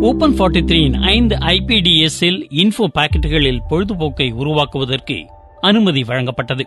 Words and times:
Open 0.00 0.38
forty 0.38 0.60
த்ரீயின் 0.62 1.00
ஐந்து 1.00 1.36
ஐபிடிஎஸ்ஸில் 1.36 2.46
info 2.50 2.84
பாக்கெட்டுகளில் 2.94 3.60
பொழுதுபோக்கை 3.70 4.32
உருவாக்குவதற்கு 4.32 5.26
அனுமதி 5.60 6.02
வழங்கப்பட்டது. 6.02 6.60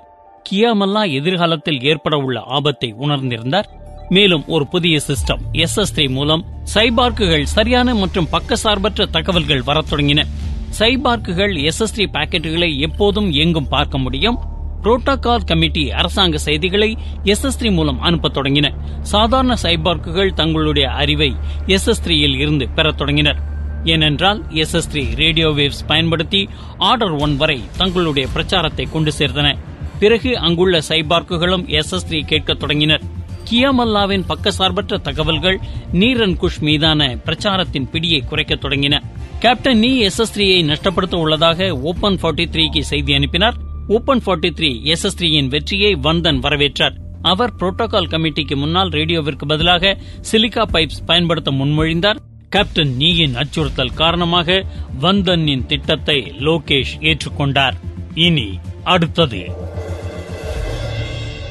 கியாமல்லா 0.50 1.14
எதிர்காலத்தில் 1.14 1.82
ஏற்பட 1.82 2.18
உள்ள 2.18 2.40
ஆபத்தை 2.40 2.96
உணர்ந்திருந்தார். 3.00 3.64
மேலும் 4.10 4.44
ஒரு 4.48 4.68
புதிய 4.68 5.00
சிஸ்டம் 5.08 5.40
எஸ் 5.52 5.78
எஸ் 5.78 6.00
த்ரீ 6.00 6.10
மூலம் 6.10 6.46
சைபார்க்குகள் 6.74 7.44
சரியான 7.44 7.96
மற்றும் 7.96 8.28
பக்கசார்பற்ற 8.32 9.10
தகவல்கள் 9.10 9.62
வரத் 9.62 9.86
தொடங்கின. 9.92 10.24
சைபார்க்குகள் 10.80 11.64
எஸ் 11.64 11.82
எஸ் 11.82 12.00
த்ரீ 12.00 12.04
பாக்கெட்டுகளை 12.04 12.78
எப்போதும் 12.78 13.32
எங்கும் 13.32 13.68
பார்க்க 13.68 13.98
முடியும். 13.98 14.40
புரோட்டோகால் 14.84 15.46
கமிட்டி 15.46 15.92
அரசாங்க 15.92 16.38
செய்திகளை 16.38 16.98
எஸ் 17.24 17.44
எஸ் 17.44 17.66
மூலம் 17.66 18.02
அனுப்பத் 18.02 18.38
தொடங்கின. 18.38 18.74
சாதாரண 19.02 19.56
சைபார்க்குகள் 19.64 20.34
தங்களுடைய 20.34 20.90
அறிவை 20.90 21.36
எஸ் 21.66 21.88
எஸ் 21.88 22.08
இருந்து 22.08 22.70
பெறத் 22.70 22.98
தொடங்கினர். 22.98 23.50
ஏனென்றால் 23.84 24.44
எஸ் 24.50 24.74
எஸ் 24.74 25.16
ரேடியோ 25.16 25.48
வேவ்ஸ் 25.48 25.88
பயன்படுத்தி 25.88 26.50
ஆர்டர் 26.78 27.12
ஒன் 27.12 27.38
வரை 27.38 27.62
தங்களுடைய 27.78 28.28
பிரச்சாரத்தை 28.32 28.88
கொண்டு 28.92 29.12
சேர்த்தன. 29.18 29.58
பிறகு 30.00 30.38
அங்குள்ள 30.38 30.82
சைபார்க்குகளும் 30.90 31.68
எஸ் 31.68 31.94
எஸ் 31.94 32.26
கேட்கத் 32.26 32.60
தொடங்கினர். 32.60 33.02
கியாமல்லாவின் 33.52 34.24
பக்கசார்பற்ற 34.30 35.02
தகவல்கள் 35.02 35.60
நீரன் 35.94 36.38
குஷ் 36.42 36.60
மீதான 36.60 37.18
பிரச்சாரத்தின் 37.26 37.88
பிடியை 37.92 38.28
குறைக்கத் 38.28 38.64
தொடங்கின. 38.64 39.04
கேப்டன் 39.40 39.80
நீ 39.80 39.98
எஸ் 39.98 40.20
எஸ் 40.20 40.40
நஷ்டப்படுத்த 40.40 41.16
உள்ளதாக 41.16 41.80
ஓபன் 41.80 42.18
ஃபார்ட்டி 42.22 42.46
த்ரீக்கு 42.52 42.80
செய்தி 42.80 43.14
அனுப்பினார். 43.14 43.70
Open 43.88 44.22
forty 44.26 44.50
three 44.60 44.84
S 44.84 45.04
S 45.04 45.24
த்ரீயின் 45.24 45.48
வெற்றியை 45.48 45.96
வந்தன் 45.96 46.40
வரவேற்றார். 46.40 46.96
அவர் 47.22 47.56
புரோட்டோகால் 47.56 48.08
கமிட்டிக்கு 48.08 48.56
முன்னால் 48.56 48.90
ரேடியோவிற்கு 48.90 49.46
பதிலாக 49.48 49.98
சிலிகா 50.32 50.64
பைப்ஸ் 50.72 51.06
பயன்படுத்த 51.06 51.52
முன்மொழிந்தார். 51.52 52.16
கேப்டன் 52.50 52.96
நீயின் 52.96 53.36
அச்சுறுத்தல் 53.36 53.94
காரணமாக 53.94 54.66
வந்தனின் 55.02 55.66
திட்டத்தை 55.66 56.34
லோகேஷ் 56.40 56.94
ஏற்றுக்கொண்டார். 57.00 57.74
இனி 58.14 58.60
அடுத்தது. 58.84 59.52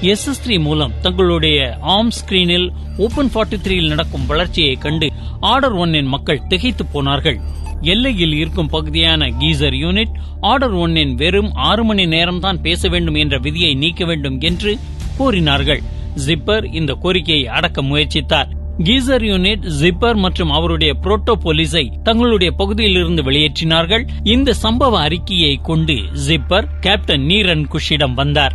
எஸ் 0.00 0.28
எஸ் 0.28 0.48
த்ரீ 0.48 0.60
மூலம் 0.60 0.92
தங்களுடைய 1.02 1.78
ஆம் 1.80 2.10
ஸ்கிரீனில் 2.10 2.69
ஓபன் 2.96 3.30
ஃபார்ட்டி 3.34 3.58
த்ரீயில் 3.66 3.88
நடக்கும் 3.88 4.26
வளர்ச்சியை 4.26 4.76
கண்டு 4.76 5.12
ஆர்டர் 5.40 5.72
ஒன்னின் 5.72 6.06
மக்கள் 6.06 6.46
திகைத்து 6.48 6.86
போனார்கள். 6.86 7.40
எல்லையில் 7.82 8.32
இருக்கும் 8.32 8.68
பகுதியான 8.68 9.26
கீசர் 9.26 9.76
யூனிட் 9.82 10.14
ஆர்டர் 10.41 10.74
ஒன்னின் 10.74 11.14
வெறும் 11.14 11.52
ஆறு 11.52 11.84
மணி 11.84 12.06
நேரம் 12.06 12.41
தான் 12.41 12.60
பேச 12.60 12.88
வேண்டும் 12.88 13.14
என்ற 13.14 13.38
விதியை 13.38 13.74
நீக்க 13.74 14.04
வேண்டும் 14.04 14.41
என்று 14.41 14.76
கோரினார்கள் 15.18 15.82
ஜிப்பர் 16.26 16.64
இந்த 16.64 16.92
கோரிக்கையை 16.94 17.46
அடக்க 17.46 17.82
முயற்சித்தார். 17.82 18.48
கீசர் 18.84 19.24
யூனிட் 19.24 19.64
ஜிப்பர் 19.80 20.14
மற்றும் 20.14 20.50
அவருடைய 20.50 20.94
புரோட்டோ 21.02 21.34
போலீஸை 21.44 22.02
தங்களுடைய 22.02 22.52
பகுதியிலிருந்து 22.52 23.22
வெளியேற்றினார்கள். 23.22 24.04
இந்த 24.22 24.54
சம்பவ 24.62 24.92
அறிக்கையை 24.96 25.56
கொண்டு 25.62 25.96
ஜிப்பர் 26.26 26.69
கேப்டன் 26.80 27.20
நீரன் 27.20 27.64
குஷிடம் 27.72 28.14
வந்தார். 28.14 28.54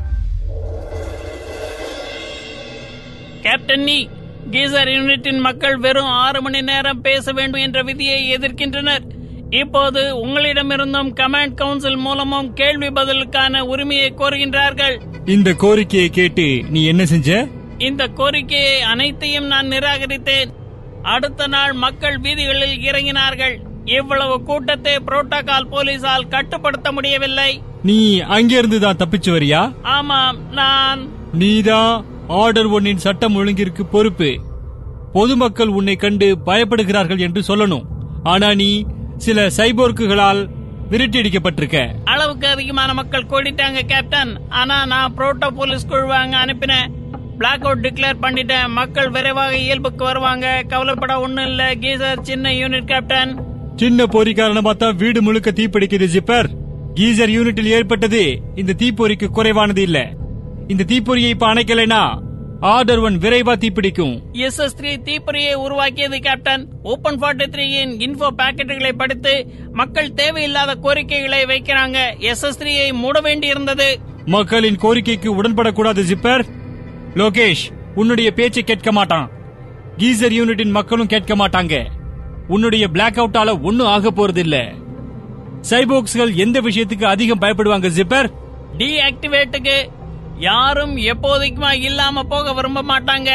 கேப்டன் 3.41 3.83
நீ 3.83 4.07
கீசர் 4.55 4.89
யூனிட்டின் 4.89 5.39
மக்கள் 5.39 5.77
வெறும் 5.77 6.05
ஆறு 6.05 6.41
மணி 6.41 6.61
நேரம் 6.61 7.01
பேச 7.01 7.31
வேண்டும் 7.31 7.61
என்ற 7.61 7.83
விதியை 7.83 8.35
எதிர்க்கின்றனர். 8.35 8.99
இப்போது 9.49 10.25
உங்களிடமிருந்தும் 10.25 11.09
கமாண்ட் 11.15 11.53
கவுன்சில் 11.53 11.95
மூலமும் 11.95 12.53
கேள்வி 12.53 12.87
பதிலுக்கான 12.87 13.59
உரிமையை 13.59 14.13
கோருகின்றார்கள். 14.17 15.01
இந்த 15.25 15.53
கோரிக்கையை 15.53 16.09
கேட்டு 16.09 16.63
நீ 16.69 16.85
என்ன 16.85 17.05
செஞ்ச? 17.05 17.47
இந்த 17.77 18.07
கோரிக்கையை 18.07 18.81
அனைத்தையும் 18.81 19.45
நான் 19.45 19.67
நிராகரித்தேன். 19.67 20.53
அடுத்த 21.03 21.47
நாள் 21.47 21.73
மக்கள் 21.73 22.17
வீதிகளில் 22.17 22.79
இறங்கினார்கள். 22.79 23.57
இவ்வளவு 23.85 24.43
கூட்டத்தை 24.43 24.95
புரோட்டோகால் 24.95 25.69
போலீசால் 25.71 26.27
கட்டுப்படுத்த 26.27 26.91
முடியவில்லை. 26.91 27.61
நீ 27.83 28.19
அங்கிருந்து 28.19 28.79
தான் 28.79 28.97
தப்பிச்சு 28.97 29.25
வரியா? 29.25 29.73
ஆமாம் 29.81 30.37
நான். 30.51 31.09
நீதான் 31.33 32.05
ஆர்டர் 32.27 32.65
ஒன்னின் 32.65 32.97
சட்டம் 32.97 33.35
ஒழுங்கிற்கு 33.35 33.83
பொறுப்பு. 33.91 34.39
பொதுமக்கள் 35.13 35.67
உன்னை 35.67 35.95
கண்டு 35.95 36.37
பயப்படுகிறார்கள் 36.45 37.19
என்று 37.19 37.41
சொல்லணும். 37.41 37.83
ஆனா 38.23 38.53
நீ 38.53 38.85
சில 39.17 39.47
சைபோர்க்குகளால் 39.47 40.49
விரட்டியடிக்கப்பட்டிருக்க. 40.91 41.93
அளவுக்கு 42.05 42.47
அதிகமான 42.47 42.93
மக்கள் 42.93 43.25
கூடிட்டாங்க 43.25 43.81
கேப்டன். 43.85 44.39
ஆனா 44.49 44.85
நான் 44.85 45.13
புரோட்டோ 45.17 45.47
போலீஸ் 45.47 45.87
குழுவை 45.87 46.17
அங்க 46.17 46.37
அனுப்பினேன். 46.37 46.87
பிளாக் 47.37 47.63
அவுட் 47.63 47.87
டிக்ளேர் 47.87 48.15
பண்ணிட்டேன். 48.21 48.69
மக்கள் 48.69 49.09
விரைவாக 49.09 49.57
இயல்புக்கு 49.57 50.03
வருவாங்க. 50.03 50.63
கவலைப்பட 50.67 51.19
ஒண்ணும் 51.19 51.45
இல்ல. 51.45 51.75
கீசர் 51.75 52.21
சின்ன 52.21 52.49
யூனிட் 52.49 52.85
கேப்டன் 52.85 53.43
சின்ன 53.75 54.05
பொறி 54.05 54.33
காரணமா 54.33 54.71
தான் 54.71 54.95
வீடு 54.95 55.21
முழுக்க 55.21 55.51
தீப்பிடிக்குது 55.51 56.07
ஜிப்பர் 56.17 56.47
கீசர் 56.95 57.33
யூனிட்டில் 57.37 57.73
ஏற்பட்டது. 57.77 58.41
இந்த 58.55 58.73
தீப்பொறிக்கு 58.77 59.27
குறைவானது 59.27 59.81
இல்ல. 59.81 60.13
இந்த 60.67 60.83
தீப்பொறியை 60.87 61.29
இப்ப 61.29 61.53
அணைக்கலைனா 61.53 62.03
ஆர்டர் 62.59 62.99
ஒன் 62.99 63.17
விரைவா 63.17 63.53
தீப்பிடிக்கும். 63.55 64.13
எஸ் 64.31 64.57
எஸ் 64.57 64.75
த்ரீ 64.77 64.91
தீப்பொறியை 65.07 65.53
உருவாக்கியது 65.53 66.19
கேப்டன். 66.19 66.67
ஓபன் 66.83 67.19
ஃபார்ட்டி 67.19 67.45
த்ரீயின் 67.51 67.91
இன்ஃபோ 68.05 68.27
பாக்கெட்டுகளை 68.37 68.91
படித்து 68.91 69.47
மக்கள் 69.71 70.13
தேவையில்லாத 70.13 70.75
கோரிக்கைகளை 70.75 71.43
வைக்கிறாங்க. 71.43 71.97
எஸ் 72.19 72.43
எஸ் 72.43 72.59
த்ரீயை 72.59 72.93
மூட 72.93 73.21
வேண்டியிருந்தது. 73.21 73.95
மக்களின் 74.25 74.75
கோரிக்கைக்கு 74.75 75.29
உடன்படக்கூடாது 75.39 76.03
ஜிப்பர். 76.11 76.43
லோகேஷ் 77.15 77.65
உன்னுடைய 77.95 78.31
பேச்சை 78.31 78.63
கேட்க 78.63 78.91
மாட்டான். 78.91 79.31
கீசர் 79.97 80.35
யூனிட்டின் 80.39 80.71
மக்களும் 80.71 81.07
கேட்க 81.07 81.35
மாட்டாங்க. 81.35 81.85
உன்னுடைய 82.47 82.87
பிளாக் 82.87 83.15
அவுட்டால 83.15 83.61
ஒன்னும் 83.61 83.87
ஆக 83.87 84.11
போறது 84.11 84.37
இல்ல 84.37 84.71
சைபோக்ஸ்கள் 85.69 86.35
எந்த 86.35 86.61
விஷயத்துக்கு 86.61 87.03
அதிகம் 87.03 87.41
பயப்படுவாங்க 87.41 87.89
ஜிப்பர்? 87.99 88.27
டீஆக்டிவேட்டுக்கு 88.77 89.75
யாரும் 90.39 90.97
எப்போதைக்குமா 90.97 91.81
இல்லாம 91.81 92.23
போக 92.23 92.53
விரும்ப 92.53 92.83
மாட்டாங்க. 92.83 93.29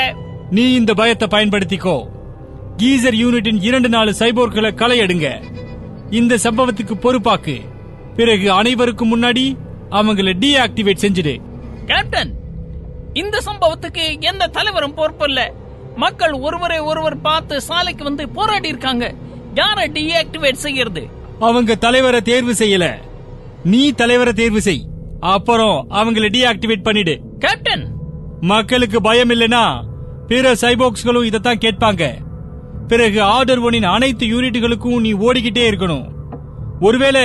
நீ 0.50 0.72
இந்த 0.72 0.94
பயத்தை 0.94 1.28
பயன்படுத்திக்கோ. 1.28 2.06
கீசர் 2.76 3.14
யூனிட்டின் 3.14 3.58
இரண்டு 3.60 3.88
நாலு 3.88 4.14
சைபோர்களை 4.18 4.74
களை 4.74 5.00
எடுங்க 5.00 5.42
இந்த 6.10 6.36
சம்பவத்துக்கு 6.36 6.94
பொறுப்பாக்கு. 6.94 7.60
பிறகு 8.16 8.52
அனைவருக்கும் 8.52 9.16
முன்னாடி 9.16 9.56
அவங்கள 9.90 10.32
டீஆக்டிவேட் 10.40 10.96
செஞ்சிடு. 11.00 11.40
கேப்டன் 11.86 12.34
இந்த 13.12 13.40
சம்பவத்துக்கு 13.46 14.20
எந்த 14.20 14.46
தலைவரும் 14.46 14.96
பொறுப்பில்ல. 14.96 15.50
மக்கள் 15.96 16.32
ஒருவரை 16.32 16.78
ஒருவர் 16.78 17.20
பார்த்து 17.20 17.60
சாலைக்கு 17.60 18.04
வந்து 18.04 18.28
போராடி 18.28 18.68
இருக்காங்க. 18.68 19.14
யார 19.54 19.78
டீஆக்டிவேட் 19.78 20.52
செய்யறது? 20.52 21.08
அவங்க 21.40 21.74
தலைவரை 21.74 22.20
தேர்வு 22.20 22.52
செய்யல. 22.52 22.94
நீ 23.64 23.92
தலைவரை 23.92 24.32
தேர்வு 24.32 24.60
செய். 24.60 24.88
அப்புறம் 25.20 25.86
அவங்கள 25.90 26.26
டீஆக்டிவேட் 26.34 26.86
பண்ணிடு. 26.86 27.14
கேப்டன் 27.38 27.84
மக்களுக்கு 28.40 29.00
பயம் 29.00 29.30
இல்லனா 29.30 29.64
பிற 30.26 30.52
சைபோக்ஸ்களும் 30.52 31.28
இதத்தான் 31.30 31.62
கேட்பாங்க. 31.64 32.04
பிறகு 32.88 33.22
ஆர்டர் 33.22 33.62
ஒனின் 33.62 33.90
அனைத்து 33.94 34.26
யூனிட்டுகளுக்கும் 34.26 35.00
நீ 35.00 35.12
ஓடிக்கிட்டே 35.12 35.64
இருக்கணும். 35.70 36.06
ஒருவேளை 36.80 37.24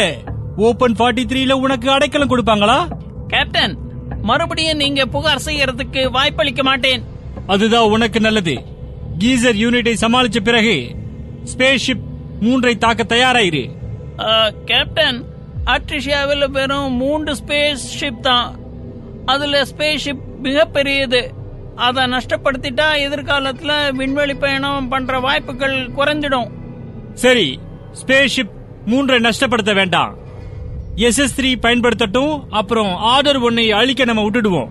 ஓபன் 0.57 0.95
ஃபார்ட்டி 0.97 1.23
த்ரீல 1.25 1.51
உனக்கு 1.51 1.91
அடைக்கலம் 1.91 2.29
கொடுப்பாங்களா? 2.29 2.79
கேப்டன் 3.27 3.77
மறுபடியும் 4.21 4.77
நீங்க 4.77 5.05
புகார் 5.05 5.45
செய்யறதுக்கு 5.45 6.01
வாய்ப்பளிக்க 6.17 6.63
மாட்டேன். 6.63 7.03
அதுதான் 7.47 7.89
உனக்கு 7.89 8.19
நல்லது. 8.19 8.55
கீசர் 9.19 9.61
யூனிட்டை 9.63 9.93
சமாளிச்ச 10.01 10.39
பிறகு 10.43 10.75
ஸ்பேஸ் 11.51 11.85
ஷிப் 11.87 12.05
மூன்றை 12.39 12.75
தாக்க 12.75 13.03
தயாராயிரு. 13.03 13.63
கேப்டன் 14.65 15.19
அட்ரிஷியாவில் 15.65 16.51
வெறும் 16.51 16.93
மூன்று 16.93 17.35
ஸ்பேஸ் 17.45 17.77
ஷிப் 17.99 18.19
தான். 18.19 18.55
அதுல 19.25 19.63
ஸ்பேஸ் 19.63 19.99
ஷிப் 20.05 20.23
மிகப்பெரியது. 20.43 21.29
அதை 21.75 22.03
நஷ்டப்படுத்திட்டா 22.03 22.87
எதிர்காலத்துல 22.95 23.93
விண்வெளி 23.93 24.33
பயணம் 24.33 24.87
பண்ற 24.87 25.19
வாய்ப்புகள் 25.19 25.89
குறைஞ்சிடும். 25.97 26.49
சரி 27.13 27.59
ஸ்பேஸ் 28.05 28.27
ஷிப் 28.35 28.53
மூன்றை 28.85 29.19
நஷ்டப்படுத்த 29.19 29.73
வேண்டாம். 29.73 30.15
எஸ்எஸ் 30.95 31.35
த்ரீ 31.37 31.55
பயன்படுத்தட்டும் 31.61 32.43
அப்புறம் 32.49 32.95
ஆர்டர் 32.95 33.41
ஒன்னை 33.41 33.69
அழிக்க 33.69 34.05
நம்ம 34.05 34.21
விட்டுடுவோம். 34.21 34.67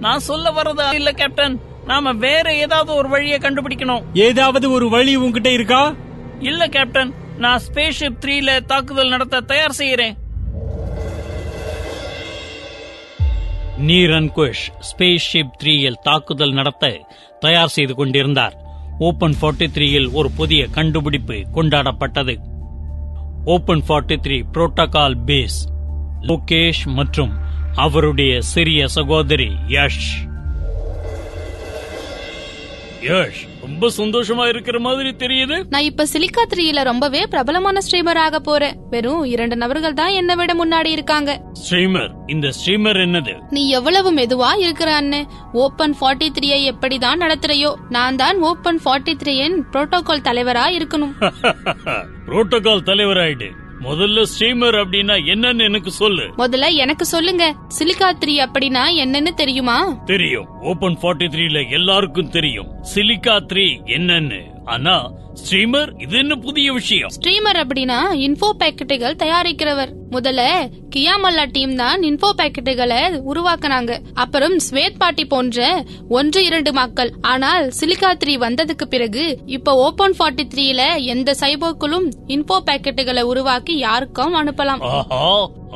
நான் 0.00 0.18
சொல்ல 0.18 0.50
வர்றது 0.50 0.94
இல்ல 0.94 1.12
கேப்டன் 1.12 1.60
நாம 1.84 2.12
வேற 2.12 2.54
ஏதாவது 2.54 2.94
ஒரு 2.94 3.08
வழியை 3.08 3.38
கண்டுபிடிக்கணும். 3.38 4.02
ஏதாவது 4.14 4.70
ஒரு 4.70 4.88
வழி 4.88 5.18
உன்கிட்ட 5.18 5.46
இருக்கா? 5.46 5.94
இல்ல 6.40 6.66
கேப்டன் 6.66 7.14
நான் 7.38 7.60
ஸ்பேஸ் 7.66 7.92
ஷிப் 8.00 8.18
த்ரீல 8.20 8.64
தாக்குதல் 8.64 9.08
நடத்த 9.08 9.40
தயார் 9.40 9.74
செய்யறேன். 9.78 10.14
நீரன் 13.86 14.30
குஷ் 14.36 14.64
ஸ்பேஸ் 14.80 15.26
ஷிப் 15.32 15.50
த்ரீயில் 15.62 16.00
தாக்குதல் 16.02 16.52
நடத்த 16.52 17.00
தயார் 17.40 17.68
செய்து 17.68 17.94
கொண்டிருந்தார். 17.94 18.54
ஓபன் 18.98 19.34
43 19.40 19.68
த்ரீயில் 19.74 20.12
ஒரு 20.12 20.30
புதிய 20.30 20.66
கண்டுபிடிப்பு 20.66 21.34
கொண்டாடப்பட்டது. 21.54 22.36
Open 23.44 23.82
43 23.88 24.18
three 24.24 24.42
protocol 24.54 25.16
base 25.26 25.58
Lokesh 26.20 26.84
மற்றும் 26.84 27.32
அவருடைய 27.74 28.40
சிறிய 28.40 28.86
சகோதரி 28.86 29.50
யஷ். 29.68 30.10
யஷ் 33.02 33.48
ரொம்ப 33.70 33.88
சந்தோஷமா 33.96 34.48
இருக்கிற 34.48 34.80
மாதிரி 34.80 35.08
தெரியுது. 35.08 35.64
நான் 35.68 35.82
இப்ப 35.82 36.06
சிலிக்கா 36.12 36.42
த்ரீல 36.54 36.82
ரொம்பவே 36.82 37.26
பிரபலமான 37.26 37.80
ஸ்ட்ரீமர் 37.86 38.18
ஆக 38.18 38.40
போறேன். 38.40 38.76
வெறும் 38.90 39.24
இரண்டு 39.24 39.56
நபர்கள் 39.56 39.92
தான் 39.92 40.10
என்னை 40.10 40.34
விட 40.34 40.54
முன்னாடி 40.54 40.86
இருக்காங்க. 40.86 41.40
ஸ்ட்ரீமர் 41.52 42.10
இந்த 42.26 42.48
ஸ்ட்ரீமர் 42.48 42.98
என்னது? 43.00 43.34
நீ 43.50 43.68
எவ்வளவு 43.68 44.12
மெதுவா 44.14 44.58
இருக்கிற 44.58 45.00
அண்ணே? 45.00 45.22
ஓபன் 45.52 45.94
43 46.00 46.30
த்ரீயை 46.38 46.72
எப்படிதான் 46.72 47.22
நடத்துறையோ? 47.22 47.74
நான் 47.88 48.16
தான் 48.16 48.38
ஓபன் 48.38 48.80
43 48.84 49.16
த்ரீயின் 49.22 49.56
புரோட்டோகால் 49.72 50.26
தலைவரா 50.28 50.66
இருக்கணும். 50.78 51.14
புரோட்டோகால் 52.26 52.82
தலைவராயிடு 52.82 53.50
முதல்ல 53.82 54.22
ஸ்ட்ரீமர் 54.22 54.76
அப்படின்னா 54.76 55.14
என்னன்னு 55.24 55.62
எனக்கு 55.62 55.90
சொல்லு. 55.90 56.22
முதல்ல 56.38 56.74
எனக்கு 56.74 57.04
சொல்லுங்க. 57.04 57.54
சிலிக்கா 57.78 58.12
த்ரீ 58.24 58.46
அப்படின்னா 58.46 58.84
என்னன்னு 59.04 59.34
தெரியுமா? 59.34 59.92
தெரியும். 60.04 60.46
ஓபன் 60.46 60.98
43 61.02 61.28
த்ரீல 61.28 61.70
எல்லாருக்கும் 61.70 62.30
தெரியும். 62.30 62.68
சிலிக்கா 62.94 63.36
த்ரீ 63.52 63.64
என்னன்னு. 63.84 64.59
ஆனா 64.64 65.10
ஸ்ட்ரீமர் 65.34 66.02
இது 66.02 66.18
என்ன 66.18 66.34
புதிய 66.34 66.72
விஷயம்? 66.72 67.08
ஸ்ட்ரீமர் 67.08 67.58
அப்படின்னா 67.60 67.98
இன்ஃபோ 68.12 68.50
பாக்கெட்டுகள் 68.58 69.16
தயாரிக்கிறவர். 69.16 69.90
முதல்ல 70.10 70.70
கியாமல்லா 70.90 71.44
டீம் 71.52 71.76
தான் 71.76 72.00
இன்ஃபோ 72.00 72.30
பாக்கெட்டுகளை 72.36 73.22
உருவாக்குனாங்க. 73.24 73.98
அப்புறம் 74.14 74.56
ஸ்வேத் 74.70 74.98
பாட்டி 74.98 75.24
போன்ற 75.24 75.84
ஒன்று 76.08 76.44
இரண்டு 76.44 76.72
மக்கள். 76.72 77.12
ஆனால் 77.20 77.72
சிலிக்கா 77.80 78.12
த்ரீ 78.12 78.36
வந்ததுக்கு 78.36 78.84
பிறகு 78.84 79.38
இப்ப 79.46 79.74
ஓபன் 79.74 80.14
43 80.18 80.44
த்ரீல 80.44 81.04
எந்த 81.04 81.34
சைபோக்களும் 81.40 82.08
இன்ஃபோ 82.26 82.58
பாக்கெட்டுகளை 82.66 83.20
உருவாக்கி 83.20 83.76
யாருக்கும் 83.76 84.34
அனுப்பலாம். 84.34 84.80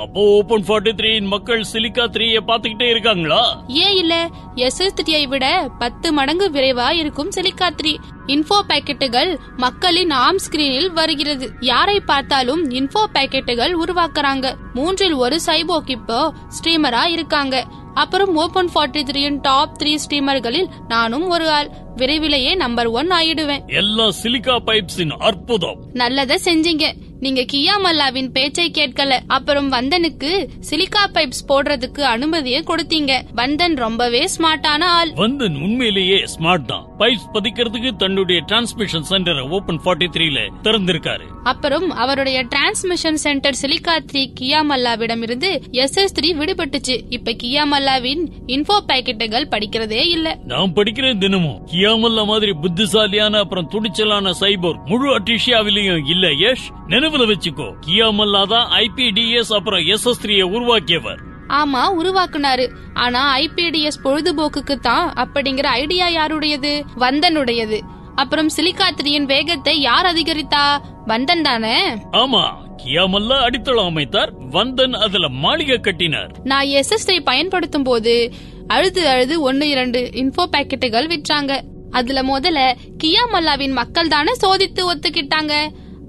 அப்போ 0.02 0.20
ஓபன் 0.37 0.64
43 0.69 0.93
த்ரீயின் 0.99 1.26
மக்கள் 1.26 1.64
சிலிக்கா 1.73 2.05
த்ரீய 2.05 2.38
பாத்துக்கிட்டே 2.46 2.88
இருக்காங்களா? 2.91 3.64
ஏன் 3.67 3.96
இல்ல? 3.96 4.14
எஸ்எஸ் 4.55 4.96
த்ரீயை 5.00 5.29
விட 5.29 5.69
பத்து 5.79 6.12
மடங்கு 6.12 6.50
விரைவா 6.50 6.93
இருக்கும் 6.93 7.29
சிலிக்கா 7.29 7.69
த்ரீ 7.82 7.93
இன்ஃபோ 8.26 8.58
பாக்கெட்டுகள் 8.69 9.38
மக்களின் 9.56 10.11
ஆம் 10.11 10.38
ஸ்கிரீனில் 10.38 10.93
வருகிறது. 10.93 11.49
யாரை 11.61 12.00
பார்த்தாலும் 12.00 12.70
இன்ஃபோ 12.70 13.05
பாக்கெட்டுகள் 13.12 13.75
உருவாக்குறாங்க. 13.85 14.55
மூன்றில் 14.75 15.12
ஒரு 15.12 15.41
சைபோக் 15.46 15.91
இப்போ 15.91 16.32
ஸ்ட்ரீமரா 16.58 17.06
இருக்காங்க. 17.06 17.64
அப்புறம் 17.94 18.37
ஓபன் 18.37 18.70
43 18.75 19.02
த்ரீயின் 19.11 19.41
டாப் 19.41 19.76
த்ரீ 19.82 19.99
ஸ்ட்ரீமர்களில் 20.05 20.69
நானும் 20.88 21.29
ஒரு 21.29 21.50
ஆள். 21.50 21.70
விரைவிலேயே 21.96 22.55
நம்பர் 22.55 22.87
ஒன் 22.87 23.11
ஆயிடுவேன். 23.11 23.67
எல்லா 23.67 24.11
சிலிக்கா 24.23 24.56
பைப்ஸின் 24.67 25.17
அற்புதம். 25.19 25.81
நல்லத 25.94 26.37
செஞ்சீங்க. 26.44 26.87
நீங்க 27.25 27.43
கியா 27.53 27.75
மல்லாவின் 27.85 28.29
பேச்சை 28.32 28.71
கேட்கல. 28.79 29.12
அப்புறம் 29.26 29.73
வந்தனுக்கு 29.73 30.31
சிலிக்கா 30.71 31.03
பைப்ஸ் 31.15 31.44
போடுறதுக்கு 31.49 32.03
அனுமதியை 32.15 32.65
கொடுத்தீங்க. 32.71 33.12
வந்தன் 33.37 33.76
ரொம்பவே 33.76 34.29
ஸ்மார்ட்டான 34.35 34.82
ஆள். 34.99 35.12
வந்தன் 35.17 35.56
உண்மையிலேயே 35.67 36.19
ஸ்மார்ட் 36.35 36.67
தான். 36.67 36.85
பைப்ஸ் 36.99 37.29
பதிக்கிறதுக்கு 37.32 37.91
தன்னுடைய 37.97 38.43
டிரான்ஸ்மிஷன் 38.49 39.06
சென்டரை 39.11 39.49
ஓபன் 39.49 39.81
43 39.85 40.09
த்ரீல 40.17 40.38
திறந்திருக்காரு. 40.62 41.26
அப்புறம் 41.44 41.91
அவருடைய 41.91 42.38
transmission 42.44 43.21
centre 43.25 43.59
silica 43.62 43.94
three 44.11 44.25
Kiya 44.41 44.61
மல்லாவிடம் 44.70 45.23
இருந்து 45.23 45.50
எஸ் 45.70 45.97
எஸ் 45.97 46.15
த்ரீ 46.20 46.31
விடுபட்டுச்சு. 46.41 46.99
இப்ப 47.09 47.37
கியா 47.43 47.65
மல்லாவின் 47.73 48.23
இன்ஃபோ 48.47 48.79
பாக்கெட்டுகள் 48.91 49.50
படிக்கிறதே 49.55 50.03
இல்ல. 50.17 50.37
நான் 50.44 50.75
படிக்கிறேன் 50.77 51.19
தினமும். 51.19 51.59
கியாமல்லா 51.73 52.27
மாதிரி 52.27 52.53
புத்திசாலியான 52.53 53.39
அப்புறம் 53.39 53.70
துணிச்சலான 53.70 54.32
சைபோர் 54.41 54.79
முழு 54.84 55.08
அட்டிஷியாவிலையும் 55.19 56.03
இல்ல 56.10 56.27
யஷ் 56.44 56.69
நினைவுல 57.15 57.33
வச்சுக்கோ. 57.33 57.69
கியாமல்லா 57.87 58.47
தான் 58.47 58.71
ஐபிடிஎஸ் 58.71 59.53
அப்புறம் 59.55 59.81
எஸ்எஸ் 59.81 60.23
த்ரீய 60.23 60.43
உருவாக்கியவர். 60.43 61.21
ஆமா 61.49 61.83
உருவாக்குனாரு. 62.01 62.67
ஆனா 62.94 63.37
ஐபிடிஎஸ் 63.37 64.01
பொழுதுபோக்குக்கு 64.05 64.77
தான் 64.81 65.13
அப்படிங்கிற 65.13 65.67
ஐடியா 65.83 66.06
யாருடையது? 66.09 66.73
வந்தனுடையது. 66.99 67.81
அப்புறம் 68.15 68.51
சிலிக்கா 68.56 68.89
த்ரீயின் 68.97 69.25
வேகத்தை 69.25 69.81
யார் 69.81 70.06
அதிகரித்தா? 70.06 70.65
வந்தன் 71.06 71.43
தானே? 71.43 71.79
ஆமா 72.11 72.43
கியாமல்லா 72.85 73.37
அடித்தளம் 73.43 73.87
அமைத்தார். 73.87 74.33
வந்தன் 74.53 74.93
அதுல 74.93 75.29
மாளிகை 75.29 75.79
கட்டினார். 75.79 76.33
நான் 76.44 76.67
எஸ்எஸ்ஐ 76.67 77.21
பயன்படுத்தும் 77.25 77.83
போது 77.83 78.33
அழுது 78.67 79.09
அழுது 79.09 79.41
ஒன்னு 79.41 79.69
இரண்டு 79.69 80.11
இன்ஃபோ 80.15 80.44
பாக்கெட்டுகள் 80.53 81.11
விற்றாங்க. 81.13 81.53
அதுல 81.91 82.21
முதல்ல 82.23 82.61
கியா 83.05 83.25
மல்லாவின் 83.33 83.75
மக்கள் 83.81 84.09
தானே 84.09 84.33
சோதித்து 84.43 84.83
ஒத்துக்கிட்டாங்க. 84.93 85.55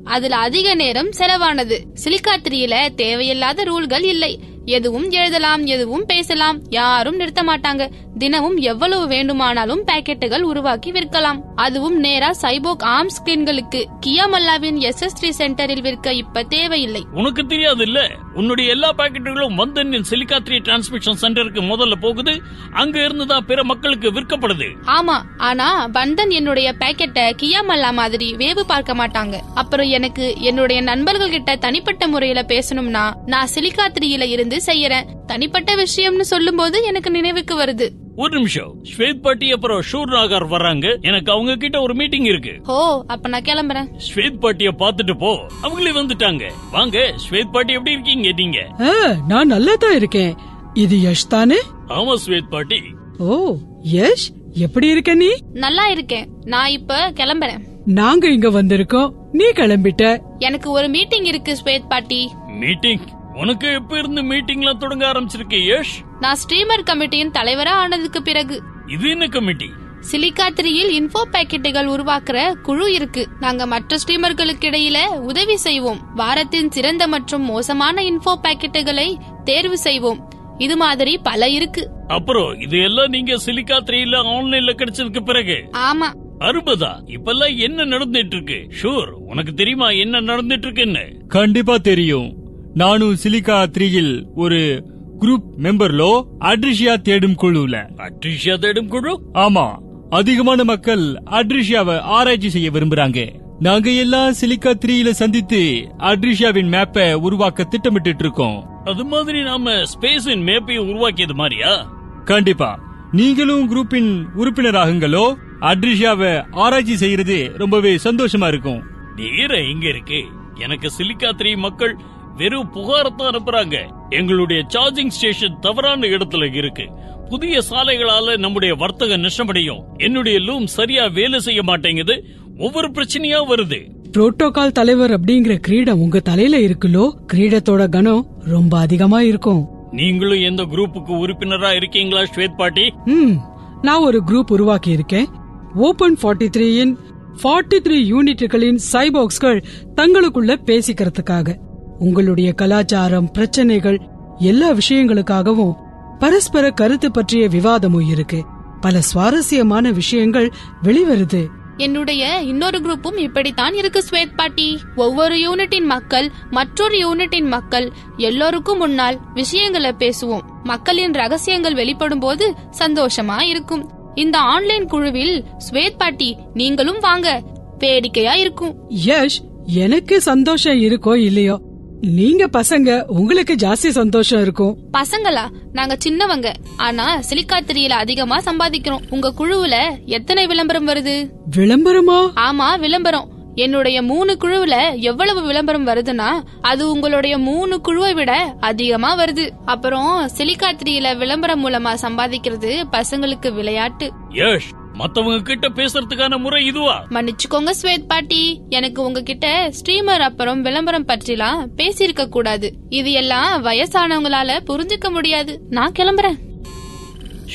அதுல 0.05 0.35
அதிக 0.35 0.75
நேரம் 0.75 1.09
செலவானது. 1.09 1.79
சிலிக்காத்திரியில 2.03 2.95
தேவையில்லாத 2.95 3.63
ரூல்கள் 3.63 4.03
இல்லை. 4.03 4.39
எதுவும் 4.65 5.11
எழுதலாம் 5.11 5.65
எதுவும் 5.65 6.05
பேசலாம் 6.05 6.59
யாரும் 6.69 7.15
நிறுத்த 7.15 7.43
மாட்டாங்க. 7.43 7.89
தினமும் 8.17 8.57
எவ்வளவு 8.57 9.07
வேண்டுமானாலும் 9.07 9.83
பாக்கெட்டுகள் 9.85 10.41
உருவாக்கி 10.41 10.91
விற்கலாம். 10.91 11.39
அதுவும் 11.55 11.97
நேரா 11.99 12.29
சைபோக் 12.41 12.83
ஆர்ம் 12.83 13.11
ஸ்கிரீன்களுக்கு. 13.15 13.81
கியா 14.05 14.25
மல்லாவின் 14.33 14.77
எஸ் 14.77 15.01
எஸ் 15.01 15.17
த்ரீ 15.19 15.29
சென்டரில் 15.29 15.81
விற்க 15.81 16.13
இப்ப 16.13 16.43
தேவையில்லை. 16.43 17.03
உனக்கு 17.13 17.45
தெரியாது 17.45 17.83
இல்ல 17.83 18.09
உன்னுடைய 18.33 18.69
எல்லா 18.69 18.93
பாக்கெட்டுகளும் 18.97 19.57
வந்தனின் 19.57 20.07
சிலிக்கா 20.09 20.39
த்ரீ 20.47 20.59
டிரான்ஸ்மிஷன் 20.59 21.21
சென்டருக்கு 21.21 21.61
முதல்ல 21.71 21.95
போகுது. 22.01 22.41
அங்க 22.71 23.03
இருந்து 23.03 23.27
தான் 23.27 23.45
பிற 23.45 23.63
மக்களுக்கு 23.63 24.11
விற்கப்படுது. 24.11 24.69
ஆமா 24.85 25.17
ஆனா 25.37 25.87
பந்தன் 25.87 26.29
என்னுடைய 26.29 26.75
பாக்கெட்டை 26.79 27.25
கியா 27.43 27.63
மல்லா 27.69 27.93
மாதிரி 27.93 28.35
வேவு 28.35 28.59
பார்க்க 28.59 28.93
மாட்டாங்க. 28.93 29.35
அப்புறம் 29.53 29.89
எனக்கு 29.89 30.35
என்னுடைய 30.39 30.81
நண்பர்கள் 30.81 31.29
கிட்ட 31.29 31.55
தனிப்பட்ட 31.55 32.07
முறையில 32.07 32.41
பேசணும்னா 32.41 33.13
நான் 33.25 33.47
சிலிக்காத்திரியில 33.55 34.21
இருந்து 34.21 34.54
செய்யறேன். 34.65 35.03
தனிப்பட்ட 35.25 35.75
விஷயம்னு 35.75 36.21
சொல்லும்போது 36.21 36.83
எனக்கு 36.83 37.11
நினைவுக்கு 37.11 37.59
வருது. 37.59 37.89
ஒரு 38.15 38.37
நிமிஷம். 38.37 38.83
ஸ்வேத் 38.97 39.21
பாட்டி 39.21 39.51
அப்புறம் 39.51 39.81
ஷூர் 39.91 40.05
நாகர் 40.05 40.47
வர்றாங்க 40.47 41.01
எனக்கு 41.01 41.31
அவங்க 41.31 41.55
கிட்ட 41.55 41.81
ஒரு 41.81 41.95
மீட்டிங் 41.95 42.23
இருக்கு. 42.23 42.73
ஓ 42.73 43.03
அப்ப 43.07 43.29
நான் 43.29 43.41
கிளம்புறேன். 43.41 43.87
ஸ்வேத் 44.15 44.39
பாட்டிய 44.39 44.71
பாத்துட்டு 44.71 45.19
போ. 45.19 45.33
அவங்களே 45.63 45.91
வந்துட்டாங்க. 45.91 46.51
வாங்க 46.71 47.13
ஸ்வேத் 47.29 47.51
பாட்டி 47.51 47.73
எப்படி 47.73 47.91
இருக்கீங்க 47.91 48.31
நீங்க? 48.31 48.67
ஆ, 48.79 49.15
நான் 49.27 49.47
நல்லா 49.47 49.75
தான் 49.75 49.95
இருக்கேன். 49.95 50.35
இது 50.73 50.97
யஷ் 50.97 51.27
தானே? 51.29 51.57
ஆமா 51.87 52.15
ஸ்வேத் 52.25 52.49
பாட்டி. 52.49 52.81
ஓ 53.17 53.55
யஷ் 53.93 54.33
எப்படி 54.53 54.87
இருக்க 54.87 55.13
நீ? 55.13 55.27
நல்லா 55.53 55.87
இருக்கேன். 55.87 56.27
நான் 56.43 56.69
இப்ப 56.69 57.11
கிளம்புறேன். 57.11 57.57
நாங்க 57.85 58.29
இங்க 58.29 58.49
வந்திருக்கோம். 58.49 59.09
நீ 59.31 59.45
கிளம்பிட்ட. 59.45 60.19
எனக்கு 60.39 60.71
ஒரு 60.71 60.87
மீட்டிங் 60.87 61.23
இருக்கு 61.23 61.57
ஸ்வேத் 61.63 61.87
பாட்டி. 61.89 62.29
மீட்டிங்? 62.47 62.99
உனக்கு 63.35 63.73
எப்ப 63.73 63.97
இருந்து 63.97 64.21
மீட்டிங்லாம் 64.21 64.77
தொடங்க 64.77 65.11
ஆரம்பிச்சிருக்கு 65.11 65.57
யஷ் 65.69 65.95
நான் 66.19 66.35
ஸ்ட்ரீமர் 66.35 66.83
கமிட்டியின் 66.83 67.31
தலைவரா 67.39 67.73
ஆனதுக்கு 67.83 68.21
பிறகு. 68.21 68.61
இது 68.87 69.09
என்ன 69.09 69.27
கமிட்டி? 69.27 69.69
சிலிக்கா 70.11 70.45
த்ரீயில் 70.55 70.91
இன்ஃபோ 70.99 71.21
பாக்கெட்டுகள் 71.31 71.87
உருவாக்குற 71.87 72.53
குழு 72.61 72.93
இருக்கு. 72.93 73.27
நாங்க 73.39 73.65
மற்ற 73.65 73.97
ஸ்ட்ரீமர்களுக்கு 73.97 74.65
இடையில 74.65 74.97
உதவி 75.19 75.57
செய்வோம். 75.57 75.99
வாரத்தின் 76.15 76.71
சிறந்த 76.71 77.07
மற்றும் 77.07 77.41
மோசமான 77.41 78.01
இன்ஃபோ 78.01 78.33
பாக்கெட்டுகளை 78.43 79.15
தேர்வு 79.43 79.77
செய்வோம். 79.77 80.31
இது 80.57 80.77
மாதிரி 80.77 81.17
பல 81.17 81.49
இருக்கு. 81.49 81.89
அப்புறம் 82.07 82.59
இது 82.59 82.83
எல்லாம் 82.83 83.09
நீங்க 83.09 83.35
சிலிக்கா 83.35 83.77
த்ரீல 83.77 84.21
ஆன்லைன்ல 84.23 84.73
கிடைச்சதுக்கு 84.77 85.25
பிறகு? 85.25 85.69
ஆமா. 85.71 86.23
அறுபதா 86.39 86.93
இப்பெல்லாம் 87.05 87.57
என்ன 87.57 87.85
நடந்துட்டு 87.85 88.33
இருக்கு? 88.33 88.69
ஷூர் 88.81 89.07
உனக்கு 89.07 89.53
தெரியுமா 89.53 89.89
என்ன 89.89 90.21
நடந்துட்டு 90.21 90.65
இருக்குன்னு? 90.67 91.05
கண்டிப்பா 91.27 91.77
தெரியும். 91.77 92.44
நானும் 92.75 93.15
சிலிகா 93.23 93.65
த்ரீயில் 93.77 94.25
ஒரு 94.35 94.83
குரூப் 95.19 95.41
மெம்பர்லோ 95.63 96.23
அட்ரிஷியா 96.39 97.01
தேடும் 97.01 97.35
குழுல. 97.41 97.89
அட்ரிஷியா 97.97 98.59
தேடும் 98.59 98.87
குழு? 98.87 99.21
ஆமா. 99.33 99.77
அதிகமான 100.09 100.63
மக்கள் 100.63 101.21
அட்ரிஷியாவை 101.31 101.99
ஆராய்ச்சி 101.99 102.49
செய்ய 102.49 102.71
விரும்புறாங்க. 102.71 103.39
நாங்க 103.59 103.91
எல்லாம் 103.91 104.33
சிலிக்கா 104.41 104.73
த்ரீல 104.85 105.09
சந்தித்து 105.09 105.91
அட்ரிஷியாவின் 105.97 106.69
மேப்பை 106.69 107.13
உருவாக்க 107.13 107.63
திட்டமிட்டு 107.63 108.13
இருக்கோம். 108.19 108.65
அது 108.85 109.05
மாதிரி 109.05 109.43
நாம 109.43 109.71
ஸ்பேஸின் 109.71 110.43
மேப்பையும் 110.43 110.89
உருவாக்கியது 110.89 111.33
மாதிரியா? 111.33 111.93
கண்டிப்பா. 112.25 112.79
நீங்களும் 113.11 113.75
குரூப்பின் 113.75 114.25
உறுப்பினராகுங்களோ 114.37 115.35
அட்ரிஷியாவை 115.61 116.45
ஆராய்ச்சி 116.51 116.95
செய்யறது 116.95 117.51
ரொம்பவே 117.55 117.95
சந்தோஷமா 117.95 118.47
இருக்கும். 118.47 118.83
நேர 119.15 119.63
எங்க 119.63 119.87
இருக்கு. 119.87 120.25
எனக்கு 120.55 120.91
சிலிக்கா 120.97 121.31
த்ரீ 121.31 121.57
மக்கள் 121.57 121.97
வெறும் 122.37 122.71
புகாரத்தான் 122.73 123.35
அனுப்புறாங்க. 123.35 123.75
எங்களுடைய 124.09 124.65
சார்ஜிங் 124.73 125.07
ஸ்டேஷன் 125.07 125.57
தவறான 125.61 126.07
இடத்துல 126.07 126.55
இருக்கு. 126.55 126.83
புதிய 127.29 127.59
சாலைகளால 127.69 128.37
நம்முடைய 128.37 128.75
வர்த்தக 128.75 129.17
நஷ்டமடையும். 129.17 129.81
என்னுடைய 129.97 130.39
லூம் 130.39 130.65
சரியா 130.65 131.07
வேலை 131.07 131.39
செய்ய 131.39 131.63
மாட்டேங்குது. 131.63 132.23
ஒவ்வொரு 132.57 132.87
பிரச்சனையா 132.87 133.39
வருது. 133.49 133.89
புரோட்டோகால் 134.11 134.71
தலைவர் 134.71 135.11
அப்படிங்கிற 135.11 135.55
கிரீடம் 135.55 135.99
உங்க 135.99 136.19
தலையில 136.19 136.57
இருக்குல்லோ 136.57 137.13
கிரீடத்தோட 137.33 137.89
கனம் 137.89 138.27
ரொம்ப 138.39 138.79
அதிகமா 138.79 139.21
இருக்கும். 139.21 139.67
நீங்களும் 139.91 140.41
எந்த 140.41 140.63
குரூப்புக்கு 140.63 141.17
உறுப்பினரா 141.17 141.75
இருக்கீங்களா 141.75 142.21
ஸ்வேத் 142.21 142.55
பாட்டி? 142.57 142.93
ம் 143.05 143.33
நான் 143.81 144.01
ஒரு 144.01 144.21
குரூப் 144.27 144.51
உருவாக்கி 144.51 144.91
இருக்கேன் 144.91 145.27
ஓபன் 145.75 146.17
ஃபார்ட்டி 146.23 146.49
த்ரீயின் 146.57 146.95
ஃபார்ட்டி 147.43 147.79
த்ரீ 147.83 147.97
யூனிட்டுகளின் 148.11 148.77
சைபாக்ஸ்கள் 148.91 149.63
தங்களுக்குள்ள 149.95 150.57
பேசிக்கிறதுக்காக. 150.65 151.55
உங்களுடைய 151.99 152.51
கலாச்சாரம் 152.51 153.31
பிரச்சனைகள் 153.31 154.01
எல்லா 154.39 154.71
விஷயங்களுக்காகவும் 154.71 155.73
பரஸ்பர 156.19 156.71
கருத்து 156.71 157.11
பற்றிய 157.11 157.47
விவாதமும் 157.47 158.09
இருக்கு. 158.09 158.45
பல 158.81 159.01
சுவாரஸ்யமான 159.01 159.91
விஷயங்கள் 159.91 160.53
வெளிவருது. 160.83 161.45
என்னுடைய 161.77 162.41
இன்னொரு 162.41 162.79
குரூப்பும் 162.79 163.17
இப்படித்தான் 163.17 163.73
இருக்கு 163.73 164.03
ஸ்வேத் 164.09 164.35
பாட்டி. 164.35 164.79
ஒவ்வொரு 164.95 165.35
யூனிட்டின் 165.35 165.83
மக்கள் 165.83 166.31
மற்றொரு 166.49 166.97
யூனிட்டின் 166.97 167.47
மக்கள் 167.47 167.91
எல்லோருக்கும் 168.17 168.77
முன்னால் 168.77 169.19
விஷயங்களை 169.33 169.95
பேசுவோம். 169.99 170.41
மக்களின் 170.63 171.11
ரகசியங்கள் 171.11 171.73
வெளிப்படும் 171.73 172.19
போது 172.19 172.53
சந்தோஷமா 172.79 173.41
இருக்கும். 173.41 173.89
இந்த 174.15 174.37
ஆன்லைன் 174.37 174.85
குழுவில் 174.85 175.45
ஸ்வேத் 175.71 175.97
பாட்டி 175.97 176.37
நீங்களும் 176.53 176.99
வாங்க. 176.99 177.43
வேடிக்கையா 177.77 178.33
இருக்கும். 178.33 178.75
யஷ் 179.05 179.41
எனக்கு 179.65 180.21
சந்தோஷம் 180.21 180.81
இருக்கோ 180.81 181.15
இல்லையோ? 181.15 181.61
நீங்க 182.05 182.47
பசங்க 182.47 183.03
உங்களுக்கு 183.03 183.53
ஜாஸ்தி 183.53 183.73
சந்தோஷம் 183.73 184.41
இருக்கும். 184.41 184.77
பசங்களா? 184.93 185.49
நாங்க 185.71 185.97
சின்னவங்க. 186.09 186.53
ஆனா 186.77 187.19
சிலிக்காத்திரியில 187.29 187.89
அதிகமா 187.89 188.37
சம்பாதிக்கிறோம். 188.37 188.99
உங்க 189.09 189.33
குழுவுல 189.37 190.05
எத்தனை 190.05 190.47
விளம்பரம் 190.47 190.87
வருது? 190.87 191.29
விளம்பரமா? 191.55 192.31
ஆமா 192.35 192.79
விளம்பரம். 192.79 193.29
என்னுடைய 193.55 194.01
மூணு 194.01 194.37
குழுவுல 194.39 194.99
எவ்வளவு 194.99 195.41
விளம்பரம் 195.41 195.87
வருதுன்னா 195.87 196.27
அது 196.61 196.91
உங்களுடைய 196.91 197.37
மூணு 197.37 197.81
குழுவை 197.81 198.13
விட 198.13 198.55
அதிகமா 198.59 199.17
வருது. 199.17 199.49
அப்புறம் 199.65 200.29
சிலிக்காத்திரியில 200.37 201.17
விளம்பரம் 201.17 201.69
மூலமா 201.69 201.93
சம்பாதிக்கிறது 202.01 202.83
பசங்களுக்கு 202.91 203.53
விளையாட்டு. 203.53 204.11
யஷ் 204.29 204.83
மத்தவங்க 204.95 205.41
கிட்ட 205.41 205.69
பேசுறதுக்கான 205.69 206.39
முறை 206.39 206.65
இதுவா? 206.65 207.05
மன்னிச்சுக்கோங்க 207.09 207.71
ஸ்வேத் 207.81 208.07
பாட்டி. 208.07 208.61
எனக்கு 208.69 209.03
உங்ககிட்ட 209.03 209.69
ஸ்ட்ரீமர் 209.69 210.19
அப்புறம் 210.19 210.61
விளம்பரம் 210.61 211.07
பற்றிலாம் 211.07 211.67
பேசியிருக்க 211.77 212.29
கூடாது. 212.29 212.73
இது 212.89 213.11
எல்லாம் 213.11 213.63
வயசானவங்களால 213.63 214.59
புரிஞ்சுக்க 214.67 215.11
முடியாது. 215.11 215.61
நான் 215.69 215.91
கிளம்புறேன். 215.99 216.37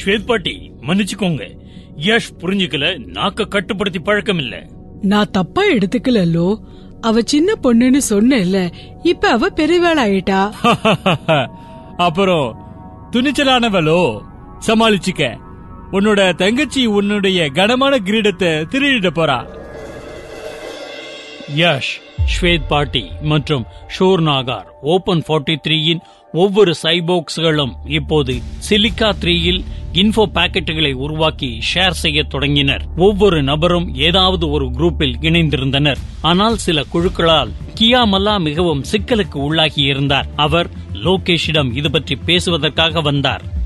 ஸ்வேத் 0.04 0.26
பாட்டி 0.26 0.72
மன்னிச்சுக்கோங்க. 0.80 1.44
யஷ் 1.96 2.30
புரிஞ்சுக்கல 2.38 2.86
நாக்க 3.14 3.48
கட்டுப்படுத்தி 3.48 3.98
பழக்கம் 3.98 4.38
இல்ல 4.38 4.66
நான் 5.02 5.30
தப்பா 5.30 5.62
எடுத்துக்கலல்லோ? 5.62 6.56
அவ 7.00 7.20
சின்ன 7.24 7.52
பொண்ணுன்னு 7.62 8.00
சொன்னேன்ல 8.10 8.72
இப்ப 9.02 9.28
அவ 9.28 9.48
பெரியவாள் 9.48 10.00
ஆயிட்டா 10.06 10.40
அப்புறம் 12.06 12.46
துணிச்சலானவளோ? 13.12 14.20
சமாளிச்சுக்க. 14.66 15.22
உன்னோட 15.92 16.34
தங்கச்சி 16.34 16.86
உன்னுடைய 16.86 17.48
கனமான 17.48 17.96
கிரீடத்தை 17.98 18.50
திருடிட 18.72 19.08
போறா. 19.18 19.38
யஷ் 21.56 21.90
ஸ்வேத் 22.32 22.66
பாட்டி 22.68 23.04
மற்றும் 23.22 23.64
ஷோர் 23.98 24.22
நாகார் 24.22 24.64
ஓபன் 24.80 25.22
ஃபார்ட்டி 25.28 25.56
த்ரீயின் 25.68 26.02
ஒவ்வொரு 26.32 26.74
சைபோக்ஸ்களும் 26.82 27.72
இப்போது 27.84 28.34
சிலிக்கா 28.68 29.10
த்ரீயில் 29.22 29.60
இன்ஃபோ 29.92 30.24
பாக்கெட்டுகளை 30.34 30.92
உருவாக்கி 30.92 31.58
ஷேர் 31.74 32.00
செய்ய 32.02 32.22
தொடங்கினர். 32.22 32.82
ஒவ்வொரு 32.96 33.42
நபரும் 33.42 33.94
ஏதாவது 33.94 34.50
ஒரு 34.50 34.66
குரூப்பில் 34.66 35.16
இணைந்திருந்தனர். 35.20 36.00
ஆனால் 36.20 36.56
சில 36.56 36.84
குழுக்களால் 36.92 37.48
கியா 37.74 38.02
மல்லா 38.12 38.40
மிகவும் 38.40 38.84
சிக்கலுக்கு 38.92 39.38
உள்ளாகி 39.38 39.82
இருந்தார். 39.82 40.26
அவர் 40.36 40.70
லோகேஷிடம் 40.92 41.72
இது 41.74 41.90
பற்றி 41.90 42.16
பேசுவதற்காக 42.26 43.00
வந்தார். 43.00 43.58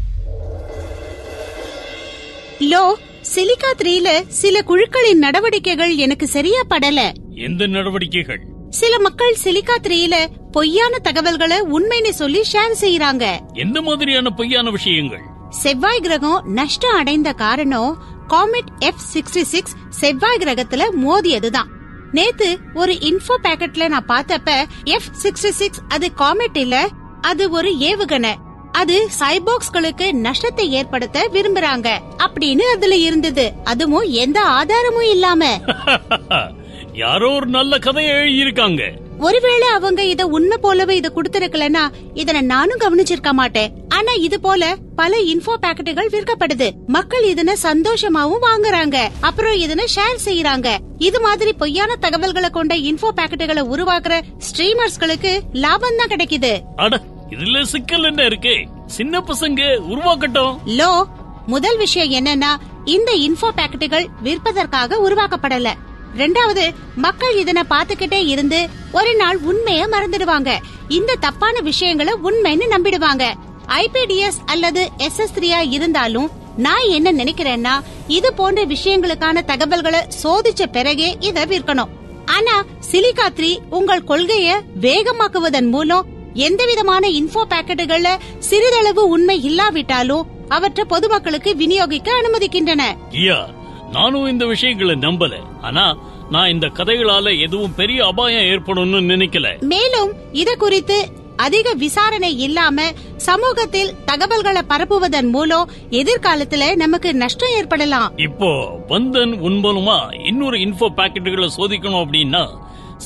லோ 2.61 2.94
சிலிக்கா 3.34 3.70
த்ரீல 3.78 4.23
சில 4.28 4.62
குழுக்களின் 4.62 5.18
நடவடிக்கைகள் 5.18 5.96
எனக்கு 5.96 6.26
சரியா 6.26 6.61
படல. 6.70 7.12
எந்த 7.34 7.66
நடவடிக்கைகள்? 7.66 8.40
சில 8.70 8.99
மக்கள் 8.99 9.37
சிலிக்கா 9.44 9.76
த்ரீல 9.82 10.26
பொய்யான 10.52 10.99
தகவல்களை 10.99 11.61
உண்மைன்னு 11.61 12.08
சொல்லி 12.08 12.42
ஷேர் 12.52 12.75
செய்யறாங்க 12.80 13.25
எந்த 13.52 13.82
மாதிரியான 13.82 14.30
பொய்யான 14.30 14.70
விஷயங்கள்? 14.70 15.20
செவ்வாய் 15.50 16.00
கிரகம் 16.00 16.52
நஷ்டம் 16.52 16.96
அடைந்த 16.96 17.32
காரணம் 17.32 18.02
காமெட் 18.28 18.70
எஃப் 18.78 19.04
சிக்ஸ்டி 19.14 19.42
சிக்ஸ் 19.42 19.75
செவ்வாய் 19.90 20.38
கிரகத்துல 20.40 20.82
மோதியதுதான். 21.06 21.70
நேத்து 22.12 22.58
ஒரு 22.75 22.92
இன்ஃபோ 22.92 23.34
பேக்கெட்ல 23.42 23.88
நான் 23.88 24.06
பார்த்தப்ப 24.08 24.64
எஃப் 24.84 25.11
சிக்ஸ்டி 25.23 25.50
சிக்ஸ் 25.50 25.80
அது 25.88 26.11
காமெட் 26.18 26.56
இல்ல 26.56 26.88
அது 27.20 27.50
ஒரு 27.50 27.70
ஏவுகணை. 27.70 28.34
அது 28.75 29.09
சைபாக்ஸ்களுக்கு 29.21 30.12
நஷ்டத்தை 30.12 30.71
ஏற்படுத்த 30.71 31.28
விரும்புறாங்க 31.33 31.88
அப்படின்னு 32.19 32.61
அதுல 32.61 32.97
இருந்தது. 32.97 33.52
அதுவும் 33.64 34.09
எந்த 34.09 34.40
ஆதாரமும் 34.40 35.11
இல்லாம. 35.11 35.43
யாரோ 37.02 37.28
ஒரு 37.35 37.47
நல்ல 37.47 37.78
கதையை 37.78 38.12
எழுதியிருக்காங்க. 38.16 38.83
ஒருவேளை 39.19 39.69
அவங்க 39.69 40.04
இத 40.04 40.26
உண்மை 40.26 40.57
போலவே 40.61 40.97
இத 40.97 41.12
குடுத்திருக்கலனா 41.16 41.83
இதனை 42.14 42.40
நானும் 42.40 42.81
கவனிச்சிருக்க 42.81 43.31
மாட்டேன். 43.31 43.73
ஆனா 43.88 44.12
இது 44.12 44.40
போல 44.40 44.76
பல 44.97 45.16
இன்ஃபோ 45.16 45.54
பாக்கெட்டுகள் 45.62 46.12
விற்கப்படுது. 46.12 46.69
மக்கள் 46.87 47.23
இதனை 47.23 47.54
சந்தோஷமாவும் 47.62 48.45
வாங்குறாங்க. 48.49 48.97
அப்புறம் 49.21 49.52
இதனை 49.52 49.87
ஷேர் 49.97 50.25
செய்யறாங்க 50.25 50.76
இது 50.99 51.21
மாதிரி 51.21 51.52
பொய்யான 51.52 51.97
தகவல்களை 51.97 52.50
கொண்ட 52.50 52.75
இன்ஃபோ 52.75 53.11
பாக்கெட்டுகளை 53.16 53.64
உருவாக்குற 53.75 54.21
ஸ்ட்ரீமர்ஸ்களுக்கு 54.49 55.40
லாபம் 55.52 55.99
தான் 55.99 56.12
கிடைக்குது. 56.14 56.52
அட 56.76 57.00
இதுல 57.35 57.62
சிக்கல் 57.62 58.05
என்ன 58.05 58.25
இருக்கு? 58.25 58.67
சின்ன 58.87 59.21
பசங்க 59.21 59.62
உருவாக்கட்டும். 59.91 60.57
லோ 60.67 61.05
முதல் 61.47 61.76
விஷயம் 61.76 62.25
என்னன்னா 62.25 62.50
இந்த 62.85 63.12
இன்ஃபோ 63.12 63.49
பேக்கெட்டுகள் 63.57 64.07
விற்பதற்காக 64.23 64.99
உருவாக்கப்படல. 65.09 65.73
ரெண்டாவது 66.17 66.75
மக்கள் 66.97 67.37
இதனை 67.37 67.62
பாத்துக்கிட்டே 67.71 68.26
இருந்து 68.26 68.69
ஒரு 68.93 69.17
நாள் 69.17 69.41
உண்மைய 69.41 69.87
மறந்துடுவாங்க. 69.93 70.57
இந்த 70.88 71.14
தப்பான 71.14 71.61
விஷயங்களை 71.61 72.14
உண்மைன்னு 72.25 72.67
நம்பிடுவாங்க. 72.71 73.33
ஐபிடிஎஸ் 73.69 74.41
அல்லது 74.47 74.91
எஸ்எஸ் 74.99 75.35
த்ரீயா 75.35 75.73
இருந்தாலும் 75.73 76.31
நான் 76.57 76.88
என்ன 76.88 77.12
நினைக்கிறேன்னா 77.12 77.83
இது 78.09 78.35
போன்ற 78.35 78.64
விஷயங்களுக்கான 78.64 79.45
தகவல்களை 79.45 80.00
சோதிச்ச 80.23 80.67
பிறகே 80.73 81.17
இத 81.21 81.47
விற்கணும். 81.47 81.93
ஆனா 82.26 82.64
சிலிகா 82.93 83.26
த்ரீ 83.37 83.59
உங்கள் 83.71 84.09
கொள்கைய 84.09 84.61
வேகமாக்குவதன் 84.81 85.69
மூலம் 85.69 86.07
எந்த 86.35 86.64
விதமான 86.67 87.09
இன்ஃபோ 87.09 87.43
பாக்கெட்டுகள்ல 87.49 88.09
சிறிதளவு 88.38 89.09
உண்மை 89.09 89.43
இல்லாவிட்டாலும் 89.43 90.26
அவற்றை 90.49 90.85
பொதுமக்களுக்கு 90.88 91.55
விநியோகிக்க 91.59 92.09
அனுமதிக்கின்றன. 92.21 92.83
ஐயா 93.11 93.49
நானும் 93.93 94.26
இந்த 94.26 94.47
விஷயங்களை 94.47 94.95
நம்பல. 94.95 95.35
ஆனா 95.61 95.97
நான் 96.31 96.49
இந்த 96.49 96.67
கதைகளால 96.67 97.41
எதுவும் 97.41 97.75
பெரிய 97.75 98.07
அபாயம் 98.07 98.41
ஏற்படும்னு 98.41 99.00
நினைக்கல. 99.12 99.61
மேலும் 99.61 100.12
இத 100.33 100.55
குறித்து 100.55 101.09
அதிக 101.37 101.73
விசாரணை 101.73 102.38
இல்லாம 102.38 102.93
சமூகத்தில் 103.17 103.93
தகவல்களை 104.05 104.62
பரப்புவதன் 104.69 105.29
மூலம் 105.29 105.71
எதிர்காலத்துல 105.91 106.76
நமக்கு 106.76 107.14
நஷ்டம் 107.14 107.55
ஏற்படலாம். 107.57 108.17
இப்போ 108.17 108.81
வந்தன் 108.88 109.41
உன் 109.41 109.61
மூலமா 109.64 110.26
இன்னொரு 110.26 110.57
இன்ஃபோ 110.57 110.87
பாக்கெட்டுகளை 110.97 111.49
சோதிக்கணும் 111.57 112.05
அப்படின்னா 112.05 112.49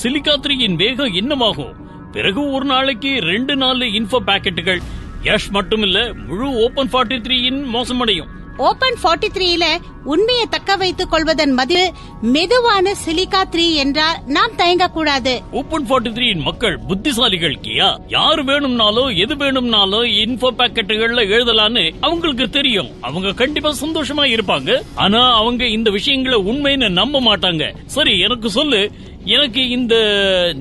சிலிகாத்ரியின் 0.02 0.74
வேகம் 0.74 1.14
என்னமாகும்? 1.14 1.86
பிறகு 2.18 2.50
ஒரு 2.50 2.64
நாளைக்கு 2.64 3.18
ரெண்டு 3.20 3.56
நாலு 3.56 3.84
இன்ஃபோ 3.84 4.18
பாக்கெட்டுகள் 4.26 4.80
யஷ் 5.24 5.50
மட்டும் 5.50 5.82
இல்ல 5.82 5.98
முழு 6.26 6.48
ஓபன் 6.64 6.88
ஃபார்ட்டி 6.92 7.18
த்ரீயின் 7.26 7.60
மோசமடையும். 7.74 8.30
ஓபன் 8.56 8.96
43 9.02 9.28
த்ரீல 9.34 9.64
உண்மையை 10.04 10.46
தக்க 10.50 10.76
வைத்துக் 10.76 11.10
கொள்வதன் 11.10 11.52
மதிப்பு 11.52 11.92
மெதுவான 12.22 12.94
சிலிகா 13.06 13.42
த்ரீ 13.52 13.74
என்றால் 13.74 14.16
நாம் 14.26 14.56
தயங்க 14.56 14.88
கூடாது 14.88 15.42
ஓபன் 15.50 15.86
ஃபார்ட்டி 15.86 16.12
த்ரீயின் 16.16 16.42
மக்கள் 16.42 16.78
புத்திசாலிகள் 16.88 17.56
கியா? 17.62 17.96
யாரு 18.08 18.44
வேணும்னாலும் 18.44 19.08
எது 19.08 19.36
வேணும்னாலும் 19.36 20.02
இன்ஃபோ 20.02 20.50
பாக்கெட்டுகள்ல 20.58 21.24
எழுதலான்னு 21.36 21.94
அவங்களுக்கு 22.00 22.48
தெரியும். 22.50 22.90
அவங்க 23.00 23.32
கண்டிப்பா 23.32 23.72
சந்தோஷமா 23.84 24.26
இருப்பாங்க. 24.36 24.80
ஆனா 24.94 25.34
அவங்க 25.34 25.66
இந்த 25.66 25.90
விஷயங்களை 25.90 26.38
உண்மைன்னு 26.38 26.88
நம்ப 26.88 27.20
மாட்டாங்க. 27.20 27.72
சரி 27.86 28.18
எனக்கு 28.18 28.50
சொல்லு. 28.50 28.92
எனக்கு 29.36 29.68
இந்த 29.68 29.94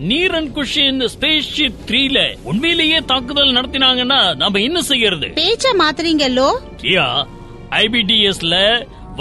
நீரன் 0.10 0.48
குஷின் 0.56 1.02
ஸ்பேஸ் 1.14 1.50
ஷிப் 1.58 1.78
த்ரீல 1.90 2.20
உண்மையிலேயே 2.44 3.00
தாக்குதல் 3.06 3.54
நடத்தினாங்கன்னா 3.54 4.36
நாம 4.36 4.60
என்ன 4.60 4.82
செய்யறது? 4.82 5.28
பேச்ச 5.36 5.68
மாத்துறீங்க 5.82 6.26
லோ 6.38 6.50
கியா 6.82 7.06
ஐபிடிஎஸ்ல 7.84 8.56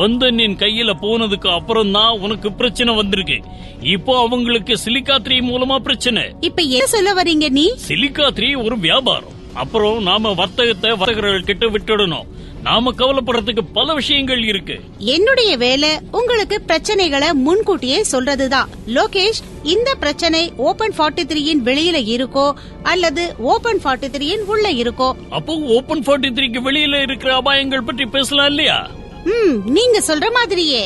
வந்தனின் 0.00 0.56
கையில 0.62 0.90
போனதுக்கு 1.02 1.48
அப்புறம் 1.48 1.90
தான் 1.90 2.18
உனக்கு 2.18 2.52
பிரச்சனை 2.52 2.94
வந்திருக்கு. 2.94 3.38
இப்போ 3.80 4.18
அவங்களுக்கு 4.18 4.74
சிலிக்கா 4.84 5.16
த்ரீ 5.26 5.38
மூலமா 5.50 5.76
பிரச்சனை. 5.78 6.24
இப்ப 6.40 6.62
என்ன 6.62 6.86
சொல்ல 6.86 7.12
வரீங்க 7.14 7.48
நீ? 7.48 7.66
சிலிக்கா 7.88 8.26
த்ரீ 8.38 8.64
ஒரு 8.64 8.78
வியாபாரம். 8.78 9.32
அப்புறம் 9.54 10.02
நாம 10.02 10.32
வர்த்தகத்தை 10.32 10.90
வர்த்தகர்கள் 10.92 11.48
கிட்ட 11.50 11.66
விட்டுடணும். 11.66 12.26
நாம 12.66 12.92
கவலைப்படுறதுக்கு 12.98 13.62
பல 13.72 13.94
விஷயங்கள் 13.94 14.42
இருக்கு. 14.42 14.76
என்னுடைய 15.14 15.56
வேலை 15.56 15.90
உங்களுக்கு 16.10 16.56
பிரச்சனைகளை 16.68 17.28
முன்கூட்டியே 17.32 17.98
சொல்றதுதான். 18.12 18.70
லோகேஷ் 18.94 19.40
இந்த 19.62 19.94
பிரச்சனை 19.94 20.42
ஓபன் 20.56 20.94
43 20.98 21.26
த்ரீயின் 21.30 21.62
வெளியில 21.68 21.96
இருக்கோ 22.14 22.46
அல்லது 22.82 23.34
ஓபன் 23.52 23.80
43 23.84 24.10
த்ரீயின் 24.14 24.44
உள்ள 24.46 24.66
இருக்கோ? 24.82 25.08
அப்போ 25.30 25.54
ஓபன் 25.76 26.04
ஃபார்ட்டி 26.06 26.30
த்ரீக்கு 26.36 26.62
வெளியில 26.68 27.02
இருக்கிற 27.02 27.32
அபாயங்கள் 27.40 27.84
பற்றி 27.84 28.06
பேசலாம் 28.06 28.46
இல்லையா? 28.46 28.78
ம் 29.24 29.56
நீங்க 29.70 29.98
சொல்ற 30.08 30.26
மாதிரியே. 30.32 30.84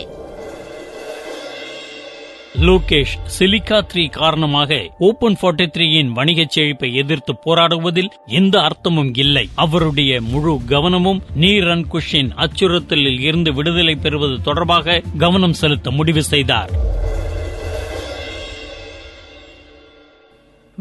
லோகேஷ் 2.59 3.15
சிலிக்கா 3.39 3.87
த்ரீ 3.93 4.11
காரணமாக 4.11 4.91
ஓபன் 4.99 5.37
ஃபார்ட்டி 5.43 5.67
த்ரீயின் 5.77 6.07
வணிக 6.07 6.45
செழிப்பை 6.49 6.95
எதிர்த்து 6.95 7.37
போராடுவதில் 7.47 8.09
எந்த 8.27 8.59
அர்த்தமும் 8.61 9.19
இல்லை. 9.19 9.49
அவருடைய 9.55 10.21
முழு 10.21 10.61
கவனமும் 10.67 11.23
நீர் 11.35 11.65
குஷின் 11.65 12.31
அச்சுறுத்தலில் 12.37 13.21
இருந்து 13.21 13.55
விடுதலை 13.55 13.95
பெறுவது 13.95 14.43
தொடர்பாக 14.43 15.03
கவனம் 15.19 15.53
செலுத்த 15.53 15.91
முடிவு 15.91 16.23
செய்தார். 16.23 16.71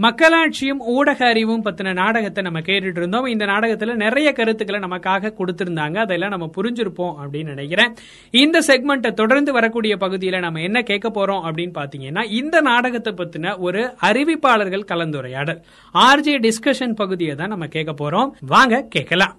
மக்களாட்சியும் 0.04 0.80
ஊடக 0.80 1.28
அறிவும் 1.28 1.66
பத்தின 1.66 1.94
நாடகத்தை 1.94 2.44
நம்ம 2.44 2.60
கேட்டுட்டு 2.60 2.98
இருந்தோம். 2.98 3.26
இந்த 3.26 3.46
நாடகத்துல 3.46 3.96
நிறைய 3.96 4.32
கருத்துக்களை 4.32 4.82
நமக்காக 4.82 5.34
கொடுத்திருந்தாங்க. 5.40 5.98
அதெல்லாம் 5.98 6.30
நம்ம 6.30 6.50
புரிஞ்சிருப்போம் 6.58 7.16
அப்படின்னு 7.22 7.44
நினைக்கிறேன். 7.44 7.94
இந்த 8.32 8.60
செக்மெண்ட்டை 8.68 9.12
தொடர்ந்து 9.12 9.52
வரக்கூடிய 9.52 9.96
பகுதியில 9.96 10.40
நம்ம 10.40 10.62
என்ன 10.62 10.82
கேட்க 10.82 11.10
போறோம் 11.10 11.44
அப்படின்னு 11.48 11.76
பாத்தீங்கன்னா 11.82 12.32
இந்த 12.32 12.62
நாடகத்தை 12.62 13.14
பத்தின 13.14 13.58
ஒரு 13.58 13.94
அறிவிப்பாளர்கள் 14.02 14.90
கலந்துரையாடல். 14.94 15.62
ஆர்ஜே 15.94 16.38
டிஸ்கஷன் 16.48 16.96
பகுதியை 16.96 17.36
தான் 17.36 17.48
நம்ம 17.48 17.68
கேட்க 17.68 17.92
போறோம். 18.02 18.32
வாங்க 18.42 18.86
கேட்கலாம். 18.90 19.36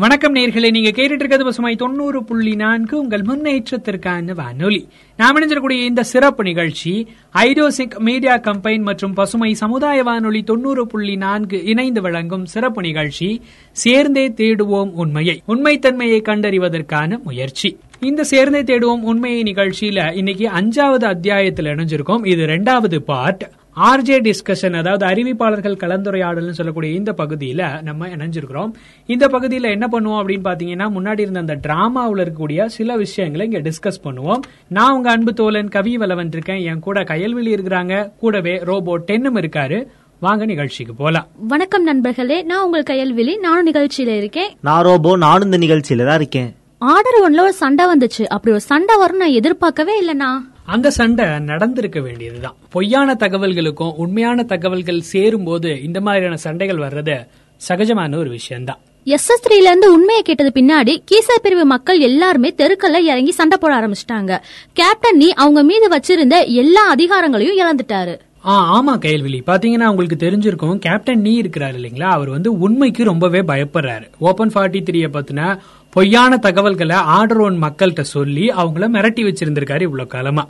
வணக்கம் 0.00 0.34
நேர்களை 0.34 0.70
நீங்க 0.70 0.88
கேட்டுட்டு 0.88 1.14
இருக்கிறது 1.14 1.44
பசுமை 1.44 1.76
தொண்ணூறு 1.76 2.24
புள்ளி 2.24 2.54
நான்கு 2.54 2.98
உங்கள் 2.98 3.20
முன்னேற்றத்திற்கான 3.20 4.34
வானொலி. 4.34 4.88
நாம் 5.16 5.36
இணைஞ்சிருக்கூடிய 5.36 5.84
இந்த 5.84 6.02
சிறப்பு 6.02 6.42
நிகழ்ச்சி 6.42 7.08
ஐடோசிக் 7.32 7.98
மீடியா 7.98 8.36
கம்பைன் 8.36 8.82
மற்றும் 8.82 9.12
பசுமை 9.12 9.54
சமுதாய 9.54 10.02
வானொலி 10.02 10.42
தொண்ணூறு 10.42 10.86
புள்ளி 10.86 11.16
நான்கு 11.16 11.64
இணைந்து 11.64 12.00
வழங்கும் 12.00 12.46
சிறப்பு 12.46 12.82
நிகழ்ச்சி 12.82 13.42
சேர்ந்தே 13.72 14.28
தேடுவோம் 14.28 14.90
உண்மையை 14.92 15.42
உண்மைத்தன்மையை 15.48 16.22
கண்டறிவதற்கான 16.22 17.22
முயற்சி. 17.22 17.78
இந்த 18.00 18.24
சேர்ந்தே 18.24 18.62
தேடுவோம் 18.62 19.02
உண்மையை 19.02 19.42
நிகழ்ச்சியில 19.42 20.16
இன்னைக்கு 20.16 20.48
அஞ்சாவது 20.48 21.04
அத்தியாயத்தில் 21.04 21.66
இணைஞ்சிருக்கோம். 21.66 22.26
இது 22.26 22.46
ரெண்டாவது 22.46 22.98
பார்ட் 22.98 23.50
ஆர்ஜே 23.76 24.30
டிஸ்கஷன் 24.30 24.76
அதாவது 24.76 25.06
அறிவிப்பாளர்கள் 25.06 25.76
கலந்துரையாடல்னு 25.76 26.50
சொல்லக்கூடிய 26.50 26.94
இந்த 26.94 27.12
பகுதியில 27.12 27.82
நம்ம 27.82 28.06
இணைஞ்சிருக்கிறோம். 28.06 28.72
இந்த 29.06 29.26
பகுதியில 29.26 29.70
என்ன 29.70 29.88
பண்ணுவோம் 29.92 30.22
அப்படின்னு 30.22 30.44
பாத்தீங்கன்னா 30.44 30.86
முன்னாடி 30.96 31.20
இருந்த 31.20 31.38
அந்த 31.38 31.60
டிராமாவில் 31.68 32.26
இருக்கக்கூடிய 32.26 32.66
சில 32.66 32.96
விஷயங்களை 32.96 33.50
இங்க 33.50 33.70
டிஸ்கஸ் 33.70 34.04
பண்ணுவோம். 34.04 34.40
நான் 34.68 34.92
உங்க 34.92 35.10
அன்பு 35.10 35.34
தோழன் 35.34 35.68
கவி 35.68 35.96
வலவன் 35.96 36.26
இருக்கேன். 36.26 36.62
என் 36.62 36.78
கூட 36.78 37.00
கயல்வெளி 37.00 37.54
இருக்கிறாங்க. 37.54 38.12
கூடவே 38.18 38.58
ரோபோ 38.62 38.96
டென்னும் 38.96 39.36
இருக்காரு. 39.36 39.86
வாங்க 40.20 40.44
நிகழ்ச்சிக்கு 40.44 40.94
போலாம். 40.94 41.28
வணக்கம் 41.48 41.82
நண்பர்களே. 41.82 42.42
நான் 42.42 42.64
உங்கள் 42.64 42.82
கையல்விழி. 42.82 43.38
நானும் 43.38 43.72
நிகழ்ச்சியில 43.72 44.16
இருக்கேன். 44.16 44.50
நான் 44.60 44.82
ரோபோ. 44.82 45.16
நானும் 45.16 45.52
இந்த 45.52 45.66
நிகழ்ச்சியில 45.66 46.06
தான் 46.06 46.16
இருக்கேன். 46.16 46.54
ஆர்டர் 46.78 47.30
ஒன்ல 47.30 47.40
ஒரு 47.40 47.52
சண்டை 47.52 47.86
வந்துச்சு. 47.86 48.24
அப்படி 48.24 48.50
ஒரு 48.50 48.60
சண்டை 48.60 48.96
வரும் 48.96 49.16
நான் 49.16 49.28
எதிர்பார்க்கவே 49.28 50.02
இல்லனா 50.02 50.30
அந்த 50.64 50.90
சண்டை 50.90 51.38
நடந்திருக்க 51.38 52.00
வேண்டியதுதான். 52.00 52.56
பொய்யான 52.70 53.16
தகவல்களுக்கும் 53.18 53.94
உண்மையான 53.96 54.42
தகவல்கள் 54.42 55.00
சேரும் 55.00 55.44
போது 55.44 55.82
இந்த 55.82 56.00
மாதிரியான 56.00 56.36
சண்டைகள் 56.36 56.76
வர்றது 56.76 57.26
சகஜமான 57.68 58.16
ஒரு 58.16 58.30
விஷயம்தான். 58.30 58.78
எஸ் 59.04 59.30
எஸ் 59.30 59.48
த்ரீல 59.48 59.62
இருந்து 59.62 59.92
உண்மையை 59.92 60.22
கேட்டது 60.22 60.50
பின்னாடி 60.54 61.02
கீசா 61.10 61.36
பிரிவு 61.42 61.64
மக்கள் 61.64 61.98
எல்லாருமே 61.98 62.54
தெருக்கல்ல 62.56 62.96
இறங்கி 62.96 63.30
சண்டை 63.30 63.58
போட 63.60 63.74
ஆரம்பிச்சிட்டாங்க. 63.74 64.40
கேப்டன் 64.72 65.16
நீ 65.16 65.32
அவங்க 65.32 65.62
மீது 65.62 65.88
வச்சிருந்த 65.96 66.46
எல்லா 66.46 66.94
அதிகாரங்களையும் 66.94 67.64
இழந்துட்டாரு. 67.64 68.18
ஆ 68.46 68.82
ஆமா 68.82 68.98
கேள்விலி. 68.98 69.42
பாத்தீங்கன்னா 69.46 69.86
உங்களுக்கு 69.86 70.30
தெரிஞ்சிருக்கும் 70.30 70.78
கேப்டன் 70.78 71.20
நீ 71.20 71.40
இருக்கிறாரு 71.40 71.74
இல்லைங்களா? 71.80 72.02
அவர் 72.02 72.28
வந்து 72.28 72.58
உண்மைக்கு 72.58 73.04
ரொம்பவே 73.04 73.40
பயப்படுறாரு. 73.40 74.10
ஓபன் 74.18 74.50
ஃபார்ட்டி 74.54 74.84
த்ரீய 74.84 75.08
பத்தின 75.12 75.58
பொய்யான 75.92 76.36
தகவல்களை 76.36 76.96
ஆர்டர் 76.96 77.40
ஒன் 77.40 77.62
மக்கள்கிட்ட 77.62 78.00
சொல்லி 78.00 78.48
அவங்கள 78.48 78.84
மிரட்டி 78.96 79.22
வச்சிருந்திருக்காரு 79.22 79.80
இவ்வளவு 79.80 80.08
காலமா. 80.08 80.44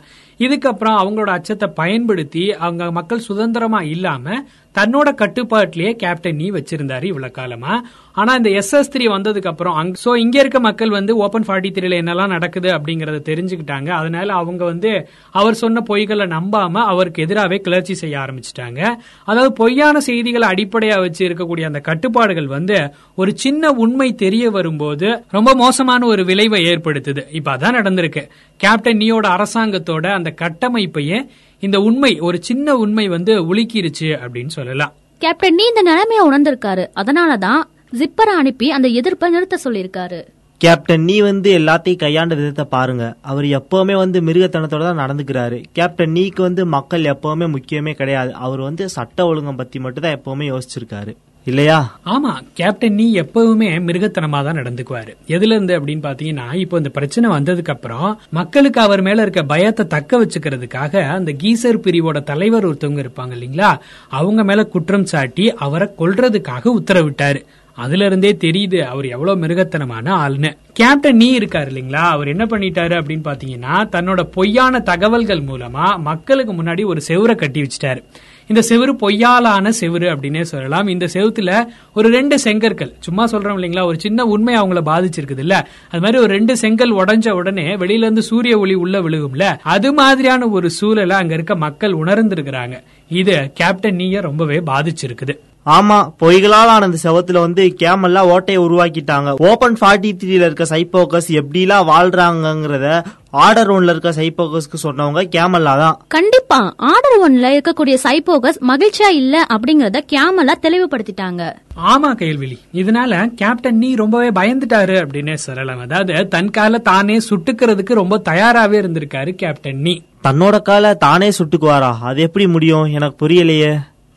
இதுக்கப்புறம் 0.45 0.97
அவங்களோட 1.01 1.31
அச்சத்தை 1.37 1.67
பயன்படுத்தி 1.81 2.45
அவங்க 2.65 2.91
மக்கள் 2.91 3.27
சுதந்திரமா 3.29 3.81
இல்லாம 3.95 4.43
தன்னோட 4.75 5.09
கட்டுப்பாட்டிலேயே 5.21 5.91
கேப்டன் 5.95 6.35
நீ 6.35 6.45
வச்சிருந்தாரு 6.51 7.03
இவ்வளவு 7.03 7.31
காலமா. 7.31 7.73
ஆனா 8.13 8.31
இந்த 8.35 8.49
எஸ் 8.59 8.73
எஸ் 8.73 8.91
த்ரீ 8.93 9.05
வந்ததுக்கு 9.13 9.49
அப்புறம் 9.51 9.91
சோ 10.03 10.11
இங்க 10.17 10.39
இருக்க 10.39 10.59
மக்கள் 10.59 10.89
வந்து 10.89 11.13
ஓபன் 11.17 11.45
ஃபார்ட்டி 11.47 11.69
த்ரீல 11.75 11.97
என்னெல்லாம் 12.01 12.33
நடக்குது 12.35 12.69
அப்படிங்கறத 12.69 13.19
தெரிஞ்சுக்கிட்டாங்க. 13.29 13.89
அதனால 13.89 14.33
அவங்க 14.33 14.61
வந்து 14.65 14.91
அவர் 15.31 15.53
சொன்ன 15.53 15.83
பொய்களை 15.89 16.27
நம்பாம 16.35 16.83
அவருக்கு 16.93 17.23
எதிராகவே 17.23 17.57
கிளர்ச்சி 17.57 17.93
செய்ய 17.93 18.15
ஆரம்பிச்சிட்டாங்க. 18.17 18.79
அதாவது 19.25 19.51
பொய்யான 19.53 19.99
செய்திகளை 19.99 20.47
அடிப்படையா 20.53 20.99
வச்சு 20.99 21.21
இருக்கக்கூடிய 21.27 21.67
அந்த 21.71 21.79
கட்டுப்பாடுகள் 21.79 22.47
வந்து 22.47 22.77
ஒரு 23.15 23.33
சின்ன 23.35 23.71
உண்மை 23.85 24.09
தெரிய 24.23 24.45
வரும்போது 24.49 25.09
ரொம்ப 25.29 25.55
மோசமான 25.55 26.05
ஒரு 26.05 26.25
விளைவை 26.25 26.61
ஏற்படுத்துது. 26.71 27.23
இப்ப 27.31 27.57
அதான் 27.57 27.77
நடந்திருக்கு. 27.79 28.25
கேப்டன் 28.59 28.97
நீயோட 28.97 29.27
அரசாங்கத்தோட 29.35 30.07
அந்த 30.17 30.30
அந்த 30.31 30.69
கட்டமைப்பையே 30.69 31.27
இந்த 31.59 31.79
உண்மை 31.79 32.19
ஒரு 32.19 32.43
சின்ன 32.43 32.75
உண்மை 32.75 33.07
வந்து 33.07 33.55
உலுக்கிருச்சு 33.55 34.09
அப்படின்னு 34.25 34.47
சொல்லலாம். 34.47 34.93
கேப்டன் 35.17 35.55
நீ 35.55 35.63
இந்த 35.63 35.81
நிலைமைய 35.89 36.21
உணர்ந்திருக்காரு. 36.29 36.87
அதனாலதான் 36.95 37.61
ஜிப்பரை 37.99 38.35
அனுப்பி 38.41 38.71
அந்த 38.71 38.87
எதிர்ப்பை 38.87 39.29
நிறுத்த 39.29 39.59
சொல்லியிருக்காரு. 39.63 40.25
கேப்டன் 40.57 41.03
நீ 41.03 41.19
வந்து 41.19 41.57
எல்லாத்தையும் 41.57 41.95
கையாண்ட 41.95 42.35
விதத்தை 42.35 42.65
பாருங்க. 42.65 43.15
அவர் 43.21 43.43
எப்பவுமே 43.43 43.95
வந்து 43.95 44.21
மிருகத்தனத்தோட 44.21 44.93
தான் 44.93 44.97
நடந்துக்கிறாரு. 44.97 45.63
கேப்டன் 45.71 46.11
நீக்கு 46.11 46.41
வந்து 46.41 46.65
மக்கள் 46.65 47.01
எப்பவுமே 47.01 47.55
முக்கியமே 47.55 47.93
கிடையாது. 47.93 48.33
அவர் 48.33 48.59
வந்து 48.59 48.89
சட்ட 48.89 49.25
ஒழுங்கம் 49.25 49.55
பத்தி 49.55 49.79
மட்டும் 49.79 50.03
தான் 50.03 50.19
எப்பவுமே 50.19 50.43
யோசிச்சிருக்காரு. 50.43 51.15
இல்லையா? 51.45 51.77
ஆமா 52.05 52.41
கேப்டன் 52.53 52.93
நீ 52.93 53.19
எப்பவுமே 53.19 53.69
மிருகத்தனமா 53.87 54.43
தான் 54.43 54.57
நடந்துக்குவாரு. 54.57 55.11
எதுல 55.27 55.55
இருந்து 55.55 55.79
அப்படின்னு 55.79 56.03
பாத்தீங்கன்னா 56.03 56.53
இப்போ 56.53 56.77
இந்த 56.77 56.89
பிரச்சனை 56.89 57.29
வந்ததுக்கு 57.29 57.69
அப்புறம் 57.69 58.19
மக்களுக்கு 58.29 58.81
அவர் 58.81 59.01
மேல 59.01 59.21
இருக்க 59.21 59.43
பயத்தை 59.43 59.87
தக்க 59.87 60.25
வச்சுக்கிறதுக்காக 60.25 61.03
அந்த 61.15 61.31
கீசர் 61.31 61.83
பிரிவோட 61.85 62.23
தலைவர் 62.23 62.65
ஒருத்தவங்க 62.65 63.03
இருப்பாங்க 63.05 63.33
இல்லைங்களா? 63.37 63.71
அவங்க 64.09 64.43
மேல 64.43 64.63
குற்றம் 64.65 65.05
சாட்டி 65.05 65.53
அவரை 65.55 65.87
கொல்றதுக்காக 65.97 66.63
உத்தரவிட்டாரு. 66.79 67.41
அதுல 67.77 68.05
இருந்தே 68.05 68.37
தெரியுது 68.41 68.79
அவர் 68.81 69.05
எவ்வளவு 69.05 69.47
மிருகத்தனமான 69.47 70.07
ஆளுன்னு 70.23 70.49
கேப்டன் 70.73 71.15
நீ 71.15 71.39
இருக்காரு 71.39 71.69
இல்லைங்களா? 71.71 72.03
அவர் 72.09 72.27
என்ன 72.27 72.45
பண்ணிட்டாரு 72.45 72.95
அப்படின்னு 72.99 73.27
பாத்தீங்கன்னா 73.29 73.75
தன்னோட 73.95 74.23
பொய்யான 74.23 74.79
தகவல்கள் 74.79 75.41
மூலமா 75.41 75.97
மக்களுக்கு 75.97 76.53
முன்னாடி 76.53 76.85
ஒரு 76.85 77.01
செவரை 77.07 77.35
கட்டி 77.35 77.61
வச்சிட்டாரு. 77.61 78.03
இந்த 78.51 78.63
செவுரு 78.69 78.91
பொய்யாலான 78.91 79.71
செவுரு 79.81 80.07
அப்படின்னே 80.13 80.41
சொல்லலாம். 80.41 80.87
இந்த 80.87 81.07
செவத்துல 81.13 81.65
ஒரு 81.93 82.09
ரெண்டு 82.09 82.37
செங்கற்கள். 82.43 82.91
சும்மா 82.99 83.25
சொல்றோம் 83.25 83.57
இல்லைங்களா? 83.57 83.85
ஒரு 83.85 83.99
சின்ன 83.99 84.23
உண்மை 84.23 84.55
அவங்கள 84.55 84.81
பாதிச்சிருக்குது 84.91 85.39
இல்ல 85.39 85.67
அது 85.89 86.01
மாதிரி 86.01 86.17
ஒரு 86.23 86.33
ரெண்டு 86.33 86.57
செங்கல் 86.57 86.95
உடஞ்ச 86.95 87.29
உடனே 87.29 87.75
வெளியில 87.75 88.05
இருந்து 88.05 88.21
சூரிய 88.21 88.59
ஒளி 88.59 88.73
உள்ள 88.73 89.01
விழுகும்ல 89.01 89.57
அது 89.63 89.93
மாதிரியான 89.93 90.47
ஒரு 90.47 90.69
சூழலை 90.69 91.15
அங்க 91.15 91.33
இருக்க 91.33 91.55
மக்கள் 91.55 91.93
உணர்ந்திருக்கிறாங்க. 91.93 92.75
இது 93.09 93.51
கேப்டன் 93.53 93.95
நீய 93.95 94.21
ரொம்பவே 94.21 94.59
பாதிச்சிருக்குது. 94.59 95.33
ஆமா 95.65 96.13
பொய்களால் 96.17 96.67
ஆன 96.67 96.85
இந்த 96.85 96.97
செவத்துல 97.03 97.39
வந்து 97.39 97.75
கேமெல்லாம் 97.79 98.29
ஓட்டையை 98.29 98.61
உருவாக்கிட்டாங்க. 98.61 99.49
ஓபன் 99.49 99.77
ஃபார்ட்டி 99.81 100.11
த்ரீல 100.21 100.47
இருக்க 100.49 100.63
சைபோக்கஸ் 100.63 101.27
எப்படிலாம் 101.29 101.87
வாழ்றாங்கங்கிறத 101.87 103.03
ஆர்டர் 103.29 103.71
ஒன்ல 103.71 103.89
இருக்க 103.89 104.09
சைபோக்கஸ்க்கு 104.09 104.77
சொன்னவங்க 104.83 105.21
கேமல்லா 105.35 105.77
தான். 105.77 105.97
கண்டிப்பா 106.07 106.73
ஆர்டர் 106.77 107.31
ஒன்ல 107.31 107.51
இருக்கக்கூடிய 107.55 107.97
சைபோகஸ் 108.03 108.59
மகிழ்ச்சியா 108.67 109.07
இல்ல 109.07 109.45
அப்படிங்கறத 109.53 110.01
கேமலா 110.13 110.55
தெளிவுபடுத்திட்டாங்க. 110.61 111.53
ஆமா 111.75 112.13
கேள்விலி. 112.13 112.57
இதனால 112.73 113.33
கேப்டன் 113.35 113.77
நீ 113.77 113.95
ரொம்பவே 113.95 114.29
பயந்துட்டாரு 114.29 114.97
அப்படின்னே 115.05 115.33
சொல்லலாம். 115.33 115.79
அதாவது 115.79 116.27
தன் 116.27 116.49
கால 116.49 116.77
தானே 116.77 117.17
சுட்டுக்கிறதுக்கு 117.29 117.93
ரொம்ப 117.93 118.17
தயாராவே 118.17 118.79
இருந்திருக்காரு 118.81 119.35
கேப்டன் 119.35 119.77
நீ. 119.77 120.01
தன்னோட 120.23 120.61
கால 120.61 120.93
தானே 120.93 121.29
சுட்டுக்குவாரா? 121.29 121.99
அது 122.01 122.21
எப்படி 122.21 122.47
முடியும்? 122.47 122.85
எனக்கு 122.85 123.27
புரியலையே. 123.27 123.71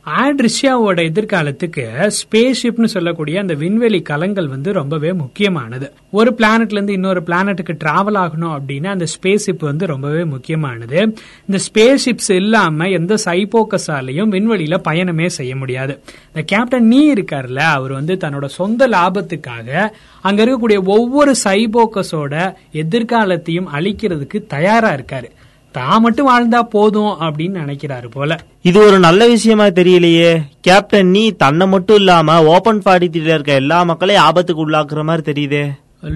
ஆட்ரிஷியாவோட 0.06 1.00
எதிர்காலத்துக்கு 1.02 2.10
ஸ்பேஸ் 2.10 2.54
ஷிப்னு 2.62 2.84
சொல்லக்கூடிய 2.84 3.40
அந்த 3.40 3.54
விண்வெளி 3.54 4.02
கலங்கள் 4.02 4.48
வந்து 4.48 4.72
ரொம்பவே 4.72 5.12
முக்கியமானது. 5.12 5.92
ஒரு 6.10 6.34
பிளானட்ல 6.38 6.72
இருந்து 6.72 6.92
இன்னொரு 6.92 7.22
பிளானட்டுக்கு 7.26 7.78
டிராவல் 7.84 8.14
ஆகணும் 8.14 8.58
அப்படின்னா 8.58 8.86
அந்த 8.86 9.04
ஸ்பேஸ் 9.04 9.38
ஷிப் 9.46 9.58
வந்து 9.58 9.86
ரொம்பவே 9.86 10.24
முக்கியமானது. 10.24 11.16
இந்த 11.46 11.64
ஸ்பேஸ் 11.66 11.98
ஷிப்ஸ் 12.04 12.32
இல்லாம 12.32 12.88
எந்த 12.88 13.14
சைபோக்கஸாலையும் 13.24 14.30
விண்வெளியில 14.30 14.80
பயணமே 14.88 15.26
செய்ய 15.26 15.56
முடியாது. 15.56 16.00
இந்த 16.26 16.42
கேப்டன் 16.46 16.86
நீ 16.86 17.12
இருக்காருல்ல 17.12 17.58
அவர் 17.58 17.92
வந்து 17.92 18.14
தன்னோட 18.14 18.44
சொந்த 18.44 18.88
லாபத்துக்காக 18.88 19.90
அங்க 20.20 20.44
இருக்கக்கூடிய 20.44 20.84
ஒவ்வொரு 20.84 21.34
சைபோக்கஸோட 21.44 22.54
எதிர்காலத்தையும் 22.72 23.66
அழிக்கிறதுக்கு 23.74 24.46
தயாரா 24.46 24.92
இருக்காரு. 24.92 25.30
தான் 25.76 26.02
மட்டும் 26.04 26.28
வாழ்ந்தா 26.30 26.60
போதும் 26.74 27.14
அப்படின்னு 27.26 27.62
நினைக்கிறாரு 27.62 28.08
போல. 28.16 28.38
இது 28.70 28.78
ஒரு 28.86 28.98
நல்ல 29.06 29.28
விஷயமா 29.34 29.66
தெரியலையே. 29.78 30.32
கேப்டன் 30.60 31.14
நீ 31.16 31.24
தன்னை 31.44 31.66
மட்டும் 31.66 31.96
இல்லாம 31.96 32.36
ஓபன் 32.56 32.82
ஃபார்ட்டி 32.84 33.08
த்ரீல 33.14 33.36
இருக்க 33.36 33.62
எல்லா 33.62 33.78
மக்களையும் 33.92 34.26
ஆபத்துக்கு 34.26 34.64
உள்ளாக்குற 34.66 35.02
மாதிரி 35.02 35.24
தெரியுதே. 35.30 35.64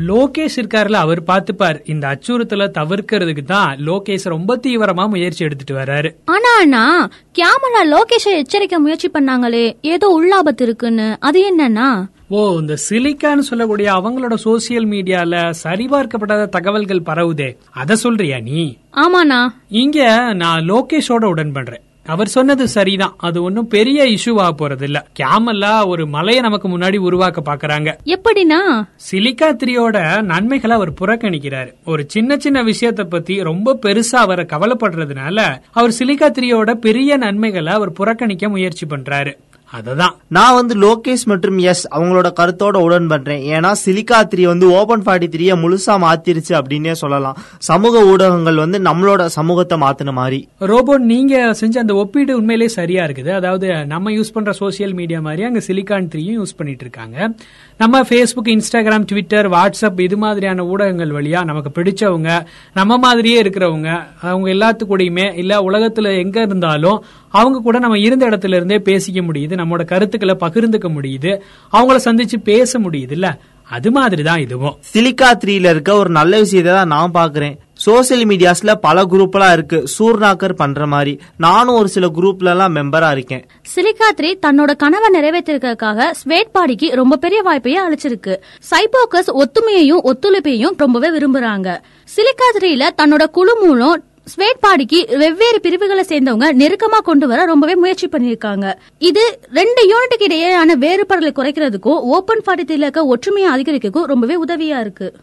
லோகேஷ் 0.09 0.57
இருக்காருல 0.61 0.97
அவர் 1.05 1.21
பாத்துப்பார் 1.29 1.77
இந்த 1.93 2.05
அச்சுறுத்தலை 2.09 2.67
தவிர்க்கிறதுக்கு 2.79 3.45
தான் 3.45 3.71
லோகேஷ் 3.87 4.27
ரொம்ப 4.33 4.57
தீவிரமா 4.65 5.05
முயற்சி 5.13 5.45
எடுத்துட்டு 5.45 5.75
வர்றாரு 5.79 6.11
ஆனா 6.35 6.51
அண்ணா 6.61 6.83
கேமலா 7.39 7.83
லோகேஷை 7.95 8.33
எச்சரிக்க 8.41 8.79
முயற்சி 8.79 9.11
பண்ணாங்களே. 9.15 9.65
ஏதோ 9.95 10.09
உள்ளாபத்து 10.19 10.65
இருக்குன்னு. 10.67 11.09
அது 11.21 11.41
என்னன்னா? 11.51 11.89
ஓ 12.31 12.59
இந்த 12.61 12.77
சிலிக்கான்னு 12.91 13.39
சொல்லக்கூடிய 13.39 13.93
அவங்களோட 13.93 14.35
சோசியல் 14.45 14.87
மீடியால 14.87 15.55
சரிபார்க்கப்படாத 15.65 16.49
தகவல்கள் 16.49 17.03
பரவுதே. 17.07 17.57
அத 17.71 17.97
சொல்றியா 17.97 18.39
நீ? 18.39 18.77
ஆமாண்ணா. 18.93 19.47
இங்க 19.69 20.33
நான் 20.35 20.61
லோகேஷோட 20.61 21.25
உடன் 21.25 21.53
பண்றேன் 21.53 21.81
அவர் 22.07 22.29
சொன்னது 22.29 22.69
சரிதான். 22.69 23.15
அது 23.17 23.43
ஒன்னும் 23.43 23.69
பெரிய 23.69 24.05
இஷ்யூவா 24.05 24.51
போறது 24.59 24.83
இல்ல 24.83 25.07
கேமல்லா 25.21 25.87
ஒரு 25.87 26.07
மலையை 26.07 26.43
நமக்கு 26.43 26.69
முன்னாடி 26.69 26.97
உருவாக்க 26.97 27.55
பாக்குறாங்க. 27.55 27.95
எப்படின்னா 28.05 28.87
சிலிக்கா 29.11 29.57
த்ரீயோட 29.65 30.23
நன்மைகளை 30.23 30.77
அவர் 30.77 30.93
புறக்கணிக்கிறாரு. 30.93 31.73
ஒரு 31.85 32.05
சின்ன 32.09 32.37
சின்ன 32.37 32.63
விஷயத்த 32.63 33.05
பத்தி 33.05 33.43
ரொம்ப 33.43 33.79
பெருசா 33.83 34.17
அவரை 34.17 34.47
கவலைப்படுறதுனால 34.49 35.61
அவர் 35.73 35.95
சிலிக்கா 35.99 36.31
த்ரீயோட 36.31 36.75
பெரிய 36.75 37.17
நன்மைகளை 37.17 37.73
அவர் 37.73 37.93
புறக்கணிக்க 37.93 38.49
முயற்சி 38.49 38.87
பண்றாரு. 38.87 39.35
அததான். 39.77 40.15
நான் 40.37 40.55
வந்து 40.59 40.75
லோகேஷ் 40.85 41.25
மற்றும் 41.31 41.59
எஸ் 41.71 41.83
அவங்களோட 41.97 42.29
கருத்தோட 42.39 42.77
உடன் 42.85 43.07
பண்றேன் 43.07 43.43
ஏன்னா 43.57 43.71
சிலிக்கா 43.85 44.19
த்ரீ 44.33 44.43
வந்து 44.51 44.67
ஓபன் 44.79 45.03
ஃபார்ட்டி 45.07 45.29
த்ரீய 45.35 45.55
முழுசா 45.63 45.95
மாத்திருச்சு 46.05 46.53
அப்படின்னே 46.61 46.95
சொல்லலாம். 47.03 47.37
சமூக 47.59 48.05
ஊடகங்கள் 48.13 48.61
வந்து 48.65 48.79
நம்மளோட 48.79 49.25
சமூகத்தை 49.39 49.79
மாத்தின 49.85 50.13
மாதிரி. 50.21 50.49
ரோபோ 50.59 50.99
நீங்க 51.13 51.53
செஞ்ச 51.53 51.81
அந்த 51.81 51.95
ஒப்பீடு 51.95 52.39
உண்மையிலேயே 52.41 52.73
சரியா 52.79 53.05
இருக்குது. 53.05 53.33
அதாவது 53.41 53.69
நம்ம 53.93 54.11
யூஸ் 54.11 54.35
பண்ற 54.37 54.55
சோசியல் 54.63 54.95
மீடியா 55.01 55.21
மாதிரி 55.21 55.45
அங்க 55.49 55.63
சிலிகான் 55.69 56.09
த்ரீயும் 56.15 56.39
யூஸ் 56.41 56.57
பண்ணிட்டு 56.57 56.87
இருக்காங்க. 56.87 57.29
நம்ம 57.81 57.97
ஃபேஸ்புக் 58.03 58.51
இன்ஸ்டாகிராம் 58.53 59.05
ட்விட்டர் 59.05 59.47
வாட்ஸ்அப் 59.49 60.01
இது 60.01 60.17
மாதிரியான 60.17 60.65
ஊடகங்கள் 60.65 61.13
வழியா 61.13 61.41
நமக்கு 61.45 61.71
பிடிச்சவங்க 61.77 62.31
நம்ம 62.75 62.99
மாதிரியே 62.99 63.43
இருக்கிறவங்க 63.43 63.91
அவங்க 64.23 64.49
எல்லாத்துக்கூடயுமே 64.55 65.27
இல்ல 65.35 65.61
உலகத்துல 65.63 66.13
எங்க 66.19 66.39
இருந்தாலும் 66.41 66.99
அவங்க 67.35 67.61
கூட 67.61 67.79
நம்ம 67.79 67.99
இருந்த 67.99 68.25
இடத்துல 68.29 68.55
இருந்தே 68.55 68.79
பேசிக்க 68.87 69.23
முடியுது 69.23 69.61
நம்மளோட 69.61 69.85
கருத்துக்களை 69.85 70.37
பகிர்ந்துக்க 70.41 70.91
முடியுது 70.97 71.33
அவங்கள 71.73 71.99
சந்திச்சு 72.05 72.39
பேச 72.45 72.79
முடியுது 72.81 73.11
இல்ல? 73.11 73.31
அது 73.69 73.91
மாதிரி 73.91 74.23
தான் 74.23 74.41
இதுவும். 74.41 74.77
சிலிக்கா 74.91 75.31
த்ரீல 75.41 75.71
இருக்க 75.71 75.91
ஒரு 75.95 76.11
நல்ல 76.11 76.35
விஷயத்தை 76.39 76.73
தான் 76.73 76.89
நான் 76.89 77.15
பாக்குறேன் 77.15 77.57
சோசியல் 77.87 78.25
மீடியாஸ்ல 78.31 78.75
பல 78.75 79.05
குரூப்லாம் 79.05 79.53
இருக்கு. 79.53 79.89
சூர்நாக்கர் 79.89 80.55
பண்ற 80.55 80.87
மாதிரி 80.87 81.19
நானும் 81.37 81.75
ஒரு 81.75 81.89
சில 81.89 82.07
குரூப்ல 82.07 82.51
எல்லாம் 82.55 82.75
மெம்பரா 82.77 83.11
இருக்கேன். 83.11 83.45
சிலிகாத்ரி 83.75 84.31
தன்னோட 84.47 84.77
கனவை 84.77 85.21
நிறைவேற்றிருக்கிறதுக்காக 85.21 86.11
ஸ்வேட் 86.21 86.53
பாடிக்கு 86.55 86.95
ரொம்ப 86.95 87.17
பெரிய 87.17 87.43
வாய்ப்பையே 87.43 87.79
அளிச்சிருக்கு. 87.87 88.37
சைபோக்கஸ் 88.71 89.31
ஒத்துமையையும் 89.43 90.05
ஒத்துழைப்பையும் 90.11 90.77
ரொம்பவே 90.77 91.09
விரும்புறாங்க. 91.09 91.81
சிலிகாத்ரியில 92.17 92.89
தன்னோட 93.03 93.27
குழு 93.27 93.57
மூலம் 93.63 94.03
ஸ்வேட் 94.37 94.63
பாடிக்கு 94.67 95.17
வெவ்வேறு 95.19 95.61
பிரிவுகளை 95.61 96.05
சேர்ந்தவங்க 96.09 96.49
நெருக்கமா 96.63 96.99
கொண்டு 97.03 97.29
வர 97.29 97.45
ரொம்பவே 97.45 97.75
முயற்சி 97.75 98.09
பண்ணிருக்காங்க 98.09 98.75
இது 98.99 99.39
ரெண்டு 99.53 99.83
யூனிட்டுக்கு 99.93 100.27
இடையேயான 100.29 100.77
வேறுபாடுகளை 100.85 101.33
குறைக்கிறதுக்கும் 101.37 102.03
ஓபன் 102.17 102.43
ஃபார்ட்டி 102.47 102.71
இருக்க 102.71 103.07
ஒற்றுமையை 103.07 103.51
அதிகரிக்கிறதுக்கும் 103.55 104.11
ரொம்பவே 104.13 104.37
உதவியா 104.45 104.81
இருக்கு. 104.81 105.15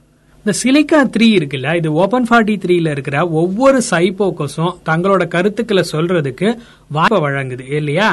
இந்த 0.46 0.58
சிலிக்கா 0.58 1.10
த்ரீ 1.14 1.28
இருக்குல்ல 1.38 1.76
இது 1.76 1.94
ஓபன் 1.94 2.28
ஃபார்ட்டி 2.30 2.56
த்ரீல 2.64 2.92
இருக்கிற 2.92 3.28
ஒவ்வொரு 3.28 3.82
சைபோக்கஸும் 3.92 4.76
தங்களோட 4.86 5.28
கருத்துக்களை 5.28 5.84
சொல்றதுக்கு 5.92 6.48
வாய்ப்பை 6.88 7.20
வழங்குது 7.20 7.70
இல்லையா? 7.70 8.10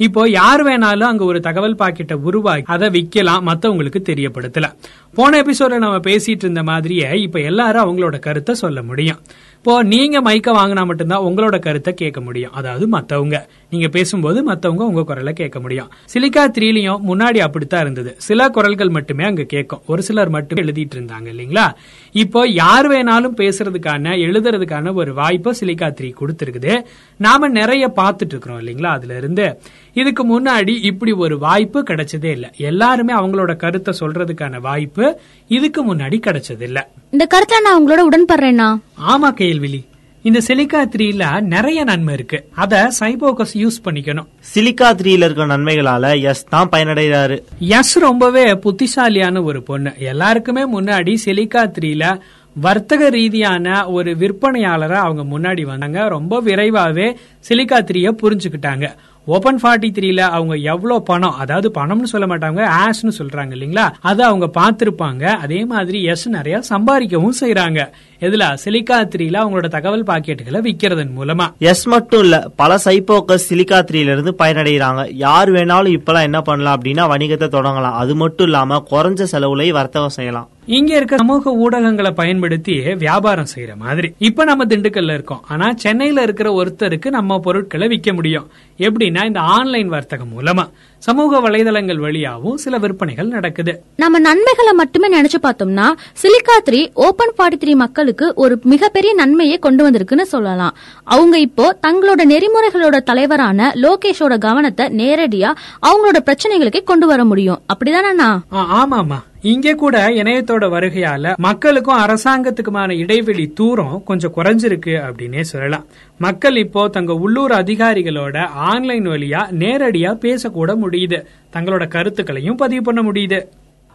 இப்போ 0.00 0.28
யார் 0.30 0.64
வேணாலும் 0.66 1.08
அங்க 1.08 1.24
ஒரு 1.24 1.40
தகவல் 1.40 1.74
பாக்கெட்டை 1.74 2.12
உருவாக்கி 2.22 2.64
அதை 2.66 2.88
விக்கலாம் 2.88 3.46
மத்தவங்களுக்கு 3.48 4.00
தெரியப்படுத்தல. 4.10 4.68
போன 5.14 5.42
எபிசோட 5.42 5.78
நம்ம 5.78 5.96
பேசிட்டு 5.96 6.44
இருந்த 6.44 6.62
மாதிரியே 6.62 7.20
இப்ப 7.20 7.40
எல்லாரும் 7.40 7.82
அவங்களோட 7.82 8.18
கருத்தை 8.18 8.54
சொல்ல 8.54 8.82
முடியும். 8.82 9.18
இப்போ 9.56 9.82
நீங்க 9.82 10.20
மைக்க 10.22 10.52
வாங்கினா 10.52 10.86
மட்டும்தான் 10.86 11.22
உங்களோட 11.22 11.58
கருத்தை 11.58 11.94
கேட்க 11.94 12.20
முடியும். 12.20 12.52
அதாவது 12.52 12.88
மத்தவங்க. 12.88 13.36
நீங்க 13.70 13.88
பேசும்போது 13.88 14.42
மத்தவங்க 14.42 14.84
உங்க 14.84 15.02
குரலை 15.02 15.32
கேட்க 15.32 15.60
முடியும். 15.60 15.90
சிலிக்கா 16.14 16.44
த்ரீலையும் 16.56 17.02
முன்னாடி 17.08 17.38
அப்படித்தான் 17.38 17.80
இருந்தது. 17.80 18.14
சில 18.18 18.48
குரல்கள் 18.48 18.88
மட்டுமே 18.88 19.24
அங்க 19.24 19.42
கேட்கும். 19.42 19.82
ஒரு 19.86 20.02
சிலர் 20.02 20.28
மட்டும் 20.28 20.58
எழுதிட்டு 20.58 20.96
இருந்தாங்க 20.96 21.28
இல்லைங்களா? 21.34 21.66
இப்போ 22.14 22.48
யார் 22.48 22.88
வேணாலும் 22.90 23.36
பேசுறதுக்கான 23.36 24.16
எழுதுறதுக்கான 24.26 24.94
ஒரு 24.94 25.14
வாய்ப்பை 25.14 25.52
சிலிக்கா 25.60 25.90
த்ரீ 26.00 26.10
கொடுத்துருக்குது. 26.20 26.74
நாம 27.16 27.48
நிறைய 27.48 27.92
பார்த்துட்டு 27.96 28.34
இருக்கிறோம் 28.34 28.60
இல்லைங்களா 28.60 28.92
அதுல 28.98 29.16
இருந்து 29.16 29.46
இதுக்கு 29.92 30.22
முன்னாடி 30.32 30.74
இப்படி 30.82 31.12
ஒரு 31.12 31.38
வாய்ப்பு 31.38 31.78
கிடைச்சதே 31.90 32.30
இல்லை. 32.38 32.50
எல்லாருமே 32.56 33.14
அவங்களோட 33.14 33.56
கருத்தை 33.56 33.94
சொல்றதுக்கான 34.00 34.60
வாய்ப்பு 34.60 35.01
இதுக்கு 35.48 35.80
முன்னாடி 35.94 36.18
கிடைச்சது 36.26 36.60
இல்ல 36.60 36.80
இந்த 37.10 37.24
கருத்துல 37.34 37.60
நான் 37.62 37.80
உங்களோட 37.80 38.02
உடன்படுறேன்னா 38.10 38.68
ஆமா 39.12 39.30
கேள்விலி. 39.40 39.80
இந்த 40.28 40.40
சிலிக்கா 40.48 40.80
த்ரீல 40.92 41.22
நிறைய 41.52 41.84
நன்மை 41.84 42.14
இருக்கு. 42.14 42.38
அத 42.54 42.92
சைபோகஸ் 43.00 43.54
யூஸ் 43.54 43.78
பண்ணிக்கணும். 43.84 44.28
சிலிக்கா 44.54 44.88
த்ரீல 44.98 45.24
இருக்க 45.26 45.46
நன்மைகளால 45.46 46.22
எஸ் 46.22 46.44
தான் 46.44 46.68
பயனடைகிறாரு. 46.72 47.38
எஸ் 47.58 47.98
ரொம்பவே 47.98 48.44
புத்திசாலியான 48.54 49.42
ஒரு 49.42 49.62
பொண்ணு. 49.62 49.92
எல்லாருக்குமே 49.98 50.64
முன்னாடி 50.76 51.14
சிலிக்கா 51.24 51.64
த்ரீல 51.76 52.20
வர்த்தக 52.56 53.08
ரீதியான 53.08 53.66
ஒரு 53.88 54.10
விற்பனையாளரை 54.12 54.98
அவங்க 55.04 55.22
முன்னாடி 55.34 55.62
வந்தாங்க. 55.62 56.00
ரொம்ப 56.08 56.40
விரைவாவே 56.42 57.08
சிலிக்கா 57.48 57.78
த்ரீய 57.88 58.10
புரிஞ்சுக்கிட்டாங்க. 58.22 58.86
ஓபன் 59.26 59.58
ஃபார்ட்டி 59.62 59.88
த்ரீல 59.96 60.18
அவங்க 60.18 60.56
எவ்வளவு 60.56 61.02
பணம் 61.02 61.34
அதாவது 61.34 61.70
பணம்னு 61.74 62.02
சொல்ல 62.02 62.26
மாட்டாங்க 62.26 62.60
ஆஷ்னு 62.82 63.12
சொல்றாங்க 63.18 63.52
இல்லைங்களா? 63.52 63.90
அதை 64.00 64.24
அவங்க 64.26 64.46
பார்த்திருப்பாங்க. 64.60 65.24
அதே 65.36 65.64
மாதிரி 65.64 66.02
எஸ் 66.02 66.28
நிறைய 66.28 66.62
சம்பாதிக்கவும் 66.70 67.36
செய்யறாங்க 67.40 67.92
எதுல? 68.22 68.56
சிலிக்கா 68.64 68.98
த்ரீல 69.04 69.36
அவங்களோட 69.42 69.68
தகவல் 69.68 70.02
பாக்கெட்டுகளை 70.02 70.60
விக்கிறதன் 70.60 71.10
மூலமா. 71.18 71.46
எஸ் 71.58 71.86
மட்டும் 71.86 72.20
இல்ல 72.20 72.50
பல 72.56 72.78
சைபோக்கஸ் 72.84 73.46
சிலிக்கா 73.48 73.84
த்ரீல 73.90 74.10
இருந்து 74.12 74.34
பயனடைகிறாங்க. 74.38 75.10
யார் 75.12 75.50
வேணாலும் 75.52 75.96
இப்பெல்லாம் 75.96 76.22
என்ன 76.22 76.40
பண்ணலாம் 76.40 76.82
அப்படின்னா 76.82 77.10
வணிகத்தை 77.10 77.48
தொடங்கலாம். 77.48 77.92
அது 77.92 78.14
மட்டும் 78.14 78.46
இல்லாம 78.46 78.84
குறைஞ்ச 78.90 79.26
செலவுலயும் 79.32 79.70
வர்த்தகம் 79.70 80.08
செய்யலாம். 80.08 80.48
இங்க 80.66 80.96
இருக்க 80.96 81.16
சமூக 81.16 81.56
ஊடகங்களை 81.56 82.10
பயன்படுத்தி 82.10 82.94
வியாபாரம் 82.94 83.46
செய்யற 83.56 83.76
மாதிரி. 83.76 84.12
இப்ப 84.18 84.44
நம்ம 84.44 84.64
திண்டுக்கல்ல 84.64 85.12
இருக்கோம். 85.12 85.44
ஆனா 85.48 85.72
சென்னையில 85.72 86.22
இருக்கிற 86.22 86.64
ஒருத்தருக்கு 86.64 87.06
நம்ம 87.06 87.38
பொருட்களை 87.38 87.88
விற்க 87.88 88.12
முடியும். 88.12 88.50
எப்படின்னா 88.78 89.24
இந்த 89.24 89.40
ஆன்லைன் 89.40 89.88
வர்த்தகம் 89.88 90.40
மூலமா. 90.40 90.70
சமூக 91.02 91.40
வலைதளங்கள் 91.40 92.00
வழியாவும் 92.00 92.54
சில 92.54 92.78
விற்பனைகள் 92.78 93.26
நடக்குது. 93.26 93.82
நம்ம 93.96 94.18
நன்மைகளை 94.18 94.72
மட்டுமே 94.72 95.08
நினைச்சு 95.20 95.38
பார்த்தோம்னா 95.42 95.86
silica 96.22 96.56
three 96.70 96.80
open 96.94 97.32
forty 97.38 97.58
three 97.64 97.74
மக்களுக்கு 97.74 98.32
ஒரு 98.34 98.58
மிகப்பெரிய 98.62 99.14
நன்மையை 99.14 99.58
கொண்டு 99.58 99.90
வந்திருக்குன்னு 99.90 100.22
சொல்லலாம். 100.22 100.74
அவங்க 101.04 101.38
இப்போ 101.38 101.78
தங்களோட 101.86 102.24
நெறிமுறைகளோட 102.24 102.98
தலைவரான 103.00 103.72
லோகேஷோட 103.76 104.38
கவனத்தை 104.38 104.86
நேரடியா 104.86 105.52
அவங்களோட 105.86 106.20
பிரச்சனைகளுக்கு 106.26 106.84
கொண்டு 106.84 107.06
வர 107.06 107.24
முடியும். 107.24 107.62
அப்படிதானண்ணா? 107.74 108.30
ஆ, 108.52 108.86
ஆமாமா 108.86 109.18
இங்க 109.42 109.74
கூட 109.74 110.08
இணையத்தோட 110.08 110.64
வருகையால 110.74 111.36
மக்களுக்கும் 111.36 111.98
அரசாங்கத்துக்குமான 111.98 112.96
இடைவெளி 112.96 113.46
தூரம் 113.48 114.02
கொஞ்சம் 114.04 114.32
குறைஞ்சிருக்கு 114.36 114.92
அப்படின்னே 115.06 115.40
சொல்லலாம். 115.40 115.86
மக்கள் 116.18 116.56
இப்போ 116.56 116.88
தங்க 116.88 117.12
உள்ளூர் 117.12 117.50
அதிகாரிகளோட 117.50 118.46
ஆன்லைன் 118.46 119.06
வழியா 119.06 119.40
நேரடியா 119.58 120.12
பேசக்கூட 120.14 120.76
முடியுது. 120.84 121.24
தங்களோட 121.52 121.88
கருத்துக்களையும் 121.88 122.56
பதிவு 122.56 122.82
பண்ண 122.82 123.02
முடியுது. 123.02 123.40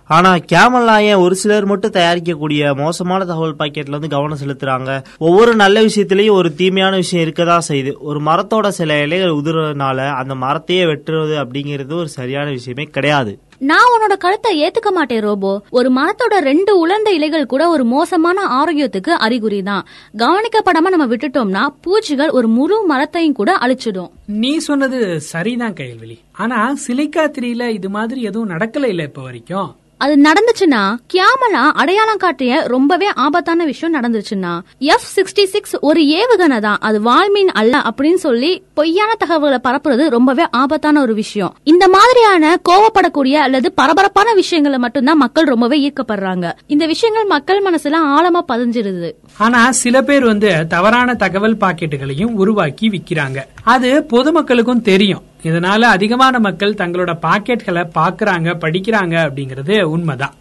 ஆனா 0.06 0.36
கேமல்லா 0.36 1.02
ஏன் 1.02 1.16
ஒரு 1.16 1.36
சிலர் 1.36 1.66
மட்டும் 1.66 1.92
தயாரிக்கக்கூடிய 1.92 2.76
மோசமான 2.76 3.26
தகவல் 3.26 3.56
பாக்கெட்ல 3.60 3.90
வந்து 3.90 4.08
கவனம் 4.08 4.38
செலுத்துறாங்க. 4.46 5.04
ஒவ்வொரு 5.18 5.56
நல்ல 5.56 5.82
விஷயத்திலயும் 5.82 6.32
ஒரு 6.32 6.56
தீமையான 6.56 6.96
விஷயம் 6.96 7.30
இருக்கதா 7.30 7.60
செய்யுது. 7.70 7.94
ஒரு 8.00 8.20
மரத்தோட 8.20 8.68
சில 8.68 9.02
இலைகள் 9.02 9.30
உதிரனால 9.30 10.14
அந்த 10.14 10.36
மரத்தையே 10.36 10.86
வெட்டுறது 10.86 11.36
அப்படிங்கிறது 11.44 11.94
ஒரு 11.94 12.08
சரியான 12.08 12.50
விஷயமே 12.50 12.84
கிடையாது. 12.84 13.40
நான் 13.60 13.90
உன்னோட 13.94 14.18
கழுத்தை 14.18 14.62
ஏத்துக்க 14.64 14.92
மாட்டேன் 14.92 15.22
ரோபோ. 15.22 15.62
ஒரு 15.70 15.92
மரத்தோட 15.92 16.40
ரெண்டு 16.40 16.80
உலர்ந்த 16.80 17.12
இலைகள் 17.12 17.46
கூட 17.46 17.70
ஒரு 17.70 17.84
மோசமான 17.84 18.44
ஆரோக்கியத்துக்கு 18.48 19.10
அறிகுறி 19.10 19.64
தான். 19.64 19.86
கவனிக்கப்படாம 20.18 20.90
நம்ம 20.90 21.08
விட்டுட்டோம்னா 21.08 21.68
பூச்சிகள் 21.82 22.30
ஒரு 22.30 22.48
முழு 22.48 22.86
மரத்தையும் 22.86 23.34
கூட 23.34 23.58
அழிச்சிடும். 23.62 24.10
நீ 24.26 24.58
சொன்னது 24.58 25.22
சரிதான் 25.22 25.74
கையல்வெளி 25.74 26.20
ஆனா 26.32 26.76
சிலிக்கா 26.88 27.26
த்ரீல 27.38 27.70
இது 27.70 27.90
மாதிரி 27.90 28.22
எதுவும் 28.22 28.50
நடக்கல 28.50 28.88
இல்ல 28.88 29.04
இப்ப 29.04 29.22
வரைக்கும். 29.22 29.76
அது 29.98 30.22
நடந்துச்சுன்னா 30.22 30.98
கியாமலா 31.14 31.72
அடையாளம் 31.74 32.18
காட்டிய 32.18 32.64
ரொம்பவே 32.66 33.08
ஆபத்தான 33.08 33.66
விஷயம் 33.66 34.02
நடந்துச்சுன்னா 34.02 34.60
எஃப் 34.78 35.08
சிக்ஸ்டி 35.16 35.44
சிக்ஸ் 35.44 35.76
ஒரு 35.80 36.02
ஏவுகணை 36.02 36.60
தான். 36.60 36.78
அது 36.82 37.02
வால்மீன் 37.02 37.52
அல்ல 37.54 37.78
அப்படின்னு 37.78 38.14
சொல்லி 38.14 38.64
பொய்யான 38.74 39.14
தகவல்களை 39.18 39.60
பரப்புறது 39.64 40.10
ரொம்பவே 40.10 40.46
ஆபத்தான 40.52 41.02
ஒரு 41.02 41.14
விஷயம். 41.14 41.56
இந்த 41.64 41.88
மாதிரியான 41.88 42.60
கோவப்படக்கூடிய 42.70 43.34
அல்லது 43.34 43.72
பரபரப்பான 43.72 44.34
விஷயங்களை 44.34 44.78
மட்டும்தான் 44.78 45.18
மக்கள் 45.18 45.44
ரொம்பவே 45.44 45.90
ஈர்க்கப்படுறாங்க. 45.90 46.52
இந்த 46.68 46.86
விஷயங்கள் 46.86 47.26
மக்கள் 47.26 47.64
மனசுல 47.64 47.96
ஆழமா 48.06 48.40
பதிஞ்சிருது. 48.48 49.12
ஆனா 49.38 49.72
சில 49.72 50.02
பேர் 50.02 50.26
வந்து 50.26 50.68
தவறான 50.68 51.14
தகவல் 51.14 51.56
பாக்கெட்டுகளையும் 51.56 52.34
உருவாக்கி 52.34 52.90
விக்கிறாங்க. 52.90 53.38
அது 53.64 54.06
பொதுமக்களுக்கும் 54.10 54.82
தெரியும். 54.82 55.22
இதனால 55.44 55.80
அதிகமான 55.80 56.40
மக்கள் 56.40 56.74
தங்களோட 56.74 57.12
பாக்கெட்களை 57.22 57.84
பாக்குறாங்க 57.96 58.54
படிக்கிறாங்க 58.64 59.16
அப்படிங்கறது 59.28 59.82
உண்மைதான். 59.82 60.34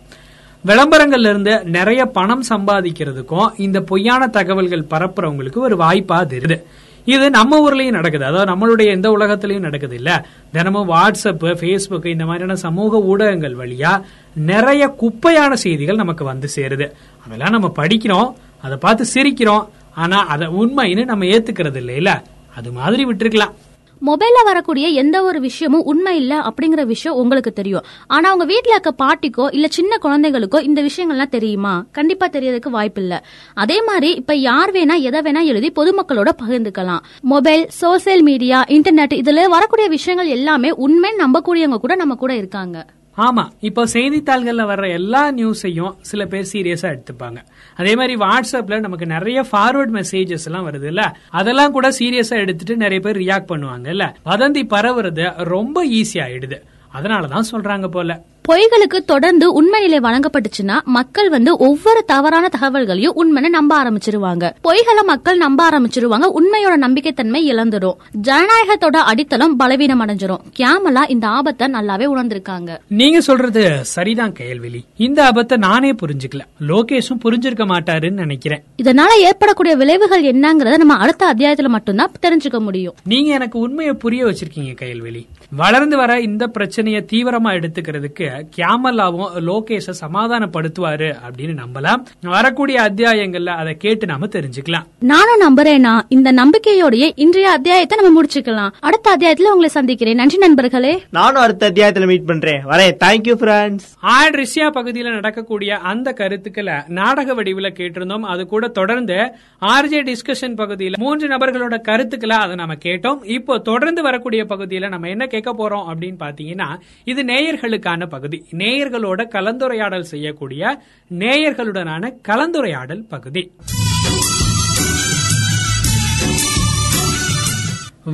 விளம்பரங்கள்ல 0.67 1.29
இருந்து 1.29 1.65
நிறைய 1.65 2.07
பணம் 2.07 2.43
சம்பாதிக்கிறதுக்கும் 2.49 3.49
இந்த 3.57 3.81
பொய்யான 3.81 4.27
தகவல்கள் 4.27 4.87
பரப்புறவங்களுக்கு 4.91 5.59
ஒரு 5.59 5.77
வாய்ப்பா 5.77 6.19
தெரியுது 6.33 6.63
இது 7.05 7.31
நம்ம 7.31 7.71
ஊர்லயும் 7.71 7.91
நடக்குது. 7.91 8.25
அதாவது 8.25 8.51
நம்மளுடைய 8.53 8.87
எந்த 8.87 9.11
உலகத்திலயும் 9.11 9.59
நடக்குது 9.59 9.95
இல்ல. 9.95 10.27
தினமும் 10.53 10.89
வாட்ஸ்அப் 10.89 11.43
பேஸ்புக் 11.43 12.07
இந்த 12.07 12.25
மாதிரியான 12.25 12.57
சமூக 12.57 12.99
ஊடகங்கள் 12.99 13.57
வழியா 13.57 14.03
நிறைய 14.35 14.95
குப்பையான 15.01 15.53
செய்திகள் 15.53 15.97
நமக்கு 15.97 16.25
வந்து 16.25 16.49
சேருது. 16.57 16.91
அதெல்லாம் 17.25 17.51
நம்ம 17.51 17.73
படிக்கிறோம் 17.77 18.33
அதை 18.63 18.77
பார்த்து 18.77 19.05
சிரிக்கிறோம். 19.15 19.67
ஆனா 19.95 20.27
அதை 20.27 20.49
உண்மைன்னு 20.49 21.05
நம்ம 21.05 21.25
ஏத்துக்கிறது 21.25 21.81
இல்லையில 21.85 22.23
அது 22.57 22.73
மாதிரி 22.73 23.05
விட்டுருக்கலாம். 23.05 23.55
மொபைல்ல 24.03 24.45
வரக்கூடிய 24.45 24.89
எந்த 24.89 25.23
ஒரு 25.23 25.41
விஷயமும் 25.41 25.83
உண்மை 25.83 26.17
இல்ல 26.17 26.41
அப்படிங்கிற 26.41 26.87
விஷயம் 26.87 27.17
உங்களுக்கு 27.17 27.53
தெரியும். 27.53 27.83
ஆனா 28.07 28.33
உங்க 28.33 28.45
வீட்டில் 28.45 28.73
இருக்க 28.73 28.95
பாட்டிக்கோ 29.05 29.55
இல்ல 29.55 29.67
சின்ன 29.67 29.99
குழந்தைகளுக்கோ 30.03 30.63
இந்த 30.63 30.83
விஷயங்கள்லாம் 30.83 31.29
தெரியுமா? 31.29 31.85
கண்டிப்பா 31.93 32.29
தெரியறதுக்கு 32.29 32.69
வாய்ப்பு 32.69 33.03
இல்ல. 33.03 33.25
அதே 33.55 33.83
மாதிரி 33.83 34.15
இப்ப 34.15 34.35
யார் 34.35 34.73
வேணா 34.73 35.01
எதை 35.01 35.21
வேணா 35.21 35.45
எழுதி 35.45 35.73
பொதுமக்களோட 35.77 36.29
பகிர்ந்துக்கலாம். 36.43 36.99
மொபைல் 37.21 37.69
சோசியல் 37.81 38.23
மீடியா 38.23 38.65
இன்டர்நெட் 38.69 39.17
இதுல 39.23 39.49
வரக்கூடிய 39.49 39.89
விஷயங்கள் 39.89 40.27
எல்லாமே 40.27 40.71
உண்மை 40.71 41.13
நம்பக்கூடியவங்க 41.19 41.77
கூட 41.77 41.95
நம்ம 41.95 42.15
கூட 42.15 42.35
இருக்காங்க. 42.35 42.87
ஆமா 43.17 43.49
இப்போ 43.61 43.87
செய்தித்தாள்கள்ல 43.87 44.65
வர்ற 44.73 44.91
எல்லா 44.91 45.33
நியூஸையும் 45.33 45.95
சில 46.01 46.27
பேர் 46.27 46.49
சீரியஸா 46.53 46.97
எடுத்துப்பாங்க. 46.97 47.37
அதே 47.77 47.97
மாதிரி 47.97 48.17
வாட்ஸ்அப்ல 48.17 48.81
நமக்கு 48.81 49.07
நிறைய 49.07 49.45
ஃபார்வர்ட் 49.53 50.03
மெசேஜஸ் 50.03 50.45
எல்லாம் 50.45 50.73
வருது 50.73 50.87
இல்ல? 50.87 51.17
அதெல்லாம் 51.31 51.73
கூட 51.73 51.91
சீரியஸா 51.91 52.31
எடுத்துட்டு 52.31 52.77
நிறைய 52.77 53.01
பேர் 53.01 53.19
ரியாக்ட் 53.19 53.51
பண்ணுவாங்க 53.53 53.89
இல்ல? 53.89 54.17
வதந்தி 54.25 54.63
பரவுறது 54.71 55.45
ரொம்ப 55.45 55.87
ஈஸி 55.87 56.15
ஆயிடுது. 56.15 56.61
அதனாலதான் 56.95 57.45
சொல்றாங்க 57.51 57.89
போல. 57.89 58.25
பொய்களுக்கு 58.49 59.05
தொடர்ந்து 59.07 59.53
உண்மை 59.53 59.81
நிலை 59.81 59.99
வழங்கப்பட்டுச்சுன்னா 59.99 60.83
மக்கள் 60.85 61.29
வந்து 61.29 61.57
ஒவ்வொரு 61.57 62.05
தவறான 62.05 62.49
தகவல்களையும் 62.61 63.17
உண்மைன்னு 63.17 63.49
நம்ப 63.49 63.83
ஆரம்பிச்சிருவாங்க. 63.83 64.55
பொய்களை 64.65 65.05
மக்கள் 65.07 65.37
நம்ப 65.37 65.71
ஆரம்பிச்சிருவாங்க. 65.71 66.27
உண்மையோட 66.39 66.77
நம்பிக்கைத்தன்மை 66.77 67.41
இழந்துடும் 67.53 67.95
ஜனநாயகத்தோட 68.23 68.97
அடித்தளம் 69.11 69.57
பலவீனம் 69.57 70.07
அடைஞ்சிரும். 70.07 70.39
கியாமலா 70.59 71.11
இந்த 71.11 71.27
ஆபத்தை 71.27 71.69
நல்லாவே 71.69 72.07
உணர்ந்திருக்காங்க. 72.15 72.79
நீங்க 72.89 73.21
சொல்றது 73.21 73.85
சரிதான் 73.85 74.33
கேள்விலி. 74.33 74.83
இந்த 74.97 75.25
ஆபத்தை 75.25 75.59
நானே 75.59 75.93
புரிஞ்சுக்கல. 75.93 76.41
லோகேஷும் 76.69 77.23
புரிஞ்சிருக்க 77.25 77.67
மாட்டாருன்னு 77.73 78.23
நினைக்கிறேன். 78.25 78.63
இதனால 78.83 79.19
ஏற்படக்கூடிய 79.19 79.77
விளைவுகள் 79.77 80.23
என்னங்கறத 80.23 80.77
நம்ம 80.77 80.95
அடுத்த 80.95 81.35
அத்தியாயத்துல 81.35 81.69
மட்டும்தான் 81.69 82.13
தெரிஞ்சுக்க 82.23 82.59
முடியும். 82.59 82.95
நீங்க 83.05 83.33
எனக்கு 83.33 83.59
உண்மையை 83.59 83.95
புரிய 83.95 84.25
வச்சிருக்கீங்க 84.25 84.75
கையல்வெளி 84.75 85.27
வளர்ந்து 85.57 85.97
வர 85.97 86.21
இந்த 86.21 86.47
பிரச்சனையை 86.47 87.05
தீவிரமா 87.13 87.51
எடுத்துக்கிறதுக்கு 87.59 88.35
கியாமல்லாவும் 88.57 89.29
லோகேஷ 89.41 89.93
சமாதானப்படுத்துவாரு 90.01 91.15
அப்படின்னு 91.29 91.57
நம்பலாம். 91.57 92.03
வரக்கூடிய 92.23 92.81
அத்தியாயங்கள்ல 92.81 93.47
அதை 93.47 93.77
கேட்டு 93.77 94.07
நாம 94.07 94.27
தெரிஞ்சுக்கலாம். 94.27 94.85
நானும் 95.01 95.41
நம்புறேனா 95.47 96.01
இந்த 96.09 96.33
நம்பிக்கையோடய 96.33 97.13
இன்றைய 97.15 97.51
அத்தியாயத்தை 97.51 97.99
நம்ம 98.03 98.23
முடிச்சுக்கலாம். 98.23 98.71
அடுத்த 98.81 99.17
அத்தியாயத்துல 99.17 99.49
உங்களை 99.49 99.69
சந்திக்கிறேன். 99.69 100.15
நன்றி 100.15 100.37
நண்பர்களே. 100.37 101.03
நானும் 101.11 101.43
அடுத்த 101.43 101.71
அத்தியாயத்துல 101.71 102.07
மீட் 102.07 102.27
பண்றேன். 102.27 102.67
வரேன். 102.67 102.97
தேங்க்யூ 103.05 103.35
ஃப்ரெண்ட்ஸ் 103.35 103.89
ஆட் 104.01 104.35
ரிஷியா 104.35 104.71
பகுதியில் 104.71 105.13
நடக்கக்கூடிய 105.13 105.77
அந்த 105.77 106.13
கருத்துக்களை 106.13 106.75
நாடக 106.89 107.35
வடிவில் 107.35 107.73
கேட்டிருந்தோம். 107.77 108.21
அது 108.21 108.47
கூட 108.47 108.69
தொடர்ந்து 108.69 109.15
ஆர்ஜே 109.61 110.03
டிஸ்கஷன் 110.05 110.57
பகுதியில் 110.57 110.95
மூன்று 110.99 111.29
நபர்களோட 111.29 111.81
கருத்துக்களை 111.81 112.37
அதை 112.37 112.55
நம்ம 112.55 112.75
கேட்டோம். 112.75 113.19
இப்போ 113.23 113.59
தொடர்ந்து 113.59 114.03
வரக்கூடிய 114.03 114.45
பகுதியில் 114.45 114.89
நம்ம 114.89 115.09
என்ன 115.09 115.27
கேட்க 115.27 115.55
போறோம் 115.59 115.85
அப்படின்னு 115.89 116.17
பாத்தீங்கன்னா 116.21 116.79
இது 117.05 117.23
நேயர்களுக்கான 117.23 118.07
பகுதி. 118.07 118.25
நேயர்களோட 118.35 119.29
கலந்துரையாடல் 119.29 120.03
செய்யக்கூடிய 120.03 120.83
நேயர்களுடனான 121.11 122.13
கலந்துரையாடல் 122.29 123.07
பகுதி. 123.09 123.53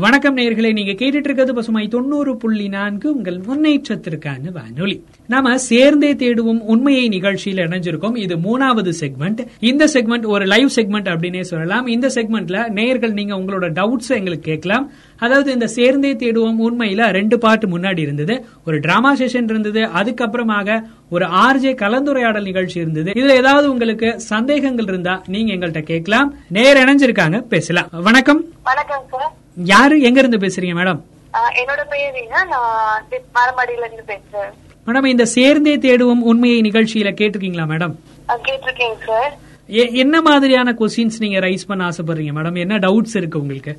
வணக்கம் 0.00 0.36
நேயர்களே 0.36 0.72
நீங்க 0.72 0.90
கேட்டுட்டு 0.90 1.14
இருக்கிறது 1.14 1.54
பசுமை 1.54 1.88
தொண்ணூறு 1.88 2.36
புள்ளி 2.36 2.68
நான்கு 2.68 3.16
உங்கள் 3.16 3.38
முன்னேற்றத்திற்கான 3.38 4.52
வானொலி. 4.52 5.04
நாம 5.26 5.58
சேர்ந்தே 5.58 6.14
தேடுவோம் 6.14 6.60
உண்மையை 6.60 7.08
நிகழ்ச்சியில் 7.08 7.66
இணைஞ்சிருக்கோம். 7.66 8.16
இது 8.16 8.36
மூணாவது 8.36 8.92
செக்மெண்ட் 9.00 9.46
இந்த 9.58 9.84
செக்மெண்ட் 9.84 10.26
ஒரு 10.26 10.44
லைவ் 10.44 10.68
செக்மெண்ட் 10.76 11.08
அப்படின்னே 11.14 11.40
சொல்லலாம். 11.40 11.86
இந்த 11.86 12.08
செக்மெண்ட்ல 12.14 12.68
நேயர்கள் 12.68 13.12
நீங்க 13.12 13.34
உங்களோட 13.34 13.68
டவுட்ஸ் 13.72 14.08
எங்களுக்கு 14.08 14.50
கேட்கலாம். 14.50 14.90
அதாவது 15.18 15.52
இந்த 15.52 15.66
சேர்ந்தே 15.66 16.14
தேடுவோம் 16.14 16.66
உண்மையில 16.68 17.10
ரெண்டு 17.10 17.38
பாட்டு 17.38 17.78
முன்னாடி 17.78 17.98
இருந்தது 17.98 18.44
ஒரு 18.66 18.80
டிராமா 18.80 19.16
செஷன் 19.16 19.50
இருந்தது 19.50 19.80
அதுக்கப்புறமாக 19.80 20.82
ஒரு 21.10 21.24
ஆர்ஜே 21.24 21.74
கலந்துரையாடல் 21.74 22.42
நிகழ்ச்சி 22.42 22.80
இருந்தது. 22.80 23.10
இதுல 23.10 23.28
ஏதாவது 23.28 23.70
உங்களுக்கு 23.70 24.20
சந்தேகங்கள் 24.20 24.88
இருந்தா 24.88 25.22
நீங்க 25.26 25.52
எங்கள்கிட்ட 25.52 25.82
கேட்கலாம். 25.82 26.34
நேர் 26.48 26.76
இணைஞ்சிருக்காங்க 26.76 27.40
பேசலாம். 27.40 27.88
வணக்கம். 27.90 28.44
வணக்கம் 28.62 29.04
சார். 29.10 29.40
யாரு? 29.56 30.00
எங்க 30.08 30.18
இருந்து 30.20 30.42
பேசுறீங்க 30.44 30.76
மேடம்? 30.80 31.00
என்னோட 31.60 31.82
ரீனா 32.16 32.40
நான் 32.54 33.04
மரமடியில 33.36 33.86
இருந்து 33.86 34.04
பேசுறேன். 34.12 34.52
மேடம் 34.86 35.12
இந்த 35.12 35.24
சேர்ந்தே 35.36 35.76
தேடுவோம் 35.76 36.26
உண்மையை 36.30 36.60
நிகழ்ச்சியில 36.68 37.10
கேட்டிருக்கீங்களா 37.20 37.66
மேடம்? 37.72 37.94
கேட்டிருக்கேங்க 38.48 38.98
சார். 39.06 39.32
என்ன 40.02 40.16
மாதிரியான 40.26 40.72
கொஸ்டின்ஸ் 40.78 41.20
நீங்க 41.24 41.38
ரைஸ் 41.44 41.66
பண்ண 41.68 41.82
ஆசைப்படுறீங்க 41.88 42.32
மேடம்? 42.38 42.56
என்ன 42.62 42.78
டவுட்ஸ் 42.84 43.16
இருக்கு 43.20 43.40
உங்களுக்கு? 43.42 43.72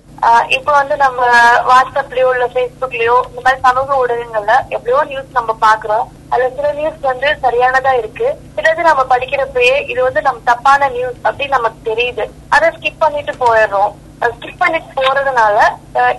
இப்போ 0.57 0.71
வந்து 0.71 0.95
நம்ம 1.03 1.21
வாட்ஸ்அப்லயோ 1.69 2.29
இல்ல 2.35 2.45
ஃபேஸ்புக்லயோ 2.53 3.15
இந்த 3.29 3.41
மாதிரி 3.45 3.61
சமூக 3.67 3.97
ஊடகங்கள்ல 4.01 4.53
எப்படியோ 4.75 5.01
நியூஸ் 5.11 5.37
நம்ம 5.39 5.57
பாக்குறோம் 5.65 6.05
அதுல 6.29 6.49
சில 6.55 6.71
நியூஸ் 6.79 6.99
வந்து 7.11 7.27
சரியானதா 7.45 7.93
இருக்கு. 7.97 8.29
சிலது 8.55 8.83
நம்ம 8.89 9.05
படிக்கிறப்பயே 9.15 9.75
இது 9.91 10.01
வந்து 10.03 10.21
நம்ம 10.21 10.41
தப்பான 10.51 10.89
நியூஸ் 10.89 11.19
அப்படின்னு 11.23 11.57
நமக்கு 11.57 11.81
தெரியுது. 11.91 12.25
அதை 12.49 12.69
ஸ்கிப் 12.77 13.03
பண்ணிட்டு 13.05 13.35
போயிடுறோம். 13.43 13.93
ஸ்கிப் 14.31 14.61
பண்ணிட்டு 14.63 15.01
போறதுனால 15.01 15.57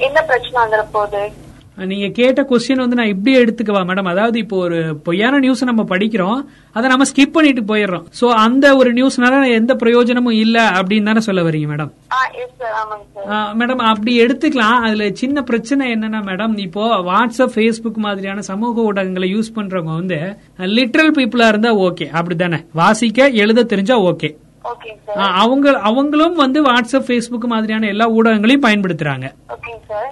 என்ன 0.09 0.19
பிரச்சனை 0.31 0.59
வந்துட 0.65 0.85
போகுது? 0.99 1.25
நீங்க 1.91 2.09
கேட்ட 2.19 2.41
கொஸ்டின் 2.49 2.83
வந்து 2.83 2.99
நான் 2.99 3.11
இப்படி 3.13 3.33
எடுத்துக்கவா 3.39 3.81
மேடம் 3.87 4.11
அதாவது 4.11 4.37
இப்போ 4.43 4.57
ஒரு 4.67 4.77
பொய்யான 5.07 5.39
நியூஸ் 5.45 5.63
நம்ம 5.71 5.83
படிக்கிறோம் 5.93 6.39
அதை 6.77 6.85
நம்ம 6.93 7.07
ஸ்கிப் 7.11 7.33
பண்ணிட்டு 7.37 7.63
போயிடுறோம். 7.71 8.05
சோ 8.21 8.27
அந்த 8.45 8.67
ஒரு 8.81 8.91
நியூஸ்னால 8.99 9.49
எந்த 9.61 9.75
பிரயோஜனமும் 9.81 10.37
இல்ல 10.43 10.59
அப்படின்னு 10.79 11.11
தானே 11.11 11.23
சொல்ல 11.29 11.43
வரீங்க 11.49 11.69
மேடம் 11.73 11.91
மேடம் 13.61 13.83
அப்படி 13.91 14.13
எடுத்துக்கலாம். 14.25 14.79
அதுல 14.87 15.09
சின்ன 15.23 15.43
பிரச்சனை 15.51 15.91
என்னன்னா 15.97 16.21
மேடம் 16.31 16.55
இப்போ 16.67 16.85
வாட்ஸ்அப் 17.11 17.55
ஃபேஸ்புக் 17.57 18.01
மாதிரியான 18.07 18.47
சமூக 18.51 18.87
ஊடகங்களை 18.91 19.31
யூஸ் 19.35 19.55
பண்றவங்க 19.59 19.95
வந்து 20.01 20.21
லிட்ரல் 20.79 21.15
பீப்புளா 21.19 21.49
இருந்தா 21.55 21.73
ஓகே 21.89 22.09
அப்படித்தானே? 22.19 22.61
வாசிக்க 22.83 23.29
எழுத 23.45 23.67
தெரிஞ்சா 23.75 23.99
ஓகே 24.13 24.31
அவங்க 25.43 25.81
அவங்களும் 25.81 26.35
வந்து 26.35 26.59
வாட்ஸ்அப் 26.65 27.07
ஃபேஸ்புக் 27.09 27.53
மாதிரியான 27.53 27.87
எல்லா 27.87 28.07
ஊடகங்களையும் 28.11 28.67
பயன்படுத்துறாங்க. 28.67 29.27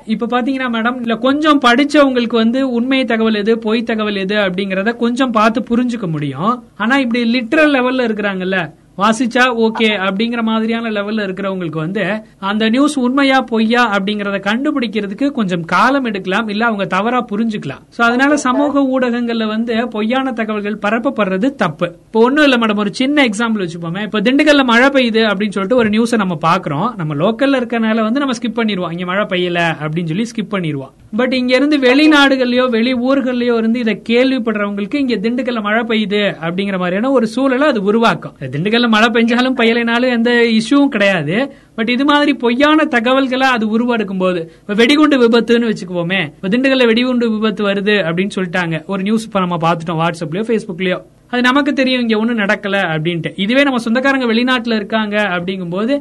இப்ப 0.06 0.28
பாத்தீங்கன்னா 0.34 0.68
மேடம் 0.76 1.00
இல்ல 1.00 1.16
கொஞ்சம் 1.16 1.60
படிச்சவங்களுக்கு 1.60 2.36
வந்து 2.44 2.70
உண்மை 2.70 3.04
தகவல் 3.04 3.34
எது 3.34 3.58
பொய் 3.58 3.82
தகவல் 3.82 4.16
எது 4.16 4.36
அப்படிங்கறத 4.36 4.96
கொஞ்சம் 4.96 5.30
பார்த்து 5.30 5.60
புரிஞ்சுக்க 5.70 6.08
முடியும். 6.08 6.52
ஆனா 6.76 6.96
இப்படி 6.98 7.22
லிட்ரல் 7.36 7.74
லெவல்ல 7.76 8.06
இருக்கிறாங்கல்ல 8.08 8.58
வாசிச்சா 8.98 9.44
ஓகே 9.64 9.86
அப்படிங்கிற 10.06 10.42
மாதிரியான 10.42 10.90
லெவல்ல 10.90 11.24
இருக்கிறவங்களுக்கு 11.26 11.78
வந்து 11.84 12.22
அந்த 12.38 12.68
நியூஸ் 12.68 12.98
உண்மையா 12.98 13.40
பொய்யா 13.40 13.82
அப்படிங்கறத 13.96 14.38
கண்டுபிடிக்கிறதுக்கு 14.48 15.30
கொஞ்சம் 15.30 15.64
காலம் 15.64 16.04
எடுக்கலாம் 16.04 16.48
இல்ல 16.48 16.66
அவங்க 16.66 16.84
தவறா 16.86 17.26
புரிஞ்சுக்கலாம். 17.32 17.82
சோ 17.96 18.00
அதனால 18.00 18.36
சமூக 18.36 18.82
ஊடகங்கள்ல 18.94 19.46
வந்து 19.46 19.88
பொய்யான 19.88 20.32
தகவல்கள் 20.32 20.78
பரப்பப்படுறது 20.82 21.54
தப்பு. 21.54 21.86
இப்போ 22.06 22.20
ஒண்ணும் 22.20 22.44
இல்ல 22.44 22.56
மேடம் 22.56 22.76
ஒரு 22.76 22.94
சின்ன 22.94 23.24
எக்ஸாம்பிள் 23.24 23.64
வச்சுப்போமே. 23.64 24.02
இப்ப 24.02 24.20
திண்டுக்கல்ல 24.20 24.64
மழை 24.64 24.88
பெய்யுது 24.88 25.22
அப்படின்னு 25.30 25.56
சொல்லிட்டு 25.56 25.76
ஒரு 25.76 25.88
நியூஸை 25.88 26.16
நம்ம 26.16 26.38
பாக்குறோம் 26.42 26.96
நம்ம 26.96 27.14
லோக்கல்ல 27.14 27.60
இருக்கனால 27.62 28.02
வந்து 28.02 28.20
நம்ம 28.20 28.34
ஸ்கிப் 28.42 28.58
பண்ணிடுவோம். 28.60 28.92
இங்க 28.92 29.04
மழை 29.04 29.24
பெய்யல 29.24 29.62
அப்படின்னு 29.82 30.06
சொல்லி 30.06 30.28
ஸ்கிப் 30.34 30.52
பண்ணிடுவோம். 30.54 30.92
பட் 31.16 31.32
இங்க 31.32 31.54
இருந்து 31.56 31.78
வெளிநாடுகள்லயோ 31.78 32.68
வெளி 32.68 32.94
ஊர்கள்லயோ 32.94 33.56
இருந்து 33.56 33.78
இதை 33.78 34.02
கேள்விப்படுறவங்களுக்கு 34.08 34.94
இங்க 34.94 35.14
திண்டுக்கல்ல 35.14 35.62
மழை 35.62 35.82
பெய்யுது 35.82 36.22
அப்படிங்கிற 36.46 36.78
மாதிரியான 36.78 37.10
ஒரு 37.10 37.26
சூழலை 37.26 37.68
அது 37.68 37.82
உருவாக்கும். 37.82 38.36
இல்ல 38.82 38.92
மழை 38.94 39.08
பெஞ்சாலும் 39.16 39.56
பயலினாலும் 39.58 40.14
எந்த 40.16 40.30
இஷ்யூவும் 40.58 40.92
கிடையாது. 40.94 41.34
பட் 41.78 41.90
இது 41.94 42.04
மாதிரி 42.10 42.32
பொய்யான 42.44 42.84
தகவல்களை 42.94 43.48
அது 43.56 43.64
உருவெடுக்கும் 43.74 44.22
போது 44.22 44.40
இப்ப 44.62 44.74
வெடிகுண்டு 44.80 45.16
விபத்துன்னு 45.22 45.68
வச்சுக்குவோமே 45.70 46.20
இப்ப 46.36 46.48
திண்டுக்கல்ல 46.52 46.86
வெடிகுண்டு 46.90 47.26
விபத்து 47.34 47.62
வருது 47.68 47.94
அப்படின்னு 48.08 48.36
சொல்லிட்டாங்க. 48.38 48.78
ஒரு 48.92 49.02
நியூஸ் 49.02 49.26
இப்ப 49.28 49.40
நம்ம 49.44 49.58
பார்த்துட்டோம் 49.66 50.00
வாட்ஸ்அப்லயோ 50.02 50.44
பேஸ்புக்லயோ 50.50 50.98
அது 51.32 51.42
நமக்கு 51.42 51.72
தெரியும் 51.72 52.02
இங்க 52.04 52.16
ஒண்ணும் 52.22 52.40
நடக்கல 52.44 52.78
அப்படின்ட்டு. 52.94 53.30
இதுவே 53.44 53.62
நம்ம 53.66 53.78
சொந்தக்காரங்க 53.78 54.26
வெளிநாட்டுல 54.32 54.74
இருக்காங்க 54.80 55.16
அப்படிங்கும்போது 55.36 55.94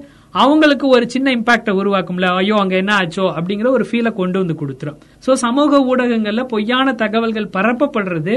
அவங்களுக்கு 0.43 0.85
ஒரு 0.95 1.05
சின்ன 1.13 1.27
இம்பாக்ட 1.35 1.71
உருவாக்கும்ல. 1.81 2.27
ஐயோ 2.41 2.55
அங்க 2.63 2.75
என்ன 2.81 2.91
ஆச்சோ 3.01 3.25
அப்படிங்கிற 3.37 3.69
ஒரு 3.77 3.85
ஃபீலை 3.89 4.11
கொண்டு 4.13 4.37
வந்து 4.41 4.55
கொடுத்துரும். 4.61 4.97
சோ 5.25 5.33
சமூக 5.45 5.79
ஊடகங்கள்ல 5.91 6.43
பொய்யான 6.53 6.93
தகவல்கள் 7.03 7.53
பரப்பப்படுறது 7.55 8.35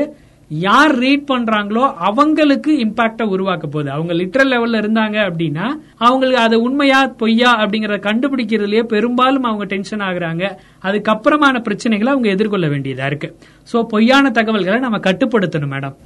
யார் 0.50 0.94
ரீட் 1.02 1.28
பண்றாங்களோ 1.30 1.84
அவங்களுக்கு 2.08 2.72
இம்பாக்ட 2.84 3.22
உருவாக்க 3.34 3.66
போகுது. 3.66 3.90
அவங்க 3.90 4.12
லிட்டரல் 4.14 4.52
லெவல்ல 4.52 4.80
இருந்தாங்க 4.82 5.16
அப்படின்னா 5.28 5.66
அவங்களுக்கு 6.06 6.42
அது 6.42 6.56
உண்மையா 6.62 7.00
பொய்யா 7.22 7.50
அப்படிங்கறத 7.62 7.98
கண்டுபிடிக்கிறதுலயே 8.08 8.82
பெரும்பாலும் 8.94 9.48
அவங்க 9.50 9.66
டென்ஷன் 9.74 10.04
ஆகுறாங்க. 10.08 10.44
அதுக்கப்புறமான 10.88 11.62
பிரச்சனைகளை 11.68 12.12
அவங்க 12.14 12.28
எதிர்கொள்ள 12.28 12.68
வேண்டியதா 12.74 13.06
இருக்கு. 13.12 13.30
சோ 13.72 13.82
பொய்யான 13.94 14.30
தகவல்களை 14.30 14.78
நம்ம 14.86 15.00
கட்டுப்படுத்தணும் 15.08 15.74
மேடம் 15.74 15.96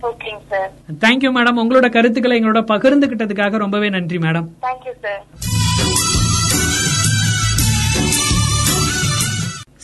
தேங்க்யூ 1.04 1.32
மேடம் 1.38 1.60
உங்களோட 1.64 1.88
கருத்துக்களை 1.96 2.40
எங்களோட 2.40 2.62
பகிர்ந்துகிட்டதுக்காக 2.74 3.62
ரொம்பவே 3.64 3.90
நன்றி 3.96 4.18
மேடம் 4.18 4.48
தேங்க்யூ 4.66 4.94
சார் 5.04 6.07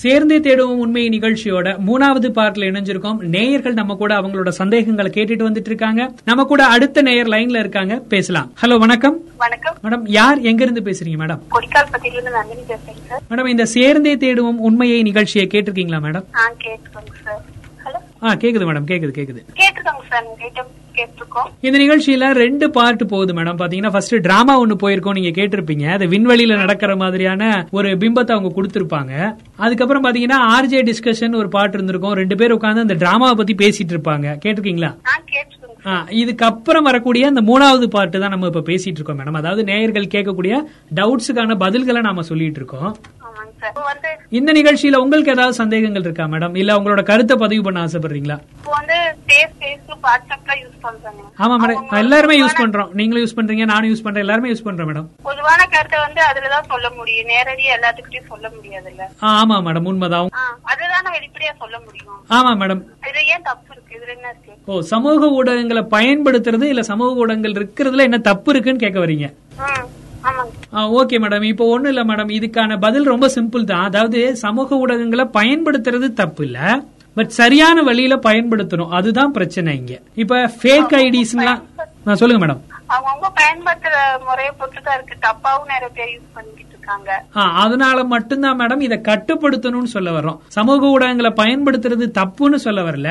சேர்ந்தே 0.04 0.38
தேடுவோம் 0.38 0.78
உண்மை 0.84 1.08
நிகழ்ச்சியோட. 1.08 1.76
மூணாவது 1.86 2.28
பார்ட்ல 2.38 2.64
இணைஞ்சிருக்கோம். 2.70 3.18
நேயர்கள் 3.20 3.72
நம்ம 3.72 3.94
கூட 3.94 4.14
அவங்களோட 4.14 4.48
சந்தேகங்களை 4.48 5.10
கேட்டுட்டு 5.14 5.46
வந்துட்டு 5.46 5.66
இருக்காங்க 5.66 6.12
நம்ம 6.24 6.44
கூட 6.44 6.66
அடுத்த 6.66 7.02
நேயர் 7.02 7.26
லைன்ல 7.26 7.58
இருக்காங்க. 7.58 7.94
பேசலாம். 7.96 8.52
ஹலோ 8.62 8.78
வணக்கம். 8.78 9.20
வணக்கம். 9.36 9.76
மேடம் 9.82 10.02
யார் 10.04 10.40
எங்க 10.40 10.62
இருந்து 10.62 10.80
பேசுறீங்க 10.80 11.18
மேடம் 11.22 11.40
மேடம் 13.30 13.48
இந்த 13.48 13.66
சேர்ந்தே 13.66 14.16
தேடுவோம் 14.16 14.62
உண்மையை 14.68 15.02
நிகழ்ச்சியை 15.02 15.46
கேட்டிருக்கீங்களா 15.46 16.00
மேடம்? 16.06 16.24
ஆ 18.24 18.30
கேக்குது 18.42 18.66
மேடம் 18.68 18.88
கேக்குது 18.90 19.14
கேக்குது. 19.20 19.40
இந்த 21.66 21.76
நிகழ்ச்சியில 21.82 22.24
ரெண்டு 22.42 22.66
பார்ட் 22.70 23.02
போகுது 23.12 23.32
மேடம். 23.38 23.58
பாத்தீங்கன்னா 23.60 23.90
ஃபர்ஸ்ட் 23.94 24.14
டிராமா 24.26 24.54
ஒன்னு 24.62 24.74
போயிருக்கோம் 24.82 25.16
நீங்க 25.18 25.32
கேட்டிருப்பீங்க. 25.38 25.86
அது 25.96 26.06
விண்வெளியில 26.06 26.56
நடக்கிற 26.56 26.92
மாதிரியான 27.02 27.48
ஒரு 27.70 27.88
பிம்பத்தை 28.02 28.32
அவங்க 28.34 28.50
கொடுத்திருப்பாங்க. 28.58 29.12
அதுக்கப்புறம் 29.64 30.04
பாத்தீங்கன்னா 30.06 30.38
ஆர்ஜே 30.56 30.82
டிஸ்கஷன் 30.90 31.36
ஒரு 31.40 31.48
பாட்டு 31.56 31.76
இருந்திருக்கும். 31.78 32.14
ரெண்டு 32.20 32.36
பேர் 32.42 32.56
உட்கார்ந்து 32.58 32.84
அந்த 32.86 32.96
டிராமாவை 33.04 33.36
பத்தி 33.40 33.56
பேசிட்டு 33.64 33.94
இருப்பாங்க. 33.96 34.36
கேட்டிருக்கீங்களா? 34.44 34.92
இதுக்கப்புறம் 36.20 36.86
வரக்கூடிய 36.90 37.26
அந்த 37.32 37.40
மூணாவது 37.50 37.86
பார்ட் 37.96 38.20
தான் 38.20 38.34
நம்ம 38.34 38.50
இப்ப 38.52 38.64
பேசிட்டு 38.70 38.98
இருக்கோம் 39.00 39.18
மேடம். 39.20 39.40
அதாவது 39.42 39.64
நேயர்கள் 39.70 40.12
கேட்கக்கூடிய 40.14 40.54
டவுட்ஸுக்கான 41.00 41.58
பதில்களை 41.64 42.00
நாம 42.08 42.22
சொல்லிட்டு 42.30 42.60
இருக்கோம். 42.62 42.96
இந்த 44.32 44.50
நிகழ்ச்சியில 44.52 45.00
உங்களுக்கு 45.02 45.32
ஏதாவது 45.32 45.54
சந்தேகங்கள் 45.58 46.02
இருக்கா 46.02 46.24
மேடம் 46.32 46.56
இல்ல 46.56 46.76
உங்களோட 46.78 47.02
கருத்தை 47.04 47.36
பதிவு 47.36 47.62
பண்ண 47.62 47.84
ஆசைப்படுறீங்களா? 47.84 48.36
ஆமா 51.38 51.54
மேடம் 51.62 51.78
எல்லாருமே 52.00 52.34
யூஸ் 52.38 52.58
பண்றோம். 52.60 52.90
நீங்களும் 52.98 53.22
யூஸ் 53.22 53.36
பண்றீங்க 53.38 53.64
நானும் 53.70 53.90
யூஸ் 53.90 54.04
பண்றேன். 54.04 54.24
எல்லாருமே 54.24 54.50
யூஸ் 54.50 54.66
பண்றோம் 54.66 54.88
மேடம் 54.90 55.08
பொதுவான 55.24 55.60
கருத்தை 55.74 55.98
வந்து 56.00 56.20
அதுலதான் 56.28 56.68
சொல்ல 56.72 56.88
முடியும். 56.90 57.28
நேரடியா 57.32 57.72
எல்லாத்துக்கிட்டையும் 57.76 58.30
சொல்ல 58.32 58.46
முடியாதுல்ல. 58.56 59.02
ஆ, 59.22 59.30
ஆமா 59.40 59.56
மேடம் 59.66 59.88
உண்மைதான். 59.92 60.30
அதுதான் 60.72 61.14
வெளிப்படையா 61.16 61.52
சொல்ல 61.58 61.76
முடியும். 61.80 62.18
ஆமா 62.30 62.52
மேடம் 62.60 62.82
இதுல 63.02 63.22
ஏன் 63.32 63.46
தப்பு 63.48 63.70
இருக்கு? 63.74 63.94
இதுல 63.98 64.12
என்ன 64.16 64.28
இருக்கு? 64.32 64.52
ஓ 64.68 64.80
சமூக 64.92 65.30
ஊடகங்களை 65.38 65.82
பயன்படுத்துறது 65.96 66.68
இல்ல 66.72 66.84
சமூக 66.84 67.20
ஊடகங்கள் 67.22 67.56
இருக்கிறதுல 67.58 68.06
என்ன 68.08 68.20
தப்பு 68.30 68.50
இருக்குன்னு 68.50 68.84
கேட்க 68.84 69.00
வரீங்க? 69.00 69.28
Okay 71.00 71.16
madam. 71.24 71.46
இப்போ 71.52 71.64
ஒண்ணும் 71.74 71.92
இல்ல 71.92 72.04
மேடம். 72.10 72.30
இதுக்கான 72.38 72.78
பதில் 72.86 73.10
ரொம்ப 73.12 73.26
சிம்பிள் 73.36 73.70
தான். 73.70 73.84
அதாவது 73.90 74.20
சமூக 74.44 74.76
ஊடகங்களை 74.82 75.26
பயன்படுத்துறது 75.38 76.08
தப்பு 76.22 76.44
இல்ல 76.44 76.58
பட் 77.18 77.32
சரியான 77.40 77.82
வழியில 77.88 78.14
பயன்படுத்தணும். 78.28 78.92
அதுதான் 78.98 79.34
பிரச்சனை 79.38 79.76
இங்க. 79.80 79.94
இப்ப 80.22 80.40
ஃபேக் 80.62 80.94
ஐடிஸ்லாம் 81.04 81.62
நான் 82.06 82.20
சொல்லுங்க 82.22 82.40
மேடம். 82.44 82.62
அவங்கவுங்க 82.94 83.28
பயன்படுத்துற 83.40 83.96
முறையை 84.28 84.52
பொறுத்துதான் 84.60 84.96
இருக்கு. 84.98 85.16
தப்பாவும் 85.28 85.70
நிறைய 85.72 85.90
பேர் 85.98 86.12
யூஸ் 86.16 86.34
பண்ணிக்கிட்டு 86.34 86.62
அதனால 87.60 87.98
மட்டும்தான் 88.04 88.58
மேடம் 88.58 88.82
இதை 88.86 88.96
கட்டுப்படுத்தணும்னு 89.06 89.92
சொல்ல 89.92 90.10
வர்றோம். 90.16 90.38
சமூக 90.56 90.90
ஊடகங்களை 90.94 91.30
பயன்படுத்துறது 91.38 92.06
தப்புன்னு 92.18 92.58
சொல்ல 92.64 92.80
வரல. 92.88 93.10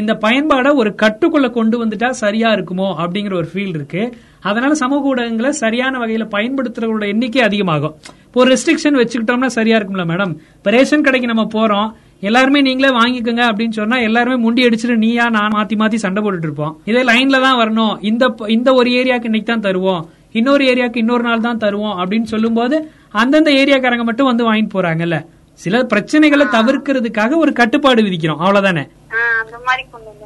இந்த 0.00 0.12
பயன்பாடை 0.24 0.70
ஒரு 0.80 0.90
கட்டுக்குள்ள 1.02 1.48
கொண்டு 1.56 1.76
வந்துட்டா 1.80 2.08
சரியா 2.22 2.50
இருக்குமோ 2.56 2.88
அப்படிங்கிற 3.02 3.34
ஒரு 3.40 3.48
ஃபீல் 3.52 3.74
இருக்கு. 3.78 4.02
அதனால 4.48 4.72
சமூக 4.82 5.10
ஊடகங்களை 5.10 5.50
சரியான 5.64 5.98
வகையில 6.02 6.24
பயன்படுத்துறவங்களோட 6.36 7.06
எண்ணிக்கை 7.14 7.42
அதிகமாகும். 7.48 7.94
இப்போ 8.26 8.40
ஒரு 8.44 8.50
ரெஸ்ட்ரிக்ஷன் 8.54 8.98
வச்சுக்கிட்டோம்னா 9.00 9.50
சரியா 9.58 9.76
இருக்கும்ல 9.78 10.04
மேடம் 10.12 10.32
இப்போ 10.56 10.72
ரேஷன் 10.76 11.04
கடைக்கு 11.08 11.30
நம்ம 11.32 11.44
போறோம். 11.56 11.90
எல்லாருமே 12.28 12.60
நீங்களே 12.68 12.90
வாங்கிக்கோங்க 13.00 13.42
அப்படின்னு 13.50 13.76
சொன்னா 13.80 13.96
எல்லாருமே 14.08 14.36
முண்டி 14.44 14.64
அடிச்சுட்டு 14.66 14.96
நீயா 15.04 15.24
நான் 15.36 15.54
மாத்தி 15.56 15.76
மாத்தி 15.82 15.98
சண்டை 16.04 16.20
போட்டுட்டு 16.24 16.48
இருப்போம். 16.48 16.74
இதே 16.90 17.02
லைன்ல 17.10 17.38
தான் 17.46 17.58
வரணும். 17.62 17.94
இந்த 18.10 18.24
இந்த 18.56 18.68
ஒரு 18.80 18.90
ஏரியாக்கு 19.00 19.30
இன்னைக்கு 19.30 19.50
தான் 19.52 19.66
தருவோம். 19.68 20.02
இன்னொரு 20.40 20.64
ஏரியாக்கு 20.72 21.00
இன்னொரு 21.02 21.24
நாள் 21.28 21.46
தான் 21.46 21.62
தருவோம் 21.64 21.96
அப்படின்னு 22.00 22.28
சொல்லும்போது 22.34 22.76
அந்தந்த 23.22 23.50
ஏரியாக்காரங்க 23.62 24.04
மட்டும் 24.10 24.30
வந்து 24.30 24.46
வாங்கிட்டு 24.48 24.74
போறாங்கல்ல. 24.76 25.18
சில 25.54 25.82
பிரச்சனைகளை 25.82 26.46
தவிர்க்கிறதுக்காக 26.56 27.36
ஒரு 27.36 27.52
கட்டுப்பாடு 27.52 28.02
விதிக்கிறோம். 28.02 28.42
அவ்வளவுதானே? 28.44 28.84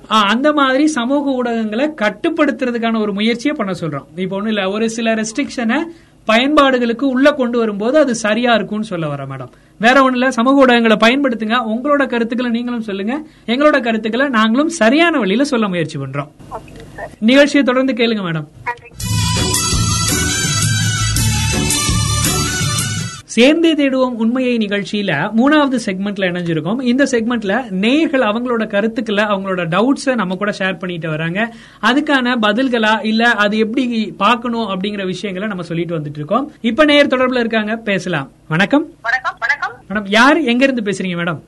அந்த 0.06 0.52
மாதிரி 0.52 0.86
சமூக 0.86 1.24
ஊடகங்களை 1.38 1.86
கட்டுப்படுத்துறதுக்கான 2.02 3.00
ஒரு 3.00 3.12
முயற்சியை 3.12 3.56
பண்ண 3.56 3.72
சொல்றோம். 3.80 4.06
இப்போ 4.24 4.40
ஒண்ணு 4.40 4.46
இல்ல 4.46 4.70
ஒரு 4.70 4.90
சில 4.90 5.14
ரெஸ்ட்ரிக்ஷனை 5.14 5.78
பயன்பாடுகளுக்கு 6.28 7.04
உள்ள 7.14 7.32
கொண்டு 7.32 7.58
வரும்போது 7.58 7.98
அது 7.98 8.14
சரியா 8.14 8.54
இருக்கும்னு 8.54 8.84
சொல்ல 8.84 9.08
வர 9.08 9.26
மேடம் 9.26 9.50
வேற 9.78 9.96
ஒண்ணு 10.00 10.18
இல்ல 10.18 10.30
சமூக 10.30 10.64
ஊடகங்களை 10.64 10.96
பயன்படுத்துங்க. 11.04 11.56
உங்களோட 11.72 12.06
கருத்துக்களை 12.06 12.50
நீங்களும் 12.50 12.86
சொல்லுங்க. 12.90 13.14
எங்களோட 13.46 13.82
கருத்துக்களை 13.82 14.28
நாங்களும் 14.28 14.68
சரியான 14.68 15.18
வழியில 15.18 15.44
சொல்ல 15.44 15.68
முயற்சி 15.68 15.98
பண்றோம். 15.98 16.30
நிகழ்ச்சியை 17.18 17.64
தொடர்ந்து 17.64 17.92
கேளுங்க 17.92 18.22
மேடம் 18.28 18.48
சேர்ந்தே 23.37 23.75
தேடுவோம் 23.75 24.14
உண்மையை 24.14 24.57
நிகழ்ச்சியில. 24.57 25.31
மூணாவது 25.37 25.79
செக்மெண்ட்ல 25.87 26.27
இணைஞ்சிருக்கோம். 26.27 26.83
இந்த 26.83 27.05
செக்மெண்ட்ல 27.05 27.70
நேயர்கள் 27.70 28.20
அவங்களோட 28.20 28.66
கருத்துக்களை 28.66 29.25
அவங்களோட 29.25 29.66
டவுட்ஸ 29.75 30.14
நம்ம 30.14 30.35
கூட 30.35 30.51
ஷேர் 30.59 30.79
பண்ணிட்டு 30.79 31.09
வராங்க. 31.09 31.55
அதுக்கான 31.83 32.37
பதில்களா 32.42 33.05
இல்ல 33.05 33.31
அது 33.31 33.59
எப்படி 33.59 34.14
பார்க்கணும் 34.16 34.68
அப்படிங்கிற 34.68 35.07
விஷயங்களை 35.07 35.49
நம்ம 35.49 35.64
சொல்லிட்டு 35.64 35.99
வந்துட்டு 35.99 36.16
இருக்கோம். 36.16 36.53
இப்ப 36.61 36.85
நேயர் 36.85 37.07
தொடர்புல 37.07 37.38
இருக்காங்க. 37.38 37.77
பேசலாம். 37.77 38.31
வணக்கம். 38.49 38.87
வணக்கம் 39.03 39.37
வணக்கம். 39.38 39.72
மேடம் 39.88 40.11
யார் 40.11 40.37
எங்க 40.37 40.64
இருந்து 40.64 40.90
பேசுறீங்க 40.90 41.21
மேடம்? 41.21 41.40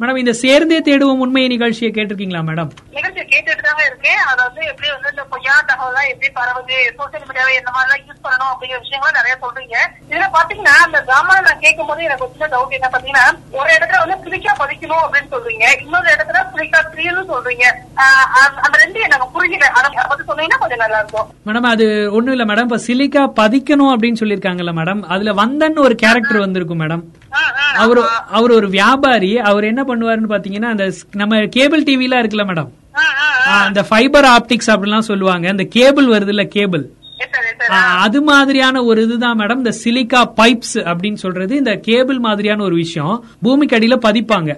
மேடம் 0.00 0.18
இந்த 0.20 0.32
சேர்ந்தே 0.40 0.78
தேடுவோம் 0.86 1.20
உண்மையை 1.24 1.48
நிகழ்ச்சியை 1.52 1.90
கேட்டிருக்கீங்களா 1.96 2.40
மேடம் 2.48 2.70
நிகழ்ச்சி 2.96 3.22
கேட்டுட்டு 3.32 3.62
தாங்க 3.66 3.82
இருக்கேன். 3.90 4.20
அது 4.30 4.40
வந்து 4.46 4.62
எப்படி 4.70 4.88
வந்து 4.94 5.12
இந்த 5.12 5.24
பொய்யான 5.32 5.62
தகவல் 5.70 5.90
எல்லாம் 5.92 6.08
எப்படி 6.12 6.28
பரவுது 6.38 6.76
சோசியல் 6.98 7.26
மீடியாவை 7.28 7.52
என்ன 7.60 7.70
மாதிரிலாம் 7.76 8.02
யூஸ் 8.08 8.24
பண்ணணும் 8.26 8.50
அப்படிங்கிற 8.52 8.80
விஷயங்களும் 8.84 9.18
நிறைய 9.18 9.34
சொல்றீங்க. 9.44 9.76
இதுல 10.10 10.26
பாத்தீங்கன்னா 10.36 10.74
அந்த 10.86 11.00
டிராமா 11.08 11.36
நான் 11.46 11.62
கேட்கும் 11.64 11.88
போது 11.90 12.06
எனக்கு 12.08 12.30
சின்ன 12.34 12.50
டவுட் 12.54 12.76
என்ன 12.78 12.90
பாத்தீங்கன்னா 12.94 13.24
ஒரு 13.58 13.70
இடத்துல 13.76 14.02
வந்து 14.02 14.18
சிலிக்கா 14.26 14.54
பதிக்கணும் 14.62 15.02
அப்படின்னு 15.06 15.32
சொல்றீங்க. 15.34 15.64
இன்னொரு 15.84 16.08
இடத்துல 16.16 16.44
சிலிக்கா 16.52 16.82
த்ரீன்னு 16.92 17.24
சொல்றீங்க. 17.32 17.66
அந்த 18.64 18.76
ரெண்டு 18.84 18.98
எனக்கு 19.08 19.26
புரியல 19.34 19.66
அதை 19.78 19.88
பத்தி 20.12 20.24
சொன்னீங்கன்னா 20.30 20.60
கொஞ்சம் 20.62 20.82
நல்லா 20.84 21.00
இருக்கும் 21.02 21.28
மேடம் 21.48 21.70
அது 21.72 21.86
ஒண்ணும் 22.16 22.34
இல்ல 22.36 22.44
மேடம் 22.50 22.68
இப்ப 22.68 22.82
சிலிக்கா 22.88 23.22
பதிக்கணும் 23.40 23.92
அப்படின்னு 23.94 24.20
சொல்லிருக்காங்கல்ல 24.22 24.74
மேடம் 24.80 25.02
அதுல 25.14 25.32
வந்தன்னு 25.42 25.86
ஒரு 25.88 25.96
கேரக்டர் 26.04 26.44
வந்திருக்கும் 26.46 26.82
மேடம் 26.84 27.04
அவர் 27.74 27.98
அவர் 28.30 28.50
ஒரு 28.50 28.68
வியாபாரி 28.68 29.38
அவர் 29.38 29.64
என்ன 29.64 29.82
பண்ணுவாருன்னு 29.82 30.30
பாத்தீங்கன்னா 30.34 30.70
அந்த 30.74 30.92
நம்ம 31.12 31.46
கேபிள் 31.46 31.82
டிவில 31.82 32.18
இருக்குல்ல 32.22 32.44
மேடம்? 32.50 32.70
அந்த 33.64 33.82
ஃபைபர் 33.82 34.24
ஆப்டிக்ஸ் 34.24 34.72
அப்படிலாம் 34.72 35.08
சொல்லுவாங்க. 35.10 35.48
அந்த 35.48 35.64
கேபிள் 35.64 36.06
வருது 36.06 36.28
இல்ல 36.28 36.44
கேபிள் 36.44 36.84
அது 38.06 38.18
மாதிரியான 38.22 38.82
ஒரு 38.90 39.02
இதுதான் 39.04 39.38
மேடம். 39.38 39.60
இந்த 39.62 39.72
சிலிக்கா 39.84 40.20
பைப்ஸ் 40.40 40.74
அப்படின்னு 40.90 41.18
சொல்றது 41.24 41.52
இந்த 41.56 41.72
கேபிள் 41.88 42.18
மாதிரியான 42.26 42.62
ஒரு 42.62 42.74
விஷயம். 42.74 43.24
பூமிக்கு 43.42 43.76
அடியில 43.76 43.96
பதிப்பாங்க. 44.06 44.50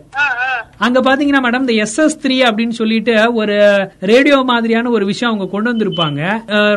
அங்க 0.87 0.99
பாத்தீங்கன்னா 1.07 1.41
மேடம் 1.45 1.65
இந்த 1.65 1.73
எஸ் 1.85 1.99
எஸ் 2.05 2.19
த்ரீ 2.25 2.37
அப்படின்னு 2.49 2.75
சொல்லிட்டு 2.81 3.15
ஒரு 3.41 3.57
ரேடியோ 4.13 4.39
மாதிரியான 4.53 4.91
ஒரு 4.97 5.05
விஷயம் 5.13 5.33
அவங்க 5.33 5.51
கொண்டு 5.55 5.73
வந்திருப்பாங்க. 5.73 6.21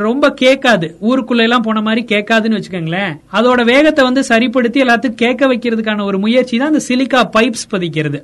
ரொம்ப 0.08 0.32
கேட்காது. 0.44 0.90
ஊருக்குள்ள 1.10 1.48
எல்லாம் 1.48 1.66
போன 1.70 1.82
மாதிரி 1.88 2.04
கேட்காதுன்னு 2.16 2.60
வச்சுக்கோங்களேன். 2.60 3.16
அதோட 3.40 3.64
வேகத்தை 3.74 4.04
வந்து 4.10 4.24
சரிப்படுத்தி 4.32 4.82
எல்லாத்துக்கும் 4.84 5.22
கேட்க 5.24 5.48
வைக்கிறதுக்கான 5.54 6.04
ஒரு 6.04 6.20
முயற்சி 6.20 6.58
தான் 6.58 6.74
இந்த 6.74 6.84
சிலிக்கா 6.90 7.22
பைப்ஸ் 7.38 7.68
பதிக்கிறது. 7.76 8.22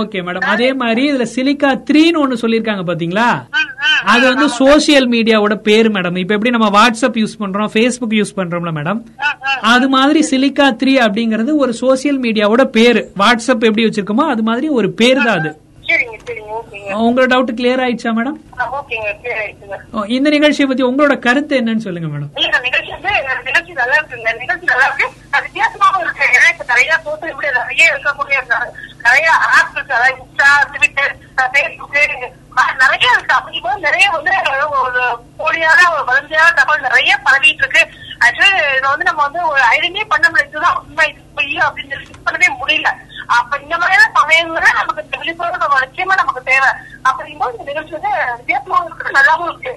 ஓகே. 0.00 0.18
மேடம். 0.26 0.46
அதே 0.54 0.68
மாதிரி 0.80 1.02
இதுல 1.12 1.24
சிலிக்கா 1.36 1.70
த்ரீன்னு 1.88 2.22
ஒன்னு 2.24 2.42
சொல்லிருக்காங்க 2.42 2.82
பாத்தீங்களா? 2.90 3.28
அது 4.04 4.34
வந்து 4.34 4.46
சோசியல் 4.58 5.08
மீடியாவோட 5.08 5.54
பேர் 5.54 5.92
மேடம் 5.92 6.16
இப்ப 6.16 6.34
எப்படி 6.34 6.50
நம்ம 6.50 6.68
வாட்ஸ்அப் 6.68 7.18
யூஸ் 7.18 7.40
பண்றோம் 7.40 7.68
பேஸ்புக் 7.72 8.14
யூஸ் 8.14 8.36
பண்றோம்ல 8.36 8.72
மேடம் 8.72 9.02
அது 9.60 9.88
மாதிரி 9.88 10.26
சிலிக்கா 10.30 10.76
த்ரீ 10.82 10.96
அப்படிங்கறது 11.00 11.56
ஒரு 11.56 11.74
சோசியல் 11.80 12.20
மீடியாவோட 12.20 12.64
பேரு. 12.64 13.12
வாட்ஸ்அப் 13.18 13.60
எப்படி 13.60 13.84
வச்சிருக்கோமோ 13.84 14.26
அது 14.28 14.42
மாதிரி 14.42 14.68
ஒரு 14.68 14.90
பேர் 14.90 15.16
தான் 15.16 15.38
அது. 15.38 15.56
உங்களோட 17.04 17.26
டவுட் 17.32 17.56
கிளியர் 17.58 17.82
ஆயிடுச்சா 17.84 18.10
மேடம் 18.16 18.36
இந்த 20.16 20.28
நிகழ்ச்சியை 20.34 20.66
பத்தி 20.68 20.84
உங்களோட 20.88 21.14
கருத்து 21.18 21.60
என்னன்னு 21.60 21.84
சொல்லுங்க 21.86 22.08
மேடம் 22.08 22.32
நிகழ்ச்சி 22.66 23.72
நல்லா 23.80 23.96
இருக்குங்க 23.98 24.30
நிகழ்ச்சி 24.42 24.66
நல்லா 24.70 24.86
இருக்கு. 24.88 25.06
அது 25.30 25.44
வித்தியாசமாவும் 25.46 26.02
இருக்கு 26.04 26.24
ஏன்னா 26.36 26.48
இப்ப 26.52 26.64
நிறைய 26.72 26.90
சோசியல் 27.04 27.36
மீடியா 27.36 27.52
நிறைய 27.60 27.92
இருக்கக்கூடிய 27.94 28.38
நிறைய 29.06 29.26
ஆப் 29.56 29.74
இருக்கு 29.76 29.96
அதாவது 29.96 30.16
இன்ஸ்டா 30.22 30.48
ட்விட்டர் 30.74 31.14
பேஸ்புக் 31.54 31.98
நிறைய 32.82 33.06
இருக்கு. 33.16 33.36
அப்படி 33.38 33.60
போது 33.60 33.86
நிறைய 33.88 34.06
வந்து 34.16 34.32
ஒரு 34.84 35.02
போலியான 35.40 35.80
ஒரு 35.94 36.04
வதந்தியான 36.10 36.54
தகவல் 36.60 36.86
நிறைய 36.88 37.18
பரவிட்டு 37.26 37.62
இருக்கு. 37.64 37.82
ஆக்சுவலி 38.26 38.56
இதை 38.78 38.88
வந்து 38.92 39.08
நம்ம 39.08 39.22
வந்து 39.22 39.40
ஒரு 39.48 39.62
ஐடென்டிஃபை 39.74 40.06
பண்ண 40.14 40.26
முடியாதுதான் 40.30 40.78
உண்மை 40.82 41.06
இது 41.10 41.20
பொய் 41.36 41.58
அப்படின்னு 41.66 41.96
பண்ணவே 42.26 42.48
முடியல. 42.62 42.90
அப்ப 43.26 43.58
இந்த 43.58 43.74
மாதிரியான 43.78 44.10
சமயங்கள 44.18 44.66
நமக்கு 44.80 45.04
இந்த 45.04 45.16
விழிப்புணர்வு 45.16 45.62
நம்ம 45.62 45.80
நிச்சயமா 45.84 46.14
நமக்கு 46.14 46.42
தேவை. 46.42 46.70
அப்படிங்கும்போது 47.08 47.52
இந்த 47.52 47.66
நிகழ்ச்சி 47.70 47.94
வந்து 47.96 48.12
வித்தியாசமாவும் 48.38 48.86
இருக்கு 48.86 49.16
நல்லாவும் 49.18 49.48
இருக்கு. 49.50 49.72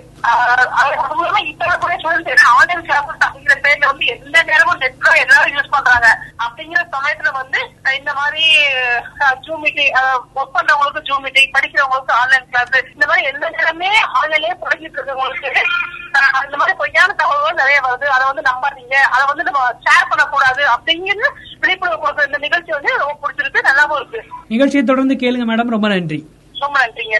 இப்ப 1.50 1.66
கூட 1.82 1.94
ஸ்டூடெண்ட்ஸ் 1.96 2.44
ஆன்லைன் 2.56 2.86
கிளாஸஸ் 2.88 3.24
அப்படிங்கிற 3.26 3.54
பேர்ல 3.64 3.86
வந்து 3.92 4.06
எந்த 4.06 4.44
நேரமும் 4.50 4.80
நெட்ல 4.82 5.12
எல்லாரும் 5.24 5.56
யூஸ் 5.56 5.74
பண்றாங்க. 5.76 6.08
அப்படிங்கிற 6.46 6.82
சமயத்துல 6.96 7.32
வந்து 7.32 7.60
இந்த 7.98 8.12
மாதிரி 8.14 8.46
ஜூம் 9.46 9.62
மீட்டிங் 9.64 9.94
ஒர்க் 10.36 10.56
பண்றவங்களுக்கு 10.58 11.02
ஜூம் 11.10 11.24
மீட்டிங் 11.26 11.52
படிக்கிறவங்களுக்கு 11.52 12.12
ஆன்லைன் 12.22 12.50
கிளாஸ் 12.50 12.92
இந்த 12.94 13.06
மாதிரி 13.08 13.26
எந்த 13.32 13.50
நேரமே 13.58 13.92
ஆன்லைன்லயே 14.20 14.54
படிச்சிட்டு 14.64 15.00
இருக்கவங்களுக்கு 15.00 15.64
இந்த 16.46 16.58
மாதிரி 16.60 16.78
பொய்யான 16.78 17.14
தகவல்கள் 17.14 17.60
நிறைய 17.62 17.80
வருது. 17.88 18.06
அதை 18.16 18.26
வந்து 18.32 18.46
நம்பாதீங்க. 18.52 18.96
அதை 19.16 19.26
வந்து 19.32 19.44
நம்ம 19.48 19.64
ஷேர் 19.86 20.10
பண்ணக்கூடாது 20.10 20.62
அப்படிங்கிறது 20.76 21.28
விழிப்புணர்வு 21.60 22.04
கொடுக்குற 22.04 22.26
இந்த 22.26 22.38
நிகழ்ச்சி 22.38 22.72
வந்து 22.78 22.98
ரொம்ப 22.98 23.16
பிடிச்சிருக்கு. 23.24 23.68
நல்லாவும் 23.70 24.00
இருக்கு. 24.00 24.22
நிகழ்ச்சியை 24.48 24.86
தொடர்ந்து 24.86 25.16
கேளுங்க 25.24 25.48
மேடம் 25.52 25.76
ரொம்ப 25.76 25.88
நன்றி. 25.96 26.22
ரொம்ப 26.64 26.78
நன்றிங்க. 26.86 27.20